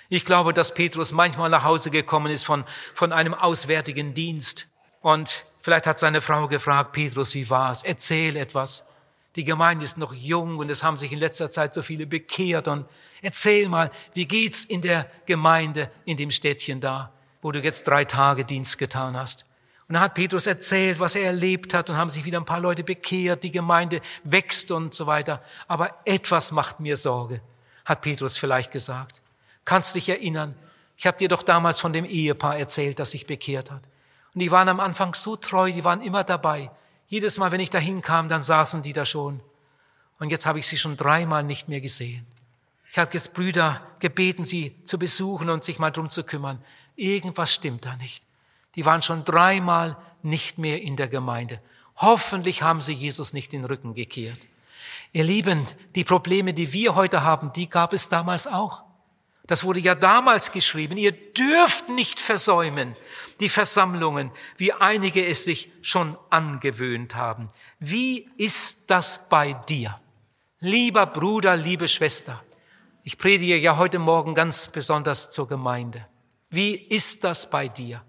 Ich 0.08 0.24
glaube, 0.24 0.52
dass 0.52 0.74
Petrus 0.74 1.12
manchmal 1.12 1.50
nach 1.50 1.64
Hause 1.64 1.90
gekommen 1.90 2.30
ist 2.30 2.44
von, 2.44 2.64
von 2.94 3.12
einem 3.12 3.34
auswärtigen 3.34 4.14
Dienst. 4.14 4.68
Und 5.00 5.46
vielleicht 5.60 5.86
hat 5.86 5.98
seine 5.98 6.20
Frau 6.20 6.46
gefragt, 6.46 6.92
Petrus, 6.92 7.34
wie 7.34 7.50
war's? 7.50 7.82
Erzähl 7.82 8.36
etwas. 8.36 8.86
Die 9.34 9.44
Gemeinde 9.44 9.84
ist 9.84 9.98
noch 9.98 10.14
jung 10.14 10.58
und 10.58 10.70
es 10.70 10.82
haben 10.82 10.96
sich 10.96 11.12
in 11.12 11.18
letzter 11.18 11.50
Zeit 11.50 11.74
so 11.74 11.82
viele 11.82 12.06
bekehrt 12.06 12.68
und 12.68 12.86
Erzähl 13.22 13.68
mal, 13.68 13.90
wie 14.14 14.26
geht's 14.26 14.64
in 14.64 14.82
der 14.82 15.10
Gemeinde, 15.24 15.90
in 16.04 16.16
dem 16.16 16.30
Städtchen 16.30 16.80
da, 16.80 17.12
wo 17.42 17.50
du 17.50 17.60
jetzt 17.60 17.88
drei 17.88 18.04
Tage 18.04 18.44
Dienst 18.44 18.78
getan 18.78 19.16
hast? 19.16 19.46
Und 19.88 19.94
dann 19.94 20.02
hat 20.02 20.14
Petrus 20.14 20.46
erzählt, 20.46 20.98
was 20.98 21.14
er 21.14 21.24
erlebt 21.24 21.72
hat 21.72 21.90
und 21.90 21.96
haben 21.96 22.10
sich 22.10 22.24
wieder 22.24 22.40
ein 22.40 22.44
paar 22.44 22.60
Leute 22.60 22.82
bekehrt, 22.82 23.44
die 23.44 23.52
Gemeinde 23.52 24.00
wächst 24.24 24.72
und 24.72 24.92
so 24.92 25.06
weiter. 25.06 25.42
Aber 25.68 25.94
etwas 26.04 26.50
macht 26.50 26.80
mir 26.80 26.96
Sorge, 26.96 27.40
hat 27.84 28.00
Petrus 28.00 28.36
vielleicht 28.36 28.72
gesagt. 28.72 29.22
Kannst 29.64 29.94
dich 29.94 30.08
erinnern, 30.08 30.56
ich 30.96 31.06
habe 31.06 31.18
dir 31.18 31.28
doch 31.28 31.42
damals 31.42 31.78
von 31.78 31.92
dem 31.92 32.04
Ehepaar 32.04 32.58
erzählt, 32.58 32.98
das 32.98 33.12
sich 33.12 33.26
bekehrt 33.26 33.70
hat. 33.70 33.82
Und 34.34 34.40
die 34.40 34.50
waren 34.50 34.68
am 34.68 34.80
Anfang 34.80 35.14
so 35.14 35.36
treu, 35.36 35.70
die 35.70 35.84
waren 35.84 36.02
immer 36.02 36.24
dabei. 36.24 36.70
Jedes 37.06 37.38
Mal, 37.38 37.52
wenn 37.52 37.60
ich 37.60 37.70
dahin 37.70 38.02
kam, 38.02 38.28
dann 38.28 38.42
saßen 38.42 38.82
die 38.82 38.92
da 38.92 39.04
schon. 39.04 39.40
Und 40.18 40.30
jetzt 40.30 40.46
habe 40.46 40.58
ich 40.58 40.66
sie 40.66 40.78
schon 40.78 40.96
dreimal 40.96 41.44
nicht 41.44 41.68
mehr 41.68 41.80
gesehen. 41.80 42.26
Ich 42.90 42.98
habe 42.98 43.12
jetzt 43.12 43.34
Brüder 43.34 43.80
gebeten, 44.00 44.44
sie 44.44 44.74
zu 44.84 44.98
besuchen 44.98 45.48
und 45.48 45.62
sich 45.62 45.78
mal 45.78 45.90
drum 45.90 46.08
zu 46.08 46.24
kümmern. 46.24 46.62
Irgendwas 46.96 47.52
stimmt 47.52 47.84
da 47.84 47.94
nicht. 47.96 48.25
Die 48.76 48.86
waren 48.86 49.02
schon 49.02 49.24
dreimal 49.24 49.96
nicht 50.22 50.58
mehr 50.58 50.82
in 50.82 50.96
der 50.96 51.08
Gemeinde. 51.08 51.60
Hoffentlich 51.96 52.62
haben 52.62 52.80
sie 52.80 52.92
Jesus 52.92 53.32
nicht 53.32 53.52
den 53.52 53.64
Rücken 53.64 53.94
gekehrt. 53.94 54.38
Ihr 55.12 55.24
Lieben, 55.24 55.66
die 55.94 56.04
Probleme, 56.04 56.52
die 56.52 56.72
wir 56.72 56.94
heute 56.94 57.22
haben, 57.22 57.52
die 57.52 57.68
gab 57.68 57.92
es 57.92 58.08
damals 58.08 58.46
auch. 58.46 58.84
Das 59.46 59.64
wurde 59.64 59.80
ja 59.80 59.94
damals 59.94 60.52
geschrieben. 60.52 60.96
Ihr 60.96 61.12
dürft 61.12 61.88
nicht 61.88 62.20
versäumen 62.20 62.96
die 63.40 63.48
Versammlungen, 63.48 64.30
wie 64.56 64.72
einige 64.72 65.24
es 65.26 65.44
sich 65.44 65.70
schon 65.82 66.16
angewöhnt 66.30 67.14
haben. 67.14 67.50
Wie 67.78 68.28
ist 68.36 68.90
das 68.90 69.28
bei 69.28 69.52
dir? 69.52 69.94
Lieber 70.58 71.06
Bruder, 71.06 71.56
liebe 71.56 71.86
Schwester, 71.86 72.42
ich 73.02 73.18
predige 73.18 73.56
ja 73.56 73.76
heute 73.76 73.98
Morgen 73.98 74.34
ganz 74.34 74.68
besonders 74.68 75.30
zur 75.30 75.46
Gemeinde. 75.48 76.06
Wie 76.50 76.74
ist 76.74 77.24
das 77.24 77.50
bei 77.50 77.68
dir? 77.68 78.02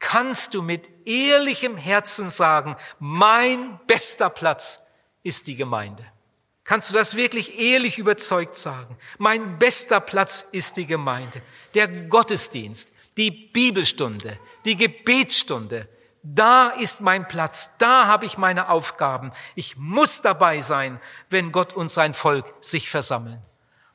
Kannst 0.00 0.54
du 0.54 0.62
mit 0.62 0.88
ehrlichem 1.06 1.76
Herzen 1.76 2.30
sagen, 2.30 2.76
mein 2.98 3.78
bester 3.86 4.28
Platz 4.28 4.80
ist 5.22 5.46
die 5.46 5.54
Gemeinde? 5.56 6.04
Kannst 6.64 6.90
du 6.90 6.94
das 6.94 7.16
wirklich 7.16 7.58
ehrlich 7.58 7.98
überzeugt 7.98 8.56
sagen? 8.56 8.96
Mein 9.18 9.58
bester 9.58 10.00
Platz 10.00 10.46
ist 10.52 10.76
die 10.76 10.86
Gemeinde. 10.86 11.42
Der 11.74 11.86
Gottesdienst, 11.86 12.92
die 13.16 13.30
Bibelstunde, 13.30 14.38
die 14.64 14.76
Gebetsstunde, 14.76 15.88
da 16.22 16.68
ist 16.68 17.00
mein 17.00 17.26
Platz, 17.28 17.70
da 17.78 18.06
habe 18.06 18.26
ich 18.26 18.38
meine 18.38 18.68
Aufgaben. 18.68 19.32
Ich 19.54 19.76
muss 19.76 20.22
dabei 20.22 20.60
sein, 20.60 21.00
wenn 21.28 21.52
Gott 21.52 21.72
und 21.72 21.90
sein 21.90 22.14
Volk 22.14 22.52
sich 22.60 22.90
versammeln. 22.90 23.42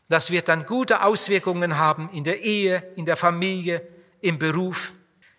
Das 0.07 0.31
wird 0.31 0.49
dann 0.49 0.65
gute 0.65 1.01
Auswirkungen 1.01 1.77
haben 1.77 2.09
in 2.11 2.23
der 2.23 2.41
Ehe, 2.41 2.91
in 2.95 3.05
der 3.05 3.17
Familie, 3.17 3.87
im 4.21 4.37
Beruf. 4.37 4.93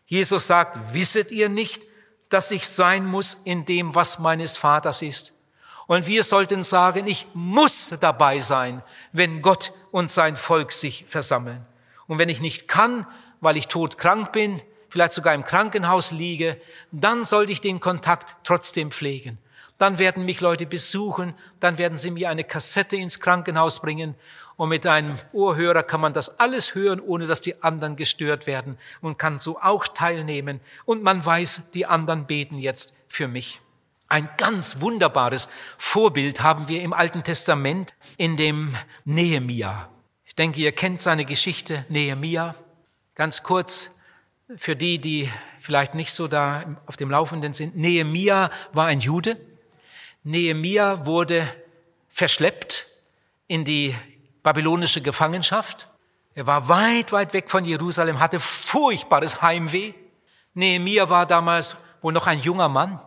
Jesus 0.06 0.46
sagt, 0.46 0.94
wisset 0.94 1.30
ihr 1.30 1.48
nicht, 1.48 1.84
dass 2.30 2.50
ich 2.50 2.66
sein 2.66 3.06
muss 3.06 3.36
in 3.44 3.64
dem, 3.64 3.94
was 3.94 4.18
meines 4.18 4.56
Vaters 4.56 5.02
ist? 5.02 5.32
Und 5.86 6.06
wir 6.06 6.24
sollten 6.24 6.62
sagen, 6.62 7.06
ich 7.06 7.26
muss 7.34 7.94
dabei 8.00 8.40
sein, 8.40 8.82
wenn 9.12 9.42
Gott 9.42 9.72
und 9.92 10.10
sein 10.10 10.36
Volk 10.36 10.72
sich 10.72 11.04
versammeln. 11.06 11.64
Und 12.06 12.18
wenn 12.18 12.28
ich 12.28 12.40
nicht 12.40 12.66
kann, 12.66 13.06
weil 13.40 13.56
ich 13.56 13.68
todkrank 13.68 14.32
bin, 14.32 14.60
vielleicht 14.88 15.12
sogar 15.12 15.34
im 15.34 15.44
Krankenhaus 15.44 16.10
liege, 16.10 16.60
dann 16.90 17.24
sollte 17.24 17.52
ich 17.52 17.60
den 17.60 17.80
Kontakt 17.80 18.36
trotzdem 18.44 18.90
pflegen. 18.90 19.38
Dann 19.78 19.98
werden 19.98 20.24
mich 20.24 20.40
Leute 20.40 20.66
besuchen, 20.66 21.34
dann 21.60 21.78
werden 21.78 21.98
sie 21.98 22.10
mir 22.10 22.30
eine 22.30 22.44
Kassette 22.44 22.96
ins 22.96 23.20
Krankenhaus 23.20 23.80
bringen 23.80 24.14
und 24.56 24.70
mit 24.70 24.86
einem 24.86 25.18
Ohrhörer 25.32 25.82
kann 25.82 26.00
man 26.00 26.14
das 26.14 26.40
alles 26.40 26.74
hören, 26.74 27.00
ohne 27.00 27.26
dass 27.26 27.40
die 27.40 27.62
anderen 27.62 27.96
gestört 27.96 28.46
werden 28.46 28.78
und 29.00 29.18
kann 29.18 29.38
so 29.38 29.60
auch 29.60 29.86
teilnehmen. 29.86 30.60
Und 30.84 31.02
man 31.02 31.24
weiß, 31.24 31.70
die 31.74 31.86
anderen 31.86 32.26
beten 32.26 32.58
jetzt 32.58 32.94
für 33.08 33.28
mich. 33.28 33.60
Ein 34.08 34.28
ganz 34.36 34.80
wunderbares 34.80 35.48
Vorbild 35.78 36.42
haben 36.42 36.68
wir 36.68 36.82
im 36.82 36.92
Alten 36.92 37.22
Testament 37.22 37.94
in 38.16 38.36
dem 38.36 38.74
Nehemia. 39.04 39.90
Ich 40.24 40.34
denke, 40.34 40.60
ihr 40.60 40.72
kennt 40.72 41.00
seine 41.00 41.24
Geschichte, 41.24 41.84
Nehemia. 41.88 42.54
Ganz 43.14 43.42
kurz 43.42 43.90
für 44.56 44.76
die, 44.76 44.98
die 44.98 45.28
vielleicht 45.58 45.94
nicht 45.94 46.12
so 46.12 46.28
da 46.28 46.76
auf 46.86 46.96
dem 46.96 47.10
Laufenden 47.10 47.52
sind. 47.52 47.76
Nehemia 47.76 48.50
war 48.72 48.86
ein 48.86 49.00
Jude. 49.00 49.36
Nehemia 50.22 51.04
wurde 51.04 51.46
verschleppt 52.08 52.86
in 53.48 53.64
die 53.64 53.94
babylonische 54.46 55.00
Gefangenschaft. 55.00 55.88
Er 56.36 56.46
war 56.46 56.68
weit, 56.68 57.10
weit 57.10 57.32
weg 57.32 57.50
von 57.50 57.64
Jerusalem, 57.64 58.20
hatte 58.20 58.38
furchtbares 58.38 59.42
Heimweh. 59.42 59.92
Nehemia 60.54 61.10
war 61.10 61.26
damals 61.26 61.76
wohl 62.00 62.12
noch 62.12 62.28
ein 62.28 62.40
junger 62.40 62.68
Mann. 62.68 63.00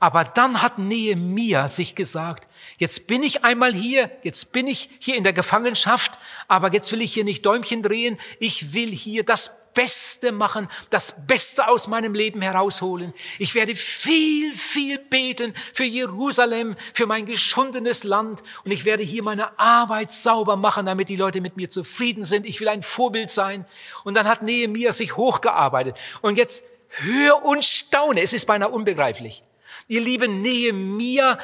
Aber 0.00 0.24
dann 0.24 0.60
hat 0.60 0.78
Nehemia 0.78 1.68
sich 1.68 1.94
gesagt, 1.94 2.48
jetzt 2.78 3.06
bin 3.06 3.22
ich 3.22 3.44
einmal 3.44 3.72
hier, 3.72 4.10
jetzt 4.24 4.50
bin 4.50 4.66
ich 4.66 4.90
hier 4.98 5.14
in 5.14 5.22
der 5.22 5.32
Gefangenschaft, 5.32 6.18
aber 6.48 6.72
jetzt 6.72 6.90
will 6.90 7.00
ich 7.00 7.14
hier 7.14 7.22
nicht 7.22 7.46
Däumchen 7.46 7.84
drehen, 7.84 8.18
ich 8.40 8.74
will 8.74 8.90
hier 8.90 9.24
das 9.24 9.61
Beste 9.74 10.32
machen, 10.32 10.68
das 10.90 11.26
Beste 11.26 11.68
aus 11.68 11.88
meinem 11.88 12.14
Leben 12.14 12.42
herausholen. 12.42 13.12
Ich 13.38 13.54
werde 13.54 13.74
viel, 13.74 14.54
viel 14.54 14.98
beten 14.98 15.54
für 15.72 15.84
Jerusalem, 15.84 16.76
für 16.94 17.06
mein 17.06 17.26
geschundenes 17.26 18.04
Land 18.04 18.42
und 18.64 18.70
ich 18.70 18.84
werde 18.84 19.02
hier 19.02 19.22
meine 19.22 19.58
Arbeit 19.58 20.12
sauber 20.12 20.56
machen, 20.56 20.86
damit 20.86 21.08
die 21.08 21.16
Leute 21.16 21.40
mit 21.40 21.56
mir 21.56 21.70
zufrieden 21.70 22.22
sind. 22.22 22.46
Ich 22.46 22.60
will 22.60 22.68
ein 22.68 22.82
Vorbild 22.82 23.30
sein. 23.30 23.66
Und 24.04 24.14
dann 24.14 24.28
hat 24.28 24.42
Nehemiah 24.42 24.92
sich 24.92 25.16
hochgearbeitet. 25.16 25.96
Und 26.20 26.38
jetzt 26.38 26.64
hör 26.88 27.44
und 27.44 27.64
staune, 27.64 28.22
es 28.22 28.32
ist 28.32 28.46
beinahe 28.46 28.68
unbegreiflich. 28.70 29.44
Ihr 29.88 30.00
lieben 30.00 30.42
Nehemiah 30.42 31.38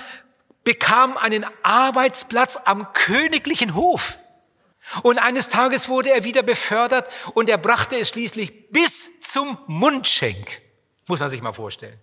bekam 0.64 1.16
einen 1.16 1.46
Arbeitsplatz 1.62 2.58
am 2.64 2.92
königlichen 2.92 3.74
Hof. 3.74 4.18
Und 5.02 5.18
eines 5.18 5.48
Tages 5.48 5.88
wurde 5.88 6.10
er 6.10 6.24
wieder 6.24 6.42
befördert 6.42 7.08
und 7.34 7.48
er 7.48 7.58
brachte 7.58 7.96
es 7.96 8.08
schließlich 8.08 8.70
bis 8.70 9.20
zum 9.20 9.58
Mundschenk. 9.66 10.62
Muss 11.06 11.20
man 11.20 11.28
sich 11.28 11.42
mal 11.42 11.52
vorstellen. 11.52 11.98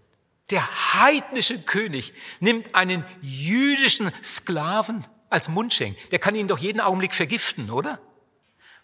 Der 0.51 0.93
heidnische 0.93 1.59
König 1.59 2.13
nimmt 2.39 2.75
einen 2.75 3.03
jüdischen 3.21 4.11
Sklaven 4.23 5.05
als 5.29 5.47
Mundschenk. 5.49 5.97
Der 6.11 6.19
kann 6.19 6.35
ihn 6.35 6.47
doch 6.47 6.59
jeden 6.59 6.79
Augenblick 6.79 7.13
vergiften, 7.13 7.71
oder? 7.71 7.99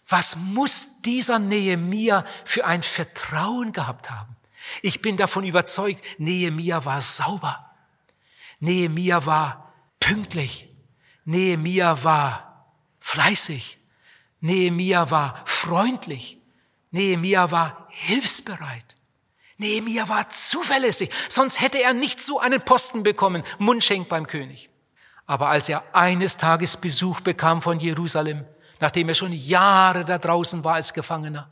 Was 0.08 0.36
muss 0.36 1.00
dieser 1.02 1.38
Nehemia 1.38 2.26
für 2.44 2.64
ein 2.64 2.82
Vertrauen 2.82 3.72
gehabt 3.72 4.10
haben? 4.10 4.36
Ich 4.82 5.00
bin 5.02 5.16
davon 5.16 5.44
überzeugt, 5.44 6.02
Nehemia 6.18 6.84
war 6.84 7.00
sauber. 7.00 7.70
Nehemia 8.58 9.24
war 9.26 9.72
pünktlich. 10.00 10.68
Nehemia 11.24 12.02
war 12.02 12.74
fleißig. 13.00 13.78
Nehemia 14.42 15.10
war 15.10 15.40
freundlich. 15.46 16.38
Nehemia 16.90 17.50
war 17.50 17.86
hilfsbereit. 17.88 18.84
Nehemia 19.56 20.08
war 20.08 20.28
zuverlässig, 20.28 21.10
sonst 21.28 21.60
hätte 21.60 21.80
er 21.80 21.94
nicht 21.94 22.20
so 22.20 22.40
einen 22.40 22.60
Posten 22.60 23.04
bekommen, 23.04 23.44
Mundschenk 23.58 24.08
beim 24.08 24.26
König. 24.26 24.68
Aber 25.26 25.48
als 25.48 25.68
er 25.68 25.84
eines 25.94 26.36
Tages 26.36 26.76
Besuch 26.76 27.20
bekam 27.20 27.62
von 27.62 27.78
Jerusalem, 27.78 28.44
nachdem 28.80 29.08
er 29.08 29.14
schon 29.14 29.32
Jahre 29.32 30.04
da 30.04 30.18
draußen 30.18 30.64
war 30.64 30.74
als 30.74 30.92
Gefangener, 30.92 31.48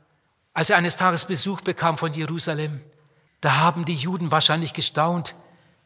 als 0.53 0.71
er 0.71 0.77
eines 0.77 0.97
Tages 0.97 1.25
Besuch 1.25 1.61
bekam 1.61 1.97
von 1.97 2.13
Jerusalem, 2.13 2.81
da 3.41 3.59
haben 3.59 3.85
die 3.85 3.95
Juden 3.95 4.33
wahrscheinlich 4.33 4.73
gestaunt, 4.73 5.37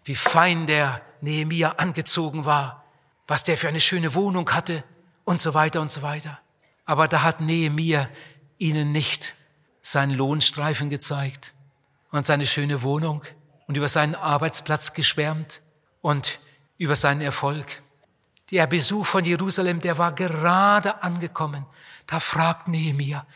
wie 0.04 0.14
fein 0.14 0.66
der 0.66 1.02
Nehemia 1.20 1.74
angezogen 1.76 2.46
war, 2.46 2.84
was 3.26 3.44
der 3.44 3.58
für 3.58 3.68
eine 3.68 3.80
schöne 3.80 4.14
Wohnung 4.14 4.50
hatte 4.50 4.82
und 5.24 5.42
so 5.42 5.52
weiter 5.52 5.82
und 5.82 5.92
so 5.92 6.00
weiter. 6.00 6.40
Aber 6.84 7.08
da 7.08 7.22
hat 7.22 7.40
Nehemia 7.40 8.08
ihnen 8.58 8.92
nicht 8.92 9.34
seinen 9.82 10.12
Lohnstreifen 10.12 10.90
gezeigt 10.90 11.52
und 12.10 12.26
seine 12.26 12.46
schöne 12.46 12.82
Wohnung 12.82 13.22
und 13.66 13.76
über 13.76 13.88
seinen 13.88 14.14
Arbeitsplatz 14.14 14.92
geschwärmt 14.92 15.60
und 16.00 16.40
über 16.78 16.96
seinen 16.96 17.20
Erfolg. 17.20 17.82
Der 18.50 18.66
Besuch 18.66 19.06
von 19.06 19.24
Jerusalem, 19.24 19.80
der 19.80 19.98
war 19.98 20.12
gerade 20.12 21.02
angekommen. 21.02 21.66
Da 22.06 22.20
fragt 22.20 22.68
Nehemia, 22.68 23.26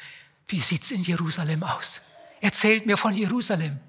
wie 0.49 0.61
sieht's 0.61 0.91
in 0.91 1.03
Jerusalem 1.03 1.63
aus? 1.63 2.03
Erzählt 2.41 2.87
mir 2.87 2.97
von 2.97 3.15
Jerusalem. 3.15 3.81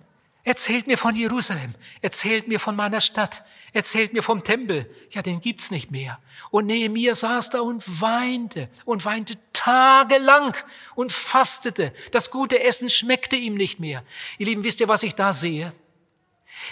Erzählt 0.50 0.88
mir 0.88 0.98
von 0.98 1.16
Jerusalem. 1.16 1.76
Erzählt 2.02 2.48
mir 2.48 2.60
von 2.60 2.76
meiner 2.76 3.02
Stadt. 3.02 3.44
Erzählt 3.72 4.14
mir 4.14 4.24
vom 4.24 4.44
Tempel. 4.44 4.90
Ja, 5.12 5.22
den 5.22 5.42
gibt's 5.42 5.70
nicht 5.70 5.92
mehr. 5.92 6.18
Und 6.50 6.66
Nehemia 6.66 7.14
saß 7.14 7.52
da 7.52 7.60
und 7.60 8.02
weinte 8.02 8.68
und 8.84 9.06
weinte 9.06 9.36
tagelang 9.54 10.58
und 10.96 11.12
fastete. 11.12 11.94
Das 12.10 12.32
gute 12.32 12.64
Essen 12.64 12.90
schmeckte 12.90 13.36
ihm 13.36 13.54
nicht 13.54 13.80
mehr. 13.80 14.04
Ihr 14.40 14.48
Lieben, 14.48 14.64
wisst 14.64 14.82
ihr, 14.82 14.88
was 14.88 15.04
ich 15.04 15.14
da 15.14 15.34
sehe? 15.34 15.72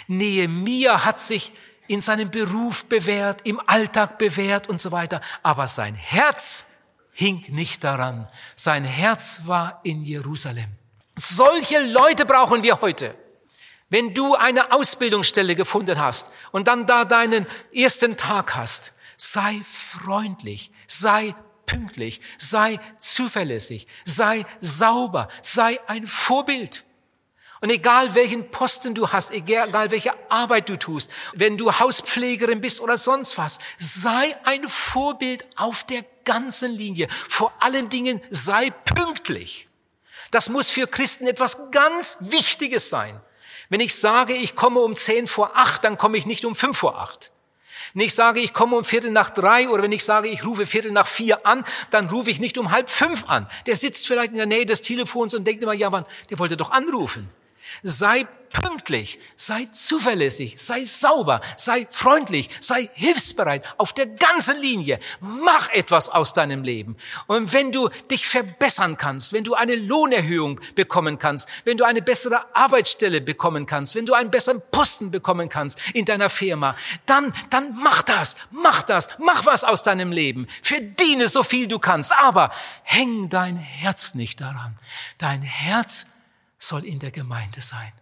Nehemia 0.08 1.04
hat 1.04 1.20
sich 1.20 1.52
in 1.86 2.00
seinem 2.00 2.32
Beruf 2.32 2.86
bewährt, 2.86 3.46
im 3.46 3.60
Alltag 3.64 4.18
bewährt 4.18 4.68
und 4.68 4.80
so 4.80 4.90
weiter. 4.90 5.22
Aber 5.44 5.68
sein 5.68 5.94
Herz 5.94 6.66
hing 7.12 7.44
nicht 7.50 7.84
daran. 7.84 8.28
Sein 8.56 8.82
Herz 8.82 9.42
war 9.44 9.78
in 9.84 10.02
Jerusalem. 10.02 10.72
Solche 11.14 11.78
Leute 11.78 12.26
brauchen 12.26 12.64
wir 12.64 12.80
heute. 12.80 13.14
Wenn 13.90 14.12
du 14.12 14.34
eine 14.34 14.72
Ausbildungsstelle 14.72 15.54
gefunden 15.54 16.00
hast 16.00 16.30
und 16.52 16.68
dann 16.68 16.86
da 16.86 17.04
deinen 17.04 17.46
ersten 17.72 18.16
Tag 18.16 18.54
hast, 18.54 18.92
sei 19.16 19.60
freundlich, 19.64 20.70
sei 20.86 21.34
pünktlich, 21.64 22.20
sei 22.36 22.78
zuverlässig, 22.98 23.86
sei 24.04 24.44
sauber, 24.60 25.28
sei 25.42 25.80
ein 25.86 26.06
Vorbild. 26.06 26.84
Und 27.60 27.70
egal 27.70 28.14
welchen 28.14 28.50
Posten 28.50 28.94
du 28.94 29.10
hast, 29.10 29.32
egal 29.32 29.90
welche 29.90 30.14
Arbeit 30.30 30.68
du 30.68 30.78
tust, 30.78 31.10
wenn 31.34 31.56
du 31.56 31.72
Hauspflegerin 31.72 32.60
bist 32.60 32.80
oder 32.80 32.96
sonst 32.96 33.36
was, 33.36 33.58
sei 33.78 34.36
ein 34.44 34.68
Vorbild 34.68 35.44
auf 35.56 35.82
der 35.84 36.04
ganzen 36.24 36.70
Linie. 36.70 37.08
Vor 37.28 37.52
allen 37.58 37.88
Dingen 37.88 38.20
sei 38.30 38.70
pünktlich. 38.70 39.68
Das 40.30 40.50
muss 40.50 40.70
für 40.70 40.86
Christen 40.86 41.26
etwas 41.26 41.70
ganz 41.72 42.16
Wichtiges 42.20 42.90
sein. 42.90 43.20
Wenn 43.68 43.80
ich 43.80 43.94
sage, 43.94 44.34
ich 44.34 44.54
komme 44.54 44.80
um 44.80 44.96
zehn 44.96 45.26
vor 45.26 45.52
acht, 45.54 45.84
dann 45.84 45.98
komme 45.98 46.16
ich 46.16 46.26
nicht 46.26 46.44
um 46.44 46.54
fünf 46.54 46.78
vor 46.78 46.98
acht. 46.98 47.32
Wenn 47.94 48.02
ich 48.02 48.14
sage, 48.14 48.40
ich 48.40 48.52
komme 48.52 48.76
um 48.76 48.84
Viertel 48.84 49.10
nach 49.10 49.30
drei 49.30 49.68
oder 49.68 49.82
wenn 49.82 49.92
ich 49.92 50.04
sage, 50.04 50.28
ich 50.28 50.44
rufe 50.44 50.66
Viertel 50.66 50.92
nach 50.92 51.06
vier 51.06 51.46
an, 51.46 51.64
dann 51.90 52.08
rufe 52.08 52.30
ich 52.30 52.38
nicht 52.38 52.58
um 52.58 52.70
halb 52.70 52.90
fünf 52.90 53.28
an. 53.28 53.48
Der 53.66 53.76
sitzt 53.76 54.06
vielleicht 54.06 54.32
in 54.32 54.38
der 54.38 54.46
Nähe 54.46 54.66
des 54.66 54.82
Telefons 54.82 55.34
und 55.34 55.44
denkt 55.44 55.62
immer, 55.62 55.72
ja, 55.72 55.90
wann, 55.92 56.04
der 56.30 56.38
wollte 56.38 56.56
doch 56.56 56.70
anrufen. 56.70 57.30
Sei 57.82 58.26
pünktlich, 58.50 59.18
sei 59.36 59.66
zuverlässig, 59.66 60.56
sei 60.58 60.84
sauber, 60.84 61.40
sei 61.56 61.86
freundlich, 61.90 62.50
sei 62.60 62.90
hilfsbereit 62.94 63.64
auf 63.78 63.92
der 63.92 64.06
ganzen 64.06 64.60
Linie. 64.60 64.98
Mach 65.20 65.68
etwas 65.70 66.08
aus 66.08 66.32
deinem 66.32 66.62
Leben. 66.62 66.96
Und 67.26 67.52
wenn 67.52 67.72
du 67.72 67.88
dich 68.10 68.26
verbessern 68.26 68.96
kannst, 68.96 69.32
wenn 69.32 69.44
du 69.44 69.54
eine 69.54 69.76
Lohnerhöhung 69.76 70.60
bekommen 70.74 71.18
kannst, 71.18 71.48
wenn 71.64 71.76
du 71.76 71.84
eine 71.84 72.02
bessere 72.02 72.54
Arbeitsstelle 72.54 73.20
bekommen 73.20 73.66
kannst, 73.66 73.94
wenn 73.94 74.06
du 74.06 74.14
einen 74.14 74.30
besseren 74.30 74.62
Posten 74.70 75.10
bekommen 75.10 75.48
kannst 75.48 75.80
in 75.94 76.04
deiner 76.04 76.30
Firma, 76.30 76.76
dann, 77.06 77.32
dann 77.50 77.74
mach 77.82 78.02
das, 78.02 78.36
mach 78.50 78.82
das, 78.82 79.08
mach 79.18 79.46
was 79.46 79.64
aus 79.64 79.82
deinem 79.82 80.12
Leben. 80.12 80.46
Verdiene 80.62 81.28
so 81.28 81.42
viel 81.42 81.68
du 81.68 81.78
kannst, 81.78 82.12
aber 82.12 82.50
häng 82.82 83.28
dein 83.28 83.56
Herz 83.56 84.14
nicht 84.14 84.40
daran. 84.40 84.78
Dein 85.18 85.42
Herz 85.42 86.06
soll 86.58 86.84
in 86.84 86.98
der 86.98 87.10
Gemeinde 87.10 87.60
sein. 87.60 87.92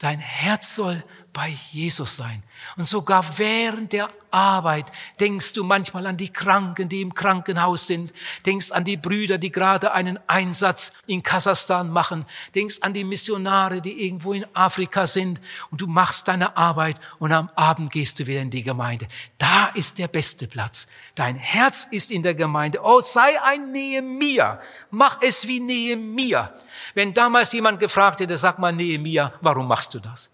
Dein 0.00 0.18
Herz 0.18 0.76
soll 0.76 1.04
bei 1.32 1.48
Jesus 1.70 2.16
sein. 2.16 2.42
Und 2.76 2.86
sogar 2.86 3.38
während 3.38 3.92
der 3.92 4.08
Arbeit 4.30 4.92
denkst 5.18 5.52
du 5.52 5.64
manchmal 5.64 6.06
an 6.06 6.16
die 6.16 6.32
Kranken, 6.32 6.88
die 6.88 7.00
im 7.00 7.14
Krankenhaus 7.14 7.86
sind, 7.86 8.12
denkst 8.46 8.70
an 8.72 8.84
die 8.84 8.96
Brüder, 8.96 9.38
die 9.38 9.52
gerade 9.52 9.92
einen 9.92 10.18
Einsatz 10.28 10.92
in 11.06 11.22
Kasachstan 11.22 11.90
machen, 11.90 12.26
denkst 12.54 12.78
an 12.82 12.94
die 12.94 13.04
Missionare, 13.04 13.80
die 13.80 14.06
irgendwo 14.06 14.32
in 14.32 14.46
Afrika 14.54 15.06
sind 15.06 15.40
und 15.70 15.80
du 15.80 15.86
machst 15.86 16.28
deine 16.28 16.56
Arbeit 16.56 17.00
und 17.18 17.32
am 17.32 17.50
Abend 17.54 17.90
gehst 17.90 18.20
du 18.20 18.26
wieder 18.26 18.40
in 18.40 18.50
die 18.50 18.62
Gemeinde. 18.62 19.08
Da 19.38 19.66
ist 19.74 19.98
der 19.98 20.08
beste 20.08 20.46
Platz. 20.46 20.86
Dein 21.14 21.36
Herz 21.36 21.86
ist 21.90 22.10
in 22.10 22.22
der 22.22 22.34
Gemeinde. 22.34 22.80
Oh, 22.82 23.00
sei 23.00 23.40
ein 23.42 23.72
Nehemia. 23.72 24.60
Mach 24.90 25.20
es 25.22 25.46
wie 25.46 25.60
Nehemia. 25.60 26.54
Wenn 26.94 27.14
damals 27.14 27.52
jemand 27.52 27.80
gefragt 27.80 28.20
hätte, 28.20 28.36
sag 28.36 28.58
mal 28.58 28.72
Nehemia, 28.72 29.32
warum 29.40 29.68
machst 29.68 29.94
du 29.94 29.98
das? 29.98 30.30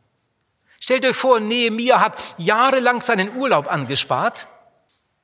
Stellt 0.87 1.05
euch 1.05 1.17
vor, 1.17 1.41
Nehemiah 1.41 2.01
hat 2.01 2.37
jahrelang 2.39 3.01
seinen 3.01 3.37
Urlaub 3.37 3.67
angespart. 3.67 4.47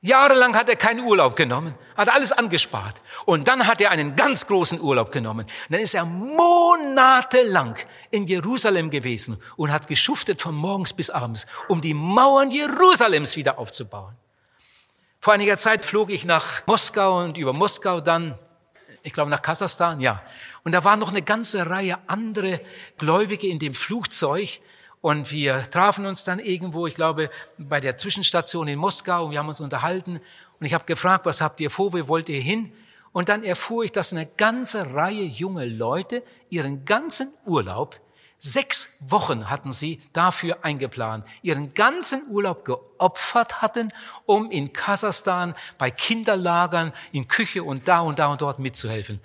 Jahrelang 0.01 0.57
hat 0.57 0.67
er 0.67 0.75
keinen 0.75 1.05
Urlaub 1.05 1.37
genommen, 1.37 1.73
hat 1.95 2.09
alles 2.09 2.33
angespart. 2.33 2.99
Und 3.23 3.47
dann 3.47 3.65
hat 3.65 3.79
er 3.79 3.89
einen 3.89 4.17
ganz 4.17 4.45
großen 4.45 4.81
Urlaub 4.81 5.13
genommen. 5.13 5.45
Und 5.45 5.73
dann 5.73 5.79
ist 5.79 5.93
er 5.93 6.03
monatelang 6.03 7.77
in 8.11 8.27
Jerusalem 8.27 8.89
gewesen 8.89 9.41
und 9.55 9.71
hat 9.71 9.87
geschuftet 9.87 10.41
von 10.41 10.53
morgens 10.53 10.91
bis 10.91 11.09
abends, 11.09 11.47
um 11.69 11.79
die 11.79 11.93
Mauern 11.93 12.51
Jerusalems 12.51 13.37
wieder 13.37 13.57
aufzubauen. 13.57 14.17
Vor 15.21 15.31
einiger 15.31 15.55
Zeit 15.55 15.85
flog 15.85 16.09
ich 16.09 16.25
nach 16.25 16.67
Moskau 16.67 17.23
und 17.23 17.37
über 17.37 17.53
Moskau 17.53 18.01
dann, 18.01 18.37
ich 19.01 19.13
glaube 19.13 19.31
nach 19.31 19.41
Kasachstan, 19.41 20.01
ja. 20.01 20.23
Und 20.65 20.73
da 20.73 20.83
waren 20.83 20.99
noch 20.99 21.11
eine 21.11 21.21
ganze 21.21 21.69
Reihe 21.69 21.99
andere 22.07 22.59
Gläubige 22.97 23.47
in 23.47 23.59
dem 23.59 23.73
Flugzeug, 23.73 24.59
und 25.03 25.31
wir 25.31 25.69
trafen 25.69 26.05
uns 26.05 26.23
dann 26.23 26.39
irgendwo, 26.39 26.87
ich 26.87 26.95
glaube, 26.95 27.29
bei 27.57 27.81
der 27.81 27.97
Zwischenstation 27.97 28.69
in 28.69 28.79
Moskau 28.79 29.25
und 29.25 29.31
wir 29.31 29.39
haben 29.39 29.49
uns 29.49 29.59
unterhalten. 29.59 30.21
Und 30.61 30.65
ich 30.65 30.73
habe 30.73 30.85
gefragt, 30.85 31.25
was 31.25 31.41
habt 31.41 31.59
ihr 31.59 31.69
vor, 31.69 31.91
wo 31.91 32.07
wollt 32.07 32.29
ihr 32.29 32.39
hin? 32.39 32.71
Und 33.11 33.27
dann 33.27 33.43
erfuhr 33.43 33.83
ich, 33.83 33.91
dass 33.91 34.13
eine 34.13 34.25
ganze 34.25 34.93
Reihe 34.93 35.25
junge 35.25 35.65
Leute 35.65 36.23
ihren 36.49 36.85
ganzen 36.85 37.27
Urlaub, 37.45 37.99
sechs 38.39 38.97
Wochen 39.01 39.49
hatten 39.49 39.73
sie 39.73 39.99
dafür 40.13 40.63
eingeplant, 40.63 41.25
ihren 41.41 41.73
ganzen 41.73 42.25
Urlaub 42.29 42.63
geopfert 42.63 43.61
hatten, 43.61 43.89
um 44.25 44.51
in 44.51 44.71
Kasachstan 44.71 45.53
bei 45.77 45.91
Kinderlagern 45.91 46.93
in 47.11 47.27
Küche 47.27 47.65
und 47.65 47.89
da 47.89 47.99
und 47.99 48.19
da 48.19 48.27
und 48.27 48.41
dort 48.41 48.59
mitzuhelfen. 48.59 49.19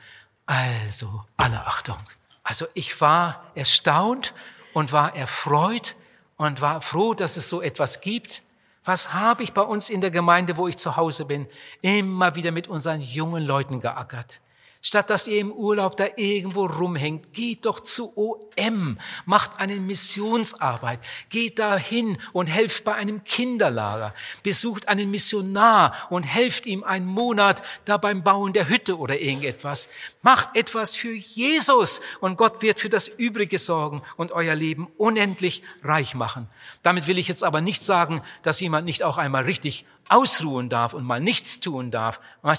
Also, 0.45 1.23
alle 1.37 1.65
Achtung. 1.65 1.99
Also 2.43 2.67
ich 2.75 3.01
war 3.01 3.53
erstaunt 3.55 4.35
und 4.73 4.93
war 4.93 5.15
erfreut 5.17 5.97
und 6.37 6.61
war 6.61 6.81
froh, 6.81 7.15
dass 7.15 7.37
es 7.37 7.49
so 7.49 7.63
etwas 7.63 8.01
gibt. 8.01 8.43
Was 8.85 9.13
habe 9.13 9.43
ich 9.43 9.53
bei 9.53 9.63
uns 9.63 9.91
in 9.91 10.01
der 10.01 10.11
Gemeinde, 10.11 10.57
wo 10.57 10.69
ich 10.69 10.79
zu 10.79 10.97
Hause 10.97 11.27
bin, 11.27 11.47
immer 11.83 12.35
wieder 12.35 12.53
mit 12.53 12.69
unseren 12.69 13.01
jungen 13.01 13.45
Leuten 13.45 13.81
geackert? 13.81 14.41
Statt 14.89 15.11
dass 15.11 15.27
ihr 15.27 15.39
im 15.41 15.53
Urlaub 15.53 15.99
da 15.99 16.07
irgendwo 16.17 16.65
rumhängt, 16.65 17.35
geht 17.35 17.67
doch 17.67 17.81
zu 17.81 18.11
OM, 18.17 18.99
macht 19.27 19.61
eine 19.61 19.77
Missionsarbeit, 19.77 21.01
geht 21.29 21.59
dahin 21.59 22.17
und 22.33 22.47
helft 22.47 22.85
bei 22.85 22.95
einem 22.95 23.23
Kinderlager, 23.23 24.15
besucht 24.43 24.89
einen 24.89 25.11
Missionar 25.11 25.95
und 26.09 26.23
helft 26.23 26.65
ihm 26.65 26.85
einen 26.85 27.05
Monat 27.05 27.61
da 27.85 27.99
beim 27.99 28.23
Bauen 28.23 28.55
der 28.55 28.71
Hütte 28.71 28.97
oder 28.97 29.21
irgendetwas. 29.21 29.91
Macht 30.23 30.57
etwas 30.57 30.97
für 30.97 31.13
Jesus 31.13 32.01
und 32.21 32.39
Gott 32.39 32.63
wird 32.63 32.81
für 32.81 32.89
das 32.89 33.09
Übrige 33.09 33.59
sorgen 33.59 34.01
und 34.17 34.33
euer 34.33 34.55
Leben 34.55 34.89
unendlich 34.97 35.63
reich 35.83 36.15
machen. 36.15 36.49
Damit 36.83 37.09
will 37.09 37.19
ich 37.19 37.29
jetzt 37.29 37.45
aber 37.45 37.61
nicht 37.61 37.83
sagen, 37.83 38.23
dass 38.43 38.59
jemand 38.61 38.87
nicht 38.87 39.03
auch 39.03 39.19
einmal 39.19 39.45
richtig 39.45 39.85
ausruhen 40.09 40.69
darf 40.69 40.95
und 40.95 41.05
mal 41.05 41.21
nichts 41.21 41.61
tun 41.61 41.91
darf, 41.91 42.21
mal 42.43 42.57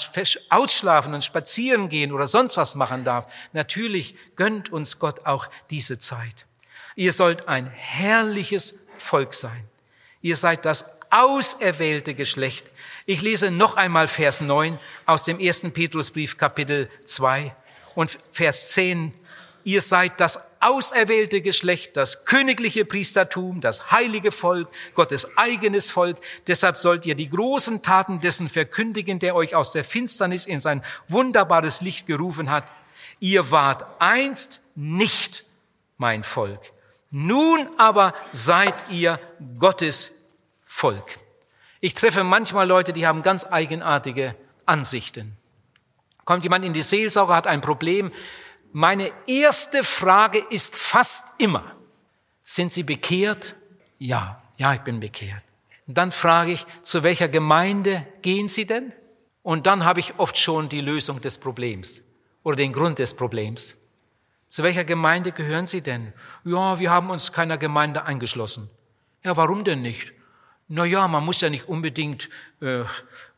ausschlafen 0.50 1.14
und 1.14 1.24
spazieren 1.24 1.90
gehen 1.90 2.12
oder 2.12 2.28
sonst 2.28 2.58
was 2.58 2.76
machen 2.76 3.04
darf. 3.04 3.32
Natürlich 3.54 4.16
gönnt 4.36 4.72
uns 4.72 5.00
Gott 5.00 5.26
auch 5.26 5.48
diese 5.70 6.00
Zeit. 6.00 6.46
Ihr 6.96 7.14
sollt 7.14 7.48
ein 7.48 7.68
herrliches 7.68 8.76
Volk 8.98 9.34
sein. 9.34 9.68
Ihr 10.22 10.36
seid 10.36 10.66
das 10.66 10.86
auserwählte 11.12 12.14
Geschlecht. 12.14 12.72
Ich 13.06 13.22
lese 13.22 13.52
noch 13.52 13.76
einmal 13.76 14.08
Vers 14.08 14.42
9 14.42 14.80
aus 15.06 15.24
dem 15.24 15.40
ersten 15.40 15.72
Petrusbrief 15.72 16.38
Kapitel 16.38 16.90
2 17.06 17.56
und 17.96 18.20
Vers 18.32 18.72
10. 18.72 19.14
Ihr 19.64 19.82
seid 19.82 20.20
das 20.20 20.40
auserwählte 20.60 21.42
Geschlecht, 21.42 21.96
das 21.98 22.26
königliche 22.26 22.86
Priestertum, 22.86 23.62
das 23.62 23.92
heilige 23.92 24.32
Volk, 24.32 24.70
Gottes 24.94 25.38
eigenes 25.38 25.92
Volk. 25.92 26.18
Deshalb 26.48 26.78
sollt 26.78 27.06
ihr 27.06 27.16
die 27.16 27.30
großen 27.30 27.82
Taten 27.82 28.20
dessen 28.20 28.50
verkündigen, 28.50 29.20
der 29.20 29.36
euch 29.36 29.56
aus 29.56 29.72
der 29.72 29.84
Finsternis 29.84 30.46
in 30.46 30.60
sein 30.60 30.84
wunderbares 31.08 31.82
Licht 31.82 32.08
gerufen 32.08 32.50
hat. 32.50 32.66
Ihr 33.20 33.52
wart 33.52 33.86
einst 34.00 34.62
nicht 34.76 35.44
mein 35.98 36.24
Volk. 36.24 36.72
Nun 37.12 37.68
aber 37.78 38.14
seid 38.32 38.90
ihr 38.90 39.20
Gottes 39.58 40.12
Volk. 40.66 41.20
Ich 41.82 41.94
treffe 41.94 42.24
manchmal 42.24 42.68
Leute, 42.68 42.94
die 42.94 43.08
haben 43.08 43.24
ganz 43.24 43.46
eigenartige 43.46 44.36
Ansichten. 44.66 45.38
Kommt 46.26 46.44
jemand 46.44 46.64
in 46.64 46.74
die 46.74 46.82
Seelsorge, 46.82 47.34
hat 47.34 47.48
ein 47.48 47.62
Problem. 47.62 48.12
Meine 48.72 49.12
erste 49.26 49.84
Frage 49.84 50.40
ist 50.50 50.76
fast 50.78 51.26
immer, 51.40 51.76
sind 52.44 52.72
Sie 52.72 52.84
bekehrt? 52.84 53.56
Ja, 53.98 54.42
ja, 54.58 54.74
ich 54.74 54.82
bin 54.82 55.00
bekehrt. 55.00 55.44
Und 55.88 55.98
dann 55.98 56.12
frage 56.12 56.52
ich, 56.52 56.66
zu 56.84 57.02
welcher 57.04 57.30
Gemeinde 57.30 58.06
gehen 58.22 58.48
Sie 58.48 58.66
denn? 58.66 58.94
Und 59.42 59.66
dann 59.66 59.86
habe 59.86 60.00
ich 60.00 60.20
oft 60.20 60.38
schon 60.38 60.70
die 60.70 60.82
Lösung 60.82 61.22
des 61.22 61.40
Problems 61.40 62.02
oder 62.44 62.58
den 62.58 62.74
Grund 62.74 63.00
des 63.00 63.16
Problems. 63.16 63.76
Zu 64.48 64.64
welcher 64.64 64.84
Gemeinde 64.84 65.32
gehören 65.32 65.68
Sie 65.68 65.82
denn? 65.82 66.14
Ja, 66.44 66.80
wir 66.80 66.92
haben 66.92 67.10
uns 67.10 67.32
keiner 67.32 67.58
Gemeinde 67.58 68.06
eingeschlossen. 68.06 68.70
Ja, 69.24 69.36
warum 69.38 69.64
denn 69.64 69.82
nicht? 69.82 70.12
Na 70.68 70.86
ja, 70.86 71.08
man 71.08 71.26
muss 71.26 71.42
ja 71.42 71.50
nicht 71.50 71.68
unbedingt 71.68 72.30
äh, 72.62 72.84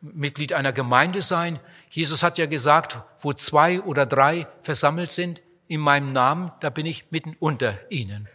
Mitglied 0.01 0.51
einer 0.51 0.73
Gemeinde 0.73 1.21
sein. 1.21 1.59
Jesus 1.91 2.23
hat 2.23 2.37
ja 2.37 2.45
gesagt, 2.45 3.01
wo 3.19 3.33
zwei 3.33 3.81
oder 3.81 4.05
drei 4.05 4.47
versammelt 4.61 5.11
sind 5.11 5.41
in 5.67 5.81
meinem 5.81 6.13
Namen, 6.13 6.53
da 6.61 6.69
bin 6.69 6.85
ich 6.85 7.11
mitten 7.11 7.35
unter 7.37 7.77
ihnen. 7.91 8.29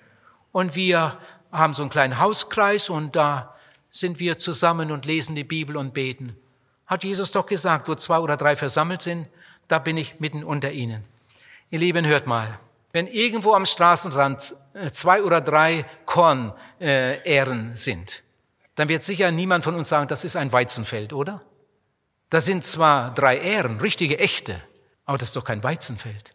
Und 0.52 0.76
wir 0.76 1.18
haben 1.50 1.72
so 1.72 1.82
einen 1.82 1.90
kleinen 1.90 2.18
Hauskreis 2.18 2.90
und 2.90 3.16
da 3.16 3.54
sind 3.90 4.20
wir 4.20 4.36
zusammen 4.36 4.90
und 4.90 5.06
lesen 5.06 5.34
die 5.34 5.42
Bibel 5.42 5.78
und 5.78 5.94
beten. 5.94 6.36
Hat 6.86 7.02
Jesus 7.02 7.30
doch 7.30 7.46
gesagt, 7.46 7.88
wo 7.88 7.94
zwei 7.94 8.18
oder 8.18 8.36
drei 8.36 8.56
versammelt 8.56 9.00
sind, 9.00 9.26
da 9.68 9.78
bin 9.78 9.96
ich 9.96 10.20
mitten 10.20 10.44
unter 10.44 10.70
ihnen. 10.70 11.04
Ihr 11.70 11.78
Lieben, 11.78 12.06
hört 12.06 12.26
mal. 12.26 12.58
Wenn 12.92 13.06
irgendwo 13.06 13.54
am 13.54 13.64
Straßenrand 13.64 14.54
äh, 14.74 14.90
zwei 14.90 15.22
oder 15.22 15.40
drei 15.40 15.86
Kornähren 16.04 17.72
äh, 17.72 17.76
sind, 17.76 18.22
dann 18.74 18.90
wird 18.90 19.02
sicher 19.02 19.30
niemand 19.30 19.64
von 19.64 19.74
uns 19.76 19.88
sagen, 19.88 20.08
das 20.08 20.24
ist 20.24 20.36
ein 20.36 20.52
Weizenfeld, 20.52 21.14
oder? 21.14 21.40
Da 22.30 22.40
sind 22.40 22.64
zwar 22.64 23.14
drei 23.14 23.38
Ähren, 23.38 23.80
richtige, 23.80 24.18
echte, 24.18 24.60
aber 25.04 25.18
das 25.18 25.28
ist 25.28 25.36
doch 25.36 25.44
kein 25.44 25.62
Weizenfeld. 25.62 26.34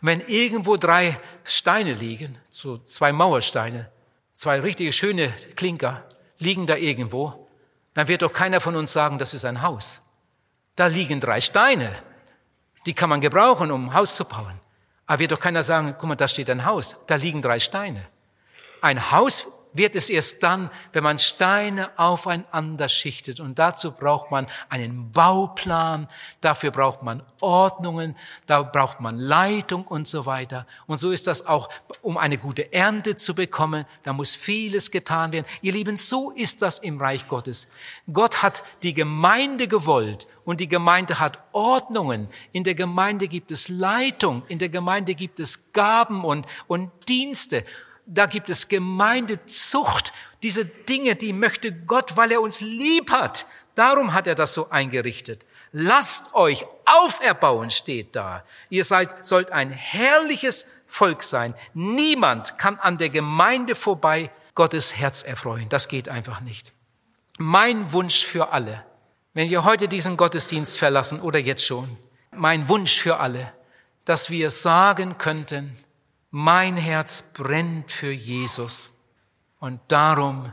Und 0.00 0.08
wenn 0.08 0.20
irgendwo 0.26 0.76
drei 0.76 1.18
Steine 1.44 1.94
liegen, 1.94 2.38
so 2.50 2.78
zwei 2.78 3.12
Mauersteine, 3.12 3.90
zwei 4.32 4.60
richtige 4.60 4.92
schöne 4.92 5.32
Klinker, 5.56 6.04
liegen 6.38 6.66
da 6.66 6.76
irgendwo, 6.76 7.48
dann 7.94 8.08
wird 8.08 8.22
doch 8.22 8.32
keiner 8.32 8.60
von 8.60 8.76
uns 8.76 8.92
sagen, 8.92 9.18
das 9.18 9.34
ist 9.34 9.44
ein 9.44 9.62
Haus. 9.62 10.00
Da 10.76 10.86
liegen 10.86 11.20
drei 11.20 11.40
Steine, 11.40 11.90
die 12.86 12.94
kann 12.94 13.10
man 13.10 13.20
gebrauchen, 13.20 13.70
um 13.70 13.88
ein 13.88 13.94
Haus 13.94 14.14
zu 14.16 14.24
bauen. 14.24 14.60
Aber 15.06 15.18
wird 15.18 15.32
doch 15.32 15.40
keiner 15.40 15.62
sagen, 15.62 15.94
guck 15.98 16.08
mal, 16.08 16.14
da 16.14 16.28
steht 16.28 16.48
ein 16.50 16.64
Haus, 16.64 16.96
da 17.06 17.16
liegen 17.16 17.42
drei 17.42 17.58
Steine. 17.58 18.06
Ein 18.80 19.10
Haus 19.10 19.46
wird 19.72 19.94
es 19.94 20.10
erst 20.10 20.42
dann, 20.42 20.70
wenn 20.92 21.04
man 21.04 21.18
Steine 21.18 21.90
aufeinander 21.98 22.88
schichtet. 22.88 23.40
Und 23.40 23.58
dazu 23.58 23.92
braucht 23.92 24.30
man 24.30 24.46
einen 24.68 25.12
Bauplan, 25.12 26.08
dafür 26.40 26.70
braucht 26.70 27.02
man 27.02 27.22
Ordnungen, 27.40 28.16
da 28.46 28.62
braucht 28.62 29.00
man 29.00 29.18
Leitung 29.18 29.86
und 29.86 30.06
so 30.06 30.26
weiter. 30.26 30.66
Und 30.86 30.98
so 30.98 31.10
ist 31.10 31.26
das 31.26 31.46
auch, 31.46 31.68
um 32.02 32.16
eine 32.16 32.38
gute 32.38 32.72
Ernte 32.72 33.16
zu 33.16 33.34
bekommen, 33.34 33.84
da 34.02 34.12
muss 34.12 34.34
vieles 34.34 34.90
getan 34.90 35.32
werden. 35.32 35.46
Ihr 35.62 35.72
Lieben, 35.72 35.96
so 35.96 36.30
ist 36.30 36.62
das 36.62 36.78
im 36.78 37.00
Reich 37.00 37.28
Gottes. 37.28 37.68
Gott 38.12 38.42
hat 38.42 38.64
die 38.82 38.94
Gemeinde 38.94 39.68
gewollt 39.68 40.26
und 40.44 40.60
die 40.60 40.68
Gemeinde 40.68 41.20
hat 41.20 41.38
Ordnungen. 41.52 42.28
In 42.52 42.64
der 42.64 42.74
Gemeinde 42.74 43.28
gibt 43.28 43.50
es 43.50 43.68
Leitung, 43.68 44.42
in 44.48 44.58
der 44.58 44.68
Gemeinde 44.68 45.14
gibt 45.14 45.40
es 45.40 45.72
Gaben 45.72 46.24
und, 46.24 46.46
und 46.66 46.90
Dienste 47.08 47.64
da 48.10 48.26
gibt 48.26 48.50
es 48.50 48.68
Gemeindezucht. 48.68 50.12
Diese 50.42 50.64
Dinge, 50.64 51.16
die 51.16 51.32
möchte 51.32 51.72
Gott, 51.72 52.16
weil 52.16 52.32
er 52.32 52.40
uns 52.40 52.60
lieb 52.60 53.10
hat. 53.10 53.46
Darum 53.74 54.12
hat 54.12 54.26
er 54.26 54.34
das 54.34 54.52
so 54.52 54.70
eingerichtet. 54.70 55.46
Lasst 55.72 56.34
euch 56.34 56.66
auferbauen, 56.84 57.70
steht 57.70 58.16
da. 58.16 58.44
Ihr 58.68 58.84
seid, 58.84 59.24
sollt 59.24 59.52
ein 59.52 59.70
herrliches 59.70 60.66
Volk 60.86 61.22
sein. 61.22 61.54
Niemand 61.72 62.58
kann 62.58 62.80
an 62.80 62.98
der 62.98 63.10
Gemeinde 63.10 63.76
vorbei 63.76 64.30
Gottes 64.56 64.96
Herz 64.96 65.22
erfreuen. 65.22 65.68
Das 65.68 65.86
geht 65.86 66.08
einfach 66.08 66.40
nicht. 66.40 66.72
Mein 67.38 67.92
Wunsch 67.92 68.24
für 68.24 68.52
alle, 68.52 68.84
wenn 69.32 69.48
wir 69.48 69.64
heute 69.64 69.86
diesen 69.86 70.16
Gottesdienst 70.16 70.78
verlassen 70.78 71.20
oder 71.20 71.38
jetzt 71.38 71.64
schon, 71.64 71.96
mein 72.32 72.68
Wunsch 72.68 72.98
für 72.98 73.18
alle, 73.18 73.52
dass 74.04 74.30
wir 74.30 74.50
sagen 74.50 75.16
könnten, 75.16 75.76
mein 76.30 76.76
Herz 76.76 77.22
brennt 77.32 77.90
für 77.90 78.12
Jesus 78.12 79.00
und 79.58 79.80
darum 79.88 80.52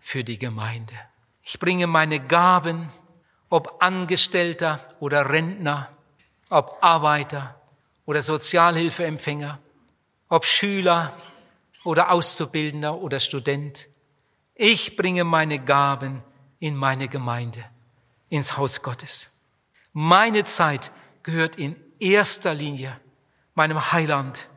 für 0.00 0.24
die 0.24 0.38
Gemeinde. 0.38 0.94
Ich 1.42 1.58
bringe 1.58 1.86
meine 1.86 2.20
Gaben, 2.20 2.88
ob 3.50 3.82
Angestellter 3.82 4.80
oder 5.00 5.28
Rentner, 5.28 5.90
ob 6.50 6.78
Arbeiter 6.80 7.60
oder 8.06 8.22
Sozialhilfeempfänger, 8.22 9.58
ob 10.28 10.44
Schüler 10.44 11.12
oder 11.84 12.10
Auszubildender 12.10 12.98
oder 12.98 13.20
Student. 13.20 13.86
Ich 14.54 14.96
bringe 14.96 15.24
meine 15.24 15.58
Gaben 15.58 16.22
in 16.58 16.74
meine 16.74 17.08
Gemeinde, 17.08 17.64
ins 18.28 18.56
Haus 18.56 18.82
Gottes. 18.82 19.28
Meine 19.92 20.44
Zeit 20.44 20.90
gehört 21.22 21.56
in 21.56 21.76
erster 21.98 22.54
Linie 22.54 22.98
meinem 23.54 23.92
Heiland, 23.92 24.48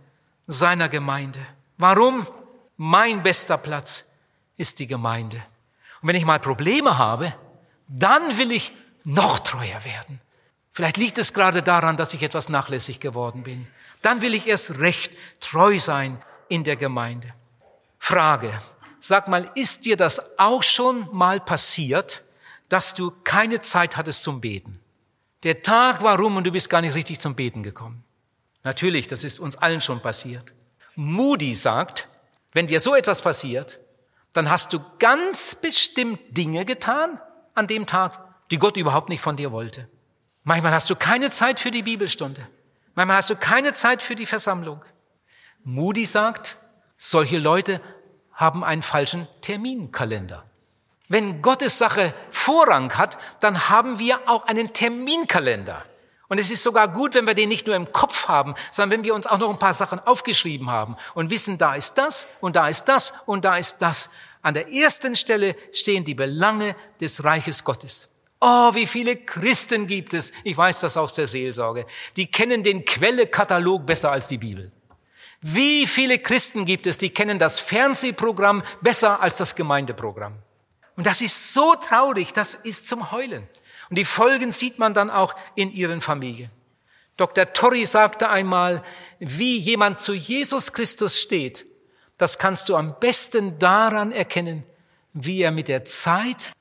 seiner 0.51 0.89
Gemeinde. 0.89 1.39
Warum? 1.77 2.27
Mein 2.77 3.23
bester 3.23 3.57
Platz 3.57 4.05
ist 4.57 4.79
die 4.79 4.87
Gemeinde. 4.87 5.37
Und 6.01 6.09
wenn 6.09 6.15
ich 6.15 6.25
mal 6.25 6.39
Probleme 6.39 6.97
habe, 6.97 7.33
dann 7.87 8.37
will 8.37 8.51
ich 8.51 8.73
noch 9.03 9.39
treuer 9.39 9.83
werden. 9.83 10.19
Vielleicht 10.73 10.97
liegt 10.97 11.17
es 11.17 11.33
gerade 11.33 11.63
daran, 11.63 11.97
dass 11.97 12.13
ich 12.13 12.23
etwas 12.23 12.49
nachlässig 12.49 12.99
geworden 12.99 13.43
bin. 13.43 13.67
Dann 14.01 14.21
will 14.21 14.33
ich 14.33 14.47
erst 14.47 14.79
recht 14.79 15.11
treu 15.39 15.79
sein 15.79 16.21
in 16.49 16.63
der 16.63 16.75
Gemeinde. 16.75 17.33
Frage. 17.97 18.51
Sag 18.99 19.27
mal, 19.27 19.49
ist 19.55 19.85
dir 19.85 19.97
das 19.97 20.37
auch 20.37 20.63
schon 20.63 21.07
mal 21.11 21.39
passiert, 21.39 22.23
dass 22.69 22.93
du 22.93 23.11
keine 23.23 23.59
Zeit 23.61 23.97
hattest 23.97 24.23
zum 24.23 24.41
Beten? 24.41 24.79
Der 25.43 25.61
Tag 25.61 26.03
war 26.03 26.17
rum 26.17 26.37
und 26.37 26.45
du 26.45 26.51
bist 26.51 26.69
gar 26.69 26.81
nicht 26.81 26.93
richtig 26.95 27.19
zum 27.19 27.35
Beten 27.35 27.63
gekommen. 27.63 28.03
Natürlich, 28.63 29.07
das 29.07 29.23
ist 29.23 29.39
uns 29.39 29.57
allen 29.57 29.81
schon 29.81 30.01
passiert. 30.01 30.53
Moody 30.95 31.55
sagt, 31.55 32.07
wenn 32.51 32.67
dir 32.67 32.79
so 32.79 32.95
etwas 32.95 33.21
passiert, 33.21 33.79
dann 34.33 34.49
hast 34.49 34.73
du 34.73 34.79
ganz 34.99 35.55
bestimmt 35.55 36.19
Dinge 36.37 36.65
getan 36.65 37.19
an 37.53 37.67
dem 37.67 37.85
Tag, 37.85 38.19
die 38.51 38.59
Gott 38.59 38.77
überhaupt 38.77 39.09
nicht 39.09 39.21
von 39.21 39.35
dir 39.35 39.51
wollte. 39.51 39.89
Manchmal 40.43 40.73
hast 40.73 40.89
du 40.89 40.95
keine 40.95 41.31
Zeit 41.31 41.59
für 41.59 41.71
die 41.71 41.83
Bibelstunde. 41.83 42.47
Manchmal 42.95 43.17
hast 43.17 43.29
du 43.29 43.35
keine 43.35 43.73
Zeit 43.73 44.01
für 44.01 44.15
die 44.15 44.25
Versammlung. 44.25 44.83
Moody 45.63 46.05
sagt, 46.05 46.57
solche 46.97 47.37
Leute 47.37 47.81
haben 48.33 48.63
einen 48.63 48.81
falschen 48.81 49.27
Terminkalender. 49.41 50.45
Wenn 51.07 51.41
Gottes 51.41 51.77
Sache 51.77 52.13
Vorrang 52.31 52.97
hat, 52.97 53.17
dann 53.39 53.69
haben 53.69 53.99
wir 53.99 54.29
auch 54.29 54.47
einen 54.47 54.73
Terminkalender. 54.73 55.85
Und 56.31 56.37
es 56.37 56.49
ist 56.49 56.63
sogar 56.63 56.87
gut, 56.87 57.13
wenn 57.13 57.27
wir 57.27 57.33
den 57.33 57.49
nicht 57.49 57.67
nur 57.67 57.75
im 57.75 57.91
Kopf 57.91 58.29
haben, 58.29 58.55
sondern 58.71 58.99
wenn 58.99 59.03
wir 59.03 59.13
uns 59.15 59.27
auch 59.27 59.37
noch 59.37 59.49
ein 59.49 59.59
paar 59.59 59.73
Sachen 59.73 59.99
aufgeschrieben 59.99 60.71
haben 60.71 60.95
und 61.13 61.29
wissen, 61.29 61.57
da 61.57 61.75
ist 61.75 61.95
das 61.95 62.25
und 62.39 62.55
da 62.55 62.69
ist 62.69 62.85
das 62.85 63.13
und 63.25 63.43
da 63.43 63.57
ist 63.57 63.79
das. 63.81 64.09
An 64.41 64.53
der 64.53 64.71
ersten 64.71 65.17
Stelle 65.17 65.57
stehen 65.73 66.05
die 66.05 66.13
Belange 66.13 66.77
des 67.01 67.25
Reiches 67.25 67.65
Gottes. 67.65 68.11
Oh, 68.39 68.73
wie 68.73 68.85
viele 68.85 69.17
Christen 69.17 69.87
gibt 69.87 70.13
es, 70.13 70.31
ich 70.45 70.55
weiß 70.55 70.79
das 70.79 70.95
aus 70.95 71.15
der 71.15 71.27
Seelsorge, 71.27 71.85
die 72.15 72.31
kennen 72.31 72.63
den 72.63 72.85
Quellekatalog 72.85 73.85
besser 73.85 74.13
als 74.13 74.29
die 74.29 74.37
Bibel. 74.37 74.71
Wie 75.41 75.85
viele 75.85 76.17
Christen 76.17 76.63
gibt 76.63 76.87
es, 76.87 76.97
die 76.97 77.09
kennen 77.09 77.39
das 77.39 77.59
Fernsehprogramm 77.59 78.63
besser 78.79 79.19
als 79.19 79.35
das 79.35 79.53
Gemeindeprogramm. 79.53 80.35
Und 80.95 81.05
das 81.05 81.19
ist 81.19 81.53
so 81.53 81.75
traurig, 81.75 82.31
das 82.31 82.53
ist 82.53 82.87
zum 82.87 83.11
Heulen. 83.11 83.49
Und 83.91 83.97
die 83.97 84.05
Folgen 84.05 84.53
sieht 84.53 84.79
man 84.79 84.93
dann 84.93 85.09
auch 85.09 85.35
in 85.53 85.69
ihren 85.73 85.99
Familien. 85.99 86.49
Dr. 87.17 87.51
Torrey 87.51 87.85
sagte 87.85 88.29
einmal, 88.29 88.83
wie 89.19 89.57
jemand 89.57 89.99
zu 89.99 90.13
Jesus 90.13 90.71
Christus 90.71 91.19
steht, 91.19 91.65
das 92.17 92.37
kannst 92.37 92.69
du 92.69 92.77
am 92.77 92.97
besten 93.01 93.59
daran 93.59 94.13
erkennen, 94.13 94.63
wie 95.11 95.41
er 95.41 95.51
mit 95.51 95.67
der 95.67 95.83
Zeit 95.83 96.53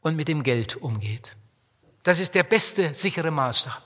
und 0.00 0.16
mit 0.16 0.28
dem 0.28 0.42
Geld 0.42 0.76
umgeht. 0.76 1.36
Das 2.02 2.18
ist 2.18 2.34
der 2.34 2.44
beste, 2.44 2.94
sichere 2.94 3.30
Maßstab. 3.30 3.82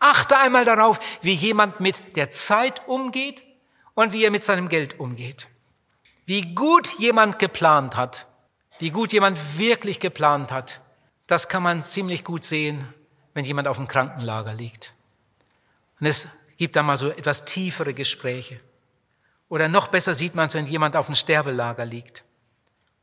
Achte 0.00 0.36
einmal 0.36 0.64
darauf, 0.64 0.98
wie 1.20 1.34
jemand 1.34 1.78
mit 1.78 2.16
der 2.16 2.32
Zeit 2.32 2.82
umgeht 2.88 3.44
und 3.94 4.12
wie 4.12 4.24
er 4.24 4.32
mit 4.32 4.42
seinem 4.42 4.68
Geld 4.68 4.98
umgeht. 4.98 5.46
Wie 6.26 6.56
gut 6.56 6.98
jemand 6.98 7.38
geplant 7.38 7.94
hat, 7.94 8.26
wie 8.80 8.90
gut 8.90 9.12
jemand 9.12 9.58
wirklich 9.58 10.00
geplant 10.00 10.50
hat, 10.50 10.80
das 11.26 11.48
kann 11.48 11.62
man 11.62 11.82
ziemlich 11.82 12.24
gut 12.24 12.44
sehen, 12.44 12.86
wenn 13.34 13.44
jemand 13.44 13.68
auf 13.68 13.76
dem 13.76 13.88
Krankenlager 13.88 14.54
liegt. 14.54 14.92
Und 16.00 16.06
es 16.06 16.28
gibt 16.56 16.76
da 16.76 16.82
mal 16.82 16.96
so 16.96 17.10
etwas 17.10 17.44
tiefere 17.44 17.94
Gespräche. 17.94 18.60
Oder 19.48 19.68
noch 19.68 19.88
besser 19.88 20.14
sieht 20.14 20.34
man 20.34 20.46
es, 20.46 20.54
wenn 20.54 20.66
jemand 20.66 20.96
auf 20.96 21.06
dem 21.06 21.14
Sterbelager 21.14 21.84
liegt. 21.84 22.24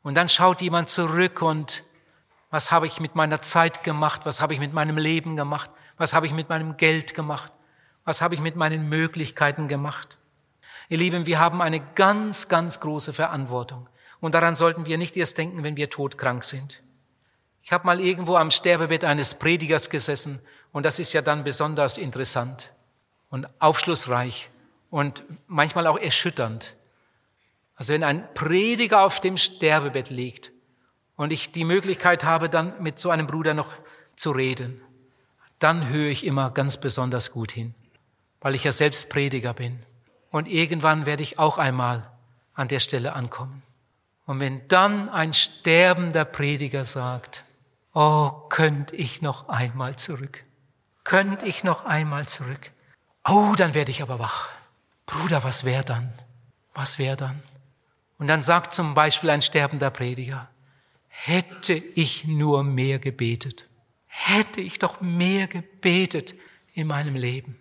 Und 0.01 0.15
dann 0.15 0.29
schaut 0.29 0.61
jemand 0.61 0.89
zurück 0.89 1.41
und 1.41 1.83
was 2.49 2.71
habe 2.71 2.87
ich 2.87 2.99
mit 2.99 3.15
meiner 3.15 3.41
Zeit 3.41 3.83
gemacht? 3.83 4.21
Was 4.25 4.41
habe 4.41 4.53
ich 4.53 4.59
mit 4.59 4.73
meinem 4.73 4.97
Leben 4.97 5.35
gemacht? 5.35 5.69
Was 5.97 6.13
habe 6.13 6.25
ich 6.25 6.33
mit 6.33 6.49
meinem 6.49 6.77
Geld 6.77 7.13
gemacht? 7.13 7.53
Was 8.05 8.21
habe 8.21 8.33
ich 8.33 8.41
mit 8.41 8.55
meinen 8.55 8.89
Möglichkeiten 8.89 9.67
gemacht? 9.67 10.17
Ihr 10.87 10.97
Lieben, 10.97 11.27
wir 11.27 11.39
haben 11.39 11.61
eine 11.61 11.79
ganz, 11.93 12.47
ganz 12.47 12.79
große 12.79 13.13
Verantwortung. 13.13 13.87
Und 14.19 14.33
daran 14.33 14.55
sollten 14.55 14.87
wir 14.87 14.97
nicht 14.97 15.15
erst 15.15 15.37
denken, 15.37 15.63
wenn 15.63 15.77
wir 15.77 15.89
todkrank 15.89 16.43
sind. 16.43 16.81
Ich 17.61 17.71
habe 17.71 17.85
mal 17.85 17.99
irgendwo 17.99 18.35
am 18.35 18.51
Sterbebett 18.51 19.03
eines 19.03 19.35
Predigers 19.35 19.89
gesessen 19.89 20.41
und 20.71 20.85
das 20.85 20.99
ist 20.99 21.13
ja 21.13 21.21
dann 21.21 21.43
besonders 21.43 21.97
interessant 21.97 22.71
und 23.29 23.47
aufschlussreich 23.59 24.49
und 24.89 25.23
manchmal 25.47 25.87
auch 25.87 25.97
erschütternd. 25.97 26.75
Also 27.75 27.93
wenn 27.93 28.03
ein 28.03 28.33
Prediger 28.33 29.03
auf 29.03 29.21
dem 29.21 29.37
Sterbebett 29.37 30.09
liegt 30.09 30.51
und 31.15 31.31
ich 31.31 31.51
die 31.51 31.63
Möglichkeit 31.63 32.23
habe, 32.23 32.49
dann 32.49 32.81
mit 32.81 32.99
so 32.99 33.09
einem 33.09 33.27
Bruder 33.27 33.53
noch 33.53 33.73
zu 34.15 34.31
reden, 34.31 34.81
dann 35.59 35.89
höre 35.89 36.09
ich 36.09 36.25
immer 36.25 36.51
ganz 36.51 36.77
besonders 36.77 37.31
gut 37.31 37.51
hin, 37.51 37.73
weil 38.41 38.55
ich 38.55 38.63
ja 38.63 38.71
selbst 38.71 39.09
Prediger 39.09 39.53
bin. 39.53 39.79
Und 40.31 40.47
irgendwann 40.47 41.05
werde 41.05 41.23
ich 41.23 41.39
auch 41.39 41.57
einmal 41.57 42.11
an 42.53 42.67
der 42.67 42.79
Stelle 42.79 43.13
ankommen. 43.13 43.63
Und 44.25 44.39
wenn 44.39 44.67
dann 44.67 45.09
ein 45.09 45.33
sterbender 45.33 46.25
Prediger 46.25 46.85
sagt, 46.85 47.43
oh, 47.99 48.31
könnte 48.47 48.95
ich 48.95 49.21
noch 49.21 49.49
einmal 49.49 49.97
zurück, 49.97 50.45
könnte 51.03 51.45
ich 51.45 51.65
noch 51.65 51.83
einmal 51.83 52.29
zurück, 52.29 52.71
oh, 53.27 53.55
dann 53.57 53.73
werde 53.73 53.91
ich 53.91 54.01
aber 54.01 54.19
wach. 54.19 54.47
Bruder, 55.05 55.43
was 55.43 55.65
wäre 55.65 55.83
dann? 55.83 56.13
Was 56.73 56.97
wäre 56.97 57.17
dann? 57.17 57.43
Und 58.17 58.27
dann 58.27 58.41
sagt 58.41 58.73
zum 58.73 58.93
Beispiel 58.93 59.29
ein 59.31 59.41
sterbender 59.41 59.89
Prediger, 59.89 60.47
hätte 61.07 61.73
ich 61.73 62.23
nur 62.23 62.63
mehr 62.63 62.99
gebetet, 62.99 63.67
hätte 64.05 64.61
ich 64.61 64.79
doch 64.79 65.01
mehr 65.01 65.47
gebetet 65.47 66.35
in 66.73 66.87
meinem 66.87 67.15
Leben. 67.15 67.59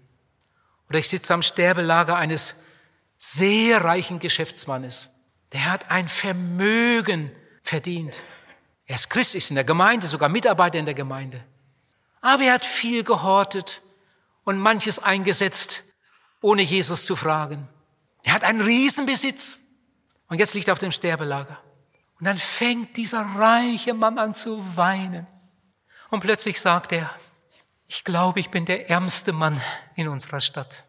Oder 0.89 1.01
ich 1.01 1.09
sitze 1.09 1.35
am 1.35 1.43
Sterbelager 1.43 2.15
eines 2.15 2.55
sehr 3.17 3.83
reichen 3.83 4.21
Geschäftsmannes. 4.21 5.11
Der 5.53 5.65
hat 5.65 5.91
ein 5.91 6.09
Vermögen 6.09 7.33
verdient. 7.65 8.23
Er 8.89 8.95
ist 8.95 9.11
Christ, 9.11 9.35
ist 9.35 9.51
in 9.51 9.55
der 9.55 9.65
Gemeinde, 9.65 10.07
sogar 10.07 10.31
Mitarbeiter 10.31 10.79
in 10.79 10.87
der 10.87 10.95
Gemeinde. 10.95 11.45
Aber 12.23 12.43
er 12.43 12.55
hat 12.55 12.65
viel 12.65 13.05
gehortet 13.05 13.83
und 14.45 14.59
manches 14.59 14.99
eingesetzt, 14.99 15.85
ohne 16.41 16.63
Jesus 16.63 17.05
zu 17.05 17.15
fragen. 17.15 17.69
Er 18.23 18.33
hat 18.33 18.45
einen 18.45 18.63
Riesenbesitz 18.63 19.59
und 20.29 20.39
jetzt 20.39 20.55
liegt 20.55 20.69
er 20.69 20.73
auf 20.73 20.79
dem 20.79 20.91
Sterbelager. 20.91 21.63
Und 22.19 22.25
dann 22.25 22.39
fängt 22.39 22.97
dieser 22.97 23.21
reiche 23.21 23.93
Mann 23.93 24.19
an 24.19 24.35
zu 24.35 24.65
weinen. 24.75 25.27
Und 26.09 26.21
plötzlich 26.21 26.59
sagt 26.59 26.93
er, 26.93 27.15
ich 27.87 28.05
glaube, 28.05 28.41
ich 28.41 28.49
bin 28.49 28.65
der 28.65 28.89
ärmste 28.89 29.35
Mann 29.35 29.61
in 29.97 30.09
unserer 30.09 30.41
Stadt. 30.41 30.85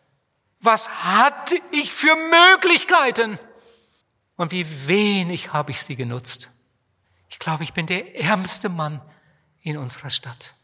Was 0.61 0.89
hatte 1.03 1.55
ich 1.71 1.93
für 1.93 2.15
Möglichkeiten? 2.15 3.37
Und 4.37 4.53
wie 4.53 4.87
wenig 4.87 5.51
habe 5.51 5.71
ich 5.71 5.81
sie 5.81 5.97
genutzt? 5.97 6.49
Ich 7.30 7.39
glaube, 7.39 7.63
ich 7.63 7.73
bin 7.73 7.86
der 7.86 8.19
ärmste 8.19 8.69
Mann 8.69 9.01
in 9.61 9.77
unserer 9.77 10.09
Stadt. 10.09 10.55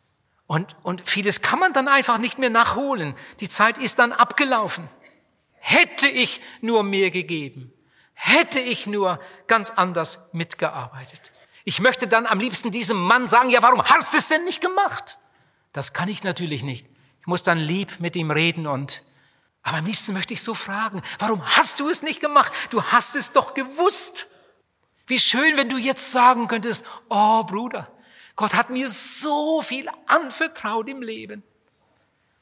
Und, 0.47 0.75
und 0.83 1.07
vieles 1.07 1.41
kann 1.41 1.59
man 1.59 1.73
dann 1.73 1.87
einfach 1.87 2.17
nicht 2.17 2.37
mehr 2.37 2.49
nachholen. 2.49 3.15
Die 3.39 3.49
Zeit 3.49 3.77
ist 3.77 3.99
dann 3.99 4.11
abgelaufen. 4.11 4.87
Hätte 5.53 6.07
ich 6.07 6.41
nur 6.61 6.83
mehr 6.83 7.09
gegeben, 7.09 7.73
hätte 8.13 8.59
ich 8.59 8.85
nur 8.85 9.19
ganz 9.47 9.71
anders 9.71 10.19
mitgearbeitet. 10.31 11.31
Ich 11.63 11.79
möchte 11.79 12.07
dann 12.07 12.27
am 12.27 12.39
liebsten 12.39 12.69
diesem 12.69 12.97
Mann 12.97 13.27
sagen, 13.27 13.49
ja, 13.49 13.63
warum 13.63 13.83
hast 13.83 14.13
du 14.13 14.17
es 14.19 14.27
denn 14.27 14.45
nicht 14.45 14.61
gemacht? 14.61 15.17
Das 15.73 15.93
kann 15.93 16.07
ich 16.07 16.23
natürlich 16.23 16.61
nicht. 16.61 16.87
Ich 17.21 17.27
muss 17.27 17.41
dann 17.41 17.57
lieb 17.57 17.99
mit 17.99 18.15
ihm 18.15 18.29
reden 18.29 18.67
und 18.67 19.03
aber 19.63 19.77
am 19.77 19.85
liebsten 19.87 20.13
möchte 20.13 20.31
ich 20.31 20.43
so 20.43 20.53
fragen, 20.53 21.01
warum 21.17 21.43
hast 21.43 21.79
du 21.79 21.89
es 21.89 22.03
nicht 22.03 22.19
gemacht? 22.19 22.53
Du 22.69 22.83
hast 22.83 23.15
es 23.15 23.31
doch 23.31 23.55
gewusst. 23.55 24.27
Wie 25.07 25.19
schön, 25.19 25.55
wenn 25.57 25.69
du 25.69 25.77
jetzt 25.77 26.11
sagen 26.11 26.47
könntest, 26.47 26.85
oh 27.09 27.43
Bruder, 27.43 27.91
Gott 28.35 28.53
hat 28.53 28.69
mir 28.69 28.89
so 28.89 29.61
viel 29.61 29.87
anvertraut 30.07 30.89
im 30.89 31.01
Leben. 31.01 31.43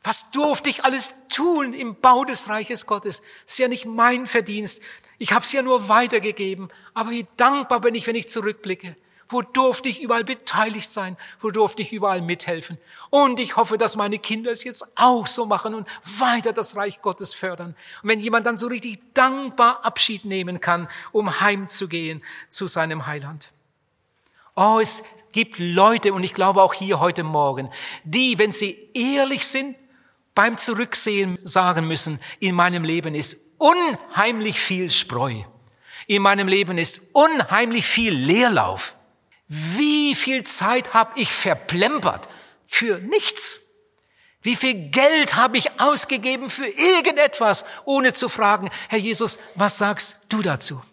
Was 0.03 0.31
durfte 0.31 0.69
ich 0.69 0.83
alles 0.83 1.13
tun 1.29 1.73
im 1.73 1.95
Bau 1.95 2.25
des 2.25 2.49
Reiches 2.49 2.85
Gottes? 2.85 3.21
Das 3.45 3.53
ist 3.53 3.59
ja 3.59 3.67
nicht 3.67 3.85
mein 3.85 4.27
Verdienst. 4.27 4.81
Ich 5.17 5.31
habe 5.31 5.45
es 5.45 5.51
ja 5.53 5.61
nur 5.61 5.87
weitergegeben. 5.87 6.69
Aber 6.93 7.11
wie 7.11 7.25
dankbar 7.37 7.79
bin 7.79 7.95
ich, 7.95 8.07
wenn 8.07 8.15
ich 8.15 8.27
zurückblicke. 8.27 8.97
Wo 9.33 9.41
durfte 9.41 9.89
ich 9.89 9.99
überall 9.99 10.23
beteiligt 10.23 10.91
sein? 10.91 11.17
Wo 11.41 11.49
durfte 11.49 11.81
ich 11.81 11.91
überall 11.91 12.21
mithelfen? 12.21 12.77
Und 13.09 13.39
ich 13.39 13.57
hoffe, 13.57 13.79
dass 13.79 13.95
meine 13.95 14.19
Kinder 14.19 14.51
es 14.51 14.63
jetzt 14.63 14.85
auch 14.95 15.25
so 15.25 15.47
machen 15.47 15.73
und 15.73 15.87
weiter 16.19 16.53
das 16.53 16.75
Reich 16.75 17.01
Gottes 17.01 17.33
fördern. 17.33 17.75
Und 18.03 18.09
wenn 18.09 18.19
jemand 18.19 18.45
dann 18.45 18.57
so 18.57 18.67
richtig 18.67 18.99
dankbar 19.15 19.83
Abschied 19.83 20.23
nehmen 20.23 20.61
kann, 20.61 20.87
um 21.11 21.41
heimzugehen 21.41 22.23
zu 22.51 22.67
seinem 22.67 23.07
Heiland. 23.07 23.51
Oh, 24.55 24.77
es 24.79 25.01
gibt 25.31 25.57
Leute, 25.57 26.13
und 26.13 26.21
ich 26.21 26.35
glaube 26.35 26.61
auch 26.61 26.75
hier 26.75 26.99
heute 26.99 27.23
Morgen, 27.23 27.71
die, 28.03 28.37
wenn 28.37 28.51
sie 28.51 28.91
ehrlich 28.93 29.47
sind, 29.47 29.75
beim 30.35 30.59
Zurücksehen 30.59 31.39
sagen 31.43 31.87
müssen, 31.87 32.19
in 32.39 32.53
meinem 32.53 32.83
Leben 32.83 33.15
ist 33.15 33.37
unheimlich 33.57 34.59
viel 34.59 34.91
Spreu. 34.91 35.41
In 36.05 36.21
meinem 36.21 36.47
Leben 36.47 36.77
ist 36.77 37.01
unheimlich 37.13 37.87
viel 37.87 38.13
Leerlauf. 38.13 38.95
Wie 39.47 40.15
viel 40.15 40.43
Zeit 40.43 40.93
habe 40.93 41.19
ich 41.19 41.31
verplempert 41.31 42.29
für 42.65 42.99
nichts? 42.99 43.61
Wie 44.41 44.55
viel 44.55 44.89
Geld 44.89 45.35
habe 45.35 45.57
ich 45.57 45.79
ausgegeben 45.79 46.49
für 46.49 46.67
irgendetwas, 46.67 47.63
ohne 47.85 48.13
zu 48.13 48.27
fragen, 48.27 48.69
Herr 48.89 48.99
Jesus, 48.99 49.39
was 49.55 49.77
sagst 49.77 50.25
du 50.29 50.41
dazu? 50.41 50.83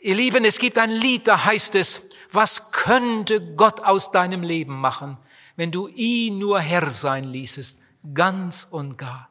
Ihr 0.00 0.14
Lieben, 0.14 0.44
es 0.44 0.58
gibt 0.58 0.78
ein 0.78 0.90
Lied, 0.90 1.26
da 1.26 1.44
heißt 1.44 1.74
es, 1.74 2.02
was 2.32 2.70
könnte 2.70 3.54
Gott 3.54 3.80
aus 3.80 4.12
deinem 4.12 4.42
Leben 4.42 4.74
machen, 4.76 5.18
wenn 5.56 5.72
du 5.72 5.88
ihn 5.88 6.38
nur 6.38 6.60
Herr 6.60 6.88
sein 6.90 7.24
ließest, 7.24 7.80
ganz 8.14 8.68
und 8.70 8.96
gar? 8.96 9.28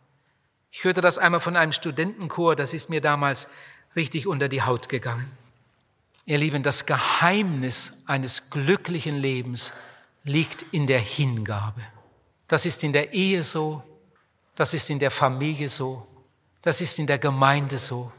Ich 0.72 0.84
hörte 0.84 1.02
das 1.02 1.18
einmal 1.18 1.40
von 1.40 1.56
einem 1.56 1.72
Studentenchor, 1.72 2.56
das 2.56 2.74
ist 2.74 2.90
mir 2.90 3.02
damals 3.02 3.48
richtig 3.96 4.28
unter 4.28 4.50
die 4.50 4.62
Haut 4.62 4.90
gegangen. 4.90 5.32
Ihr 6.30 6.38
Lieben, 6.38 6.62
das 6.62 6.86
Geheimnis 6.86 8.04
eines 8.06 8.52
glücklichen 8.52 9.18
Lebens 9.18 9.74
liegt 10.24 10.62
in 10.72 10.86
der 10.86 11.00
Hingabe. 11.00 11.82
Das 12.48 12.68
ist 12.68 12.84
in 12.84 12.94
der 12.94 13.14
Ehe 13.14 13.42
so, 13.42 13.82
das 14.54 14.76
ist 14.76 14.92
in 14.92 15.00
der 15.00 15.10
Familie 15.10 15.68
so, 15.68 16.06
das 16.62 16.82
ist 16.82 17.00
in 17.00 17.08
der 17.08 17.18
Gemeinde 17.18 17.80
so. 17.80 18.12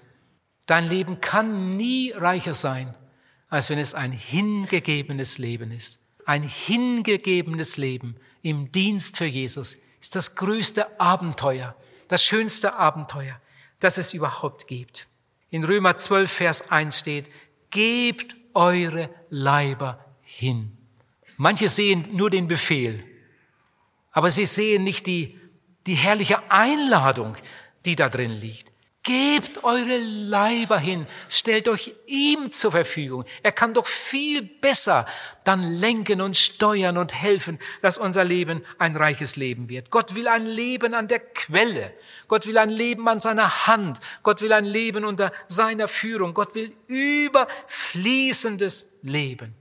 Dein 0.66 0.88
Leben 0.88 1.20
kann 1.20 1.76
nie 1.76 2.10
reicher 2.10 2.52
sein, 2.52 2.96
als 3.48 3.70
wenn 3.70 3.78
es 3.78 3.94
ein 3.94 4.10
hingegebenes 4.10 5.38
Leben 5.38 5.70
ist. 5.70 6.00
Ein 6.26 6.42
hingegebenes 6.42 7.76
Leben 7.76 8.16
im 8.42 8.72
Dienst 8.72 9.18
für 9.18 9.26
Jesus 9.26 9.76
ist 10.00 10.16
das 10.16 10.34
größte 10.34 10.98
Abenteuer, 11.00 11.76
das 12.08 12.24
schönste 12.24 12.74
Abenteuer, 12.74 13.40
das 13.78 13.98
es 13.98 14.14
überhaupt 14.14 14.66
gibt. 14.66 15.06
In 15.50 15.62
Römer 15.62 15.96
12, 15.96 16.28
Vers 16.28 16.70
1 16.72 16.98
steht, 16.98 17.30
gebt 17.70 18.36
eure 18.54 19.10
Leiber 19.28 20.04
hin. 20.22 20.76
Manche 21.36 21.68
sehen 21.68 22.08
nur 22.12 22.30
den 22.30 22.48
Befehl, 22.48 23.04
aber 24.12 24.30
sie 24.30 24.46
sehen 24.46 24.84
nicht 24.84 25.06
die, 25.06 25.38
die 25.86 25.94
herrliche 25.94 26.50
Einladung, 26.50 27.36
die 27.86 27.96
da 27.96 28.08
drin 28.08 28.32
liegt. 28.32 28.69
Gebt 29.02 29.64
eure 29.64 29.96
Leiber 29.96 30.78
hin, 30.78 31.06
stellt 31.30 31.68
euch 31.68 31.94
ihm 32.06 32.50
zur 32.50 32.70
Verfügung. 32.70 33.24
Er 33.42 33.52
kann 33.52 33.72
doch 33.72 33.86
viel 33.86 34.42
besser 34.42 35.06
dann 35.42 35.62
lenken 35.62 36.20
und 36.20 36.36
steuern 36.36 36.98
und 36.98 37.14
helfen, 37.14 37.58
dass 37.80 37.96
unser 37.96 38.24
Leben 38.24 38.62
ein 38.78 38.96
reiches 38.96 39.36
Leben 39.36 39.70
wird. 39.70 39.90
Gott 39.90 40.14
will 40.14 40.28
ein 40.28 40.44
Leben 40.44 40.92
an 40.92 41.08
der 41.08 41.20
Quelle. 41.20 41.94
Gott 42.28 42.46
will 42.46 42.58
ein 42.58 42.68
Leben 42.68 43.08
an 43.08 43.20
seiner 43.20 43.66
Hand. 43.66 44.00
Gott 44.22 44.42
will 44.42 44.52
ein 44.52 44.66
Leben 44.66 45.06
unter 45.06 45.32
seiner 45.48 45.88
Führung. 45.88 46.34
Gott 46.34 46.54
will 46.54 46.76
überfließendes 46.86 48.86
Leben. 49.00 49.54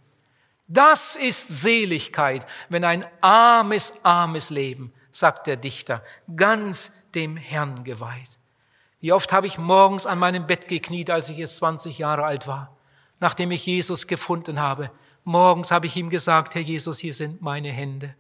Das 0.68 1.16
ist 1.16 1.62
Seligkeit, 1.62 2.46
wenn 2.68 2.84
ein 2.84 3.06
armes, 3.22 3.94
armes 4.04 4.50
Leben, 4.50 4.92
sagt 5.12 5.48
der 5.48 5.56
Dichter, 5.56 6.04
ganz 6.36 6.92
dem 7.16 7.38
Herrn 7.38 7.86
geweiht. 7.86 8.39
Wie 9.00 9.14
oft 9.14 9.32
habe 9.32 9.48
ich 9.48 9.58
morgens 9.58 10.06
an 10.06 10.20
meinem 10.20 10.46
Bett 10.46 10.68
gekniet, 10.68 11.10
als 11.10 11.30
ich 11.30 11.38
jetzt 11.38 11.58
20 11.58 11.98
Jahre 11.98 12.26
alt 12.26 12.48
war, 12.48 12.76
nachdem 13.20 13.52
ich 13.52 13.66
Jesus 13.66 14.08
gefunden 14.08 14.60
habe. 14.60 14.92
Morgens 15.24 15.72
habe 15.72 15.88
ich 15.88 15.96
ihm 15.96 16.10
gesagt, 16.10 16.56
Herr 16.56 16.62
Jesus, 16.62 17.00
hier 17.00 17.14
sind 17.14 17.42
meine 17.42 17.72
Hände. 17.72 18.16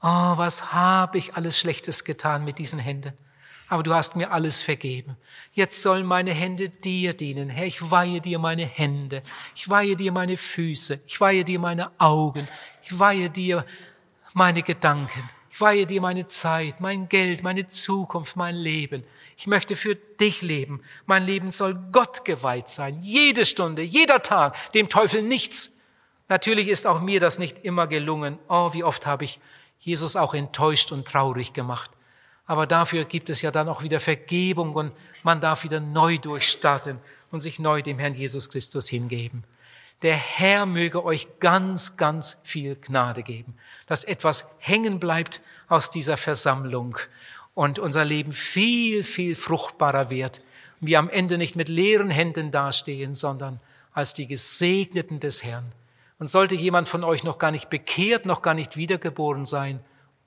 Oh, 0.00 0.36
was 0.36 0.72
habe 0.72 1.18
ich 1.18 1.34
alles 1.34 1.58
Schlechtes 1.58 2.04
getan 2.04 2.44
mit 2.44 2.58
diesen 2.58 2.78
Händen. 2.78 3.12
Aber 3.68 3.82
du 3.82 3.92
hast 3.92 4.16
mir 4.16 4.30
alles 4.30 4.62
vergeben. 4.62 5.16
Jetzt 5.52 5.82
sollen 5.82 6.06
meine 6.06 6.32
Hände 6.32 6.68
dir 6.68 7.14
dienen. 7.14 7.50
Herr, 7.50 7.66
ich 7.66 7.90
weihe 7.90 8.20
dir 8.20 8.38
meine 8.38 8.64
Hände. 8.64 9.22
Ich 9.54 9.68
weihe 9.68 9.96
dir 9.96 10.12
meine 10.12 10.36
Füße. 10.36 11.02
Ich 11.06 11.20
weihe 11.20 11.44
dir 11.44 11.58
meine 11.58 11.90
Augen. 12.00 12.48
Ich 12.82 12.98
weihe 12.98 13.28
dir 13.28 13.66
meine 14.32 14.62
Gedanken. 14.62 15.28
Weihe 15.60 15.86
dir 15.86 16.00
meine 16.00 16.26
Zeit, 16.26 16.80
mein 16.80 17.08
Geld, 17.08 17.42
meine 17.42 17.66
Zukunft, 17.66 18.36
mein 18.36 18.54
Leben. 18.54 19.04
Ich 19.36 19.46
möchte 19.46 19.76
für 19.76 19.94
dich 19.94 20.42
leben. 20.42 20.82
Mein 21.06 21.24
Leben 21.24 21.50
soll 21.50 21.74
Gott 21.92 22.24
geweiht 22.24 22.68
sein. 22.68 22.98
Jede 23.00 23.44
Stunde, 23.44 23.82
jeder 23.82 24.22
Tag, 24.22 24.56
dem 24.72 24.88
Teufel 24.88 25.22
nichts. 25.22 25.80
Natürlich 26.28 26.68
ist 26.68 26.86
auch 26.86 27.00
mir 27.00 27.20
das 27.20 27.38
nicht 27.38 27.64
immer 27.64 27.86
gelungen. 27.86 28.38
Oh, 28.48 28.72
wie 28.72 28.84
oft 28.84 29.06
habe 29.06 29.24
ich 29.24 29.40
Jesus 29.78 30.16
auch 30.16 30.34
enttäuscht 30.34 30.92
und 30.92 31.06
traurig 31.06 31.52
gemacht. 31.52 31.90
Aber 32.46 32.66
dafür 32.66 33.04
gibt 33.04 33.28
es 33.28 33.42
ja 33.42 33.50
dann 33.50 33.68
auch 33.68 33.82
wieder 33.82 34.00
Vergebung 34.00 34.74
und 34.74 34.92
man 35.22 35.40
darf 35.40 35.64
wieder 35.64 35.80
neu 35.80 36.18
durchstarten 36.18 36.98
und 37.30 37.40
sich 37.40 37.58
neu 37.58 37.82
dem 37.82 37.98
Herrn 37.98 38.14
Jesus 38.14 38.48
Christus 38.48 38.88
hingeben. 38.88 39.44
Der 40.02 40.14
Herr 40.16 40.64
möge 40.66 41.04
euch 41.04 41.40
ganz, 41.40 41.96
ganz 41.96 42.36
viel 42.44 42.76
Gnade 42.76 43.22
geben, 43.22 43.56
dass 43.86 44.04
etwas 44.04 44.46
hängen 44.58 45.00
bleibt 45.00 45.40
aus 45.68 45.90
dieser 45.90 46.16
Versammlung 46.16 46.98
und 47.54 47.80
unser 47.80 48.04
Leben 48.04 48.32
viel, 48.32 49.02
viel 49.02 49.34
fruchtbarer 49.34 50.10
wird. 50.10 50.40
Und 50.80 50.86
wir 50.86 51.00
am 51.00 51.10
Ende 51.10 51.36
nicht 51.36 51.56
mit 51.56 51.68
leeren 51.68 52.10
Händen 52.10 52.52
dastehen, 52.52 53.16
sondern 53.16 53.58
als 53.92 54.14
die 54.14 54.28
Gesegneten 54.28 55.18
des 55.18 55.42
Herrn. 55.42 55.72
Und 56.20 56.28
sollte 56.28 56.54
jemand 56.54 56.86
von 56.86 57.02
euch 57.02 57.24
noch 57.24 57.38
gar 57.38 57.50
nicht 57.50 57.68
bekehrt, 57.68 58.26
noch 58.26 58.42
gar 58.42 58.54
nicht 58.54 58.76
wiedergeboren 58.76 59.46
sein, 59.46 59.80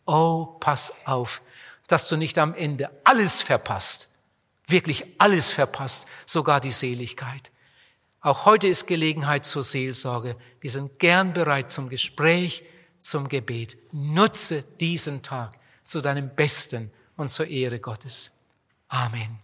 oh, 0.05 0.45
pass 0.59 0.93
auf, 1.05 1.41
dass 1.87 2.09
du 2.09 2.17
nicht 2.17 2.37
am 2.37 2.53
Ende 2.53 2.89
alles 3.05 3.41
verpasst, 3.41 4.09
wirklich 4.67 5.05
alles 5.17 5.51
verpasst, 5.51 6.07
sogar 6.25 6.59
die 6.59 6.71
Seligkeit. 6.71 7.50
Auch 8.21 8.45
heute 8.45 8.67
ist 8.67 8.85
Gelegenheit 8.85 9.45
zur 9.45 9.63
Seelsorge. 9.63 10.37
Wir 10.59 10.69
sind 10.69 10.99
gern 10.99 11.33
bereit 11.33 11.71
zum 11.71 11.89
Gespräch, 11.89 12.63
zum 12.99 13.27
Gebet. 13.27 13.77
Nutze 13.91 14.63
diesen 14.79 15.23
Tag 15.23 15.57
zu 15.83 16.01
deinem 16.01 16.33
Besten 16.35 16.91
und 17.17 17.31
zur 17.31 17.47
Ehre 17.47 17.79
Gottes. 17.79 18.31
Amen. 18.87 19.40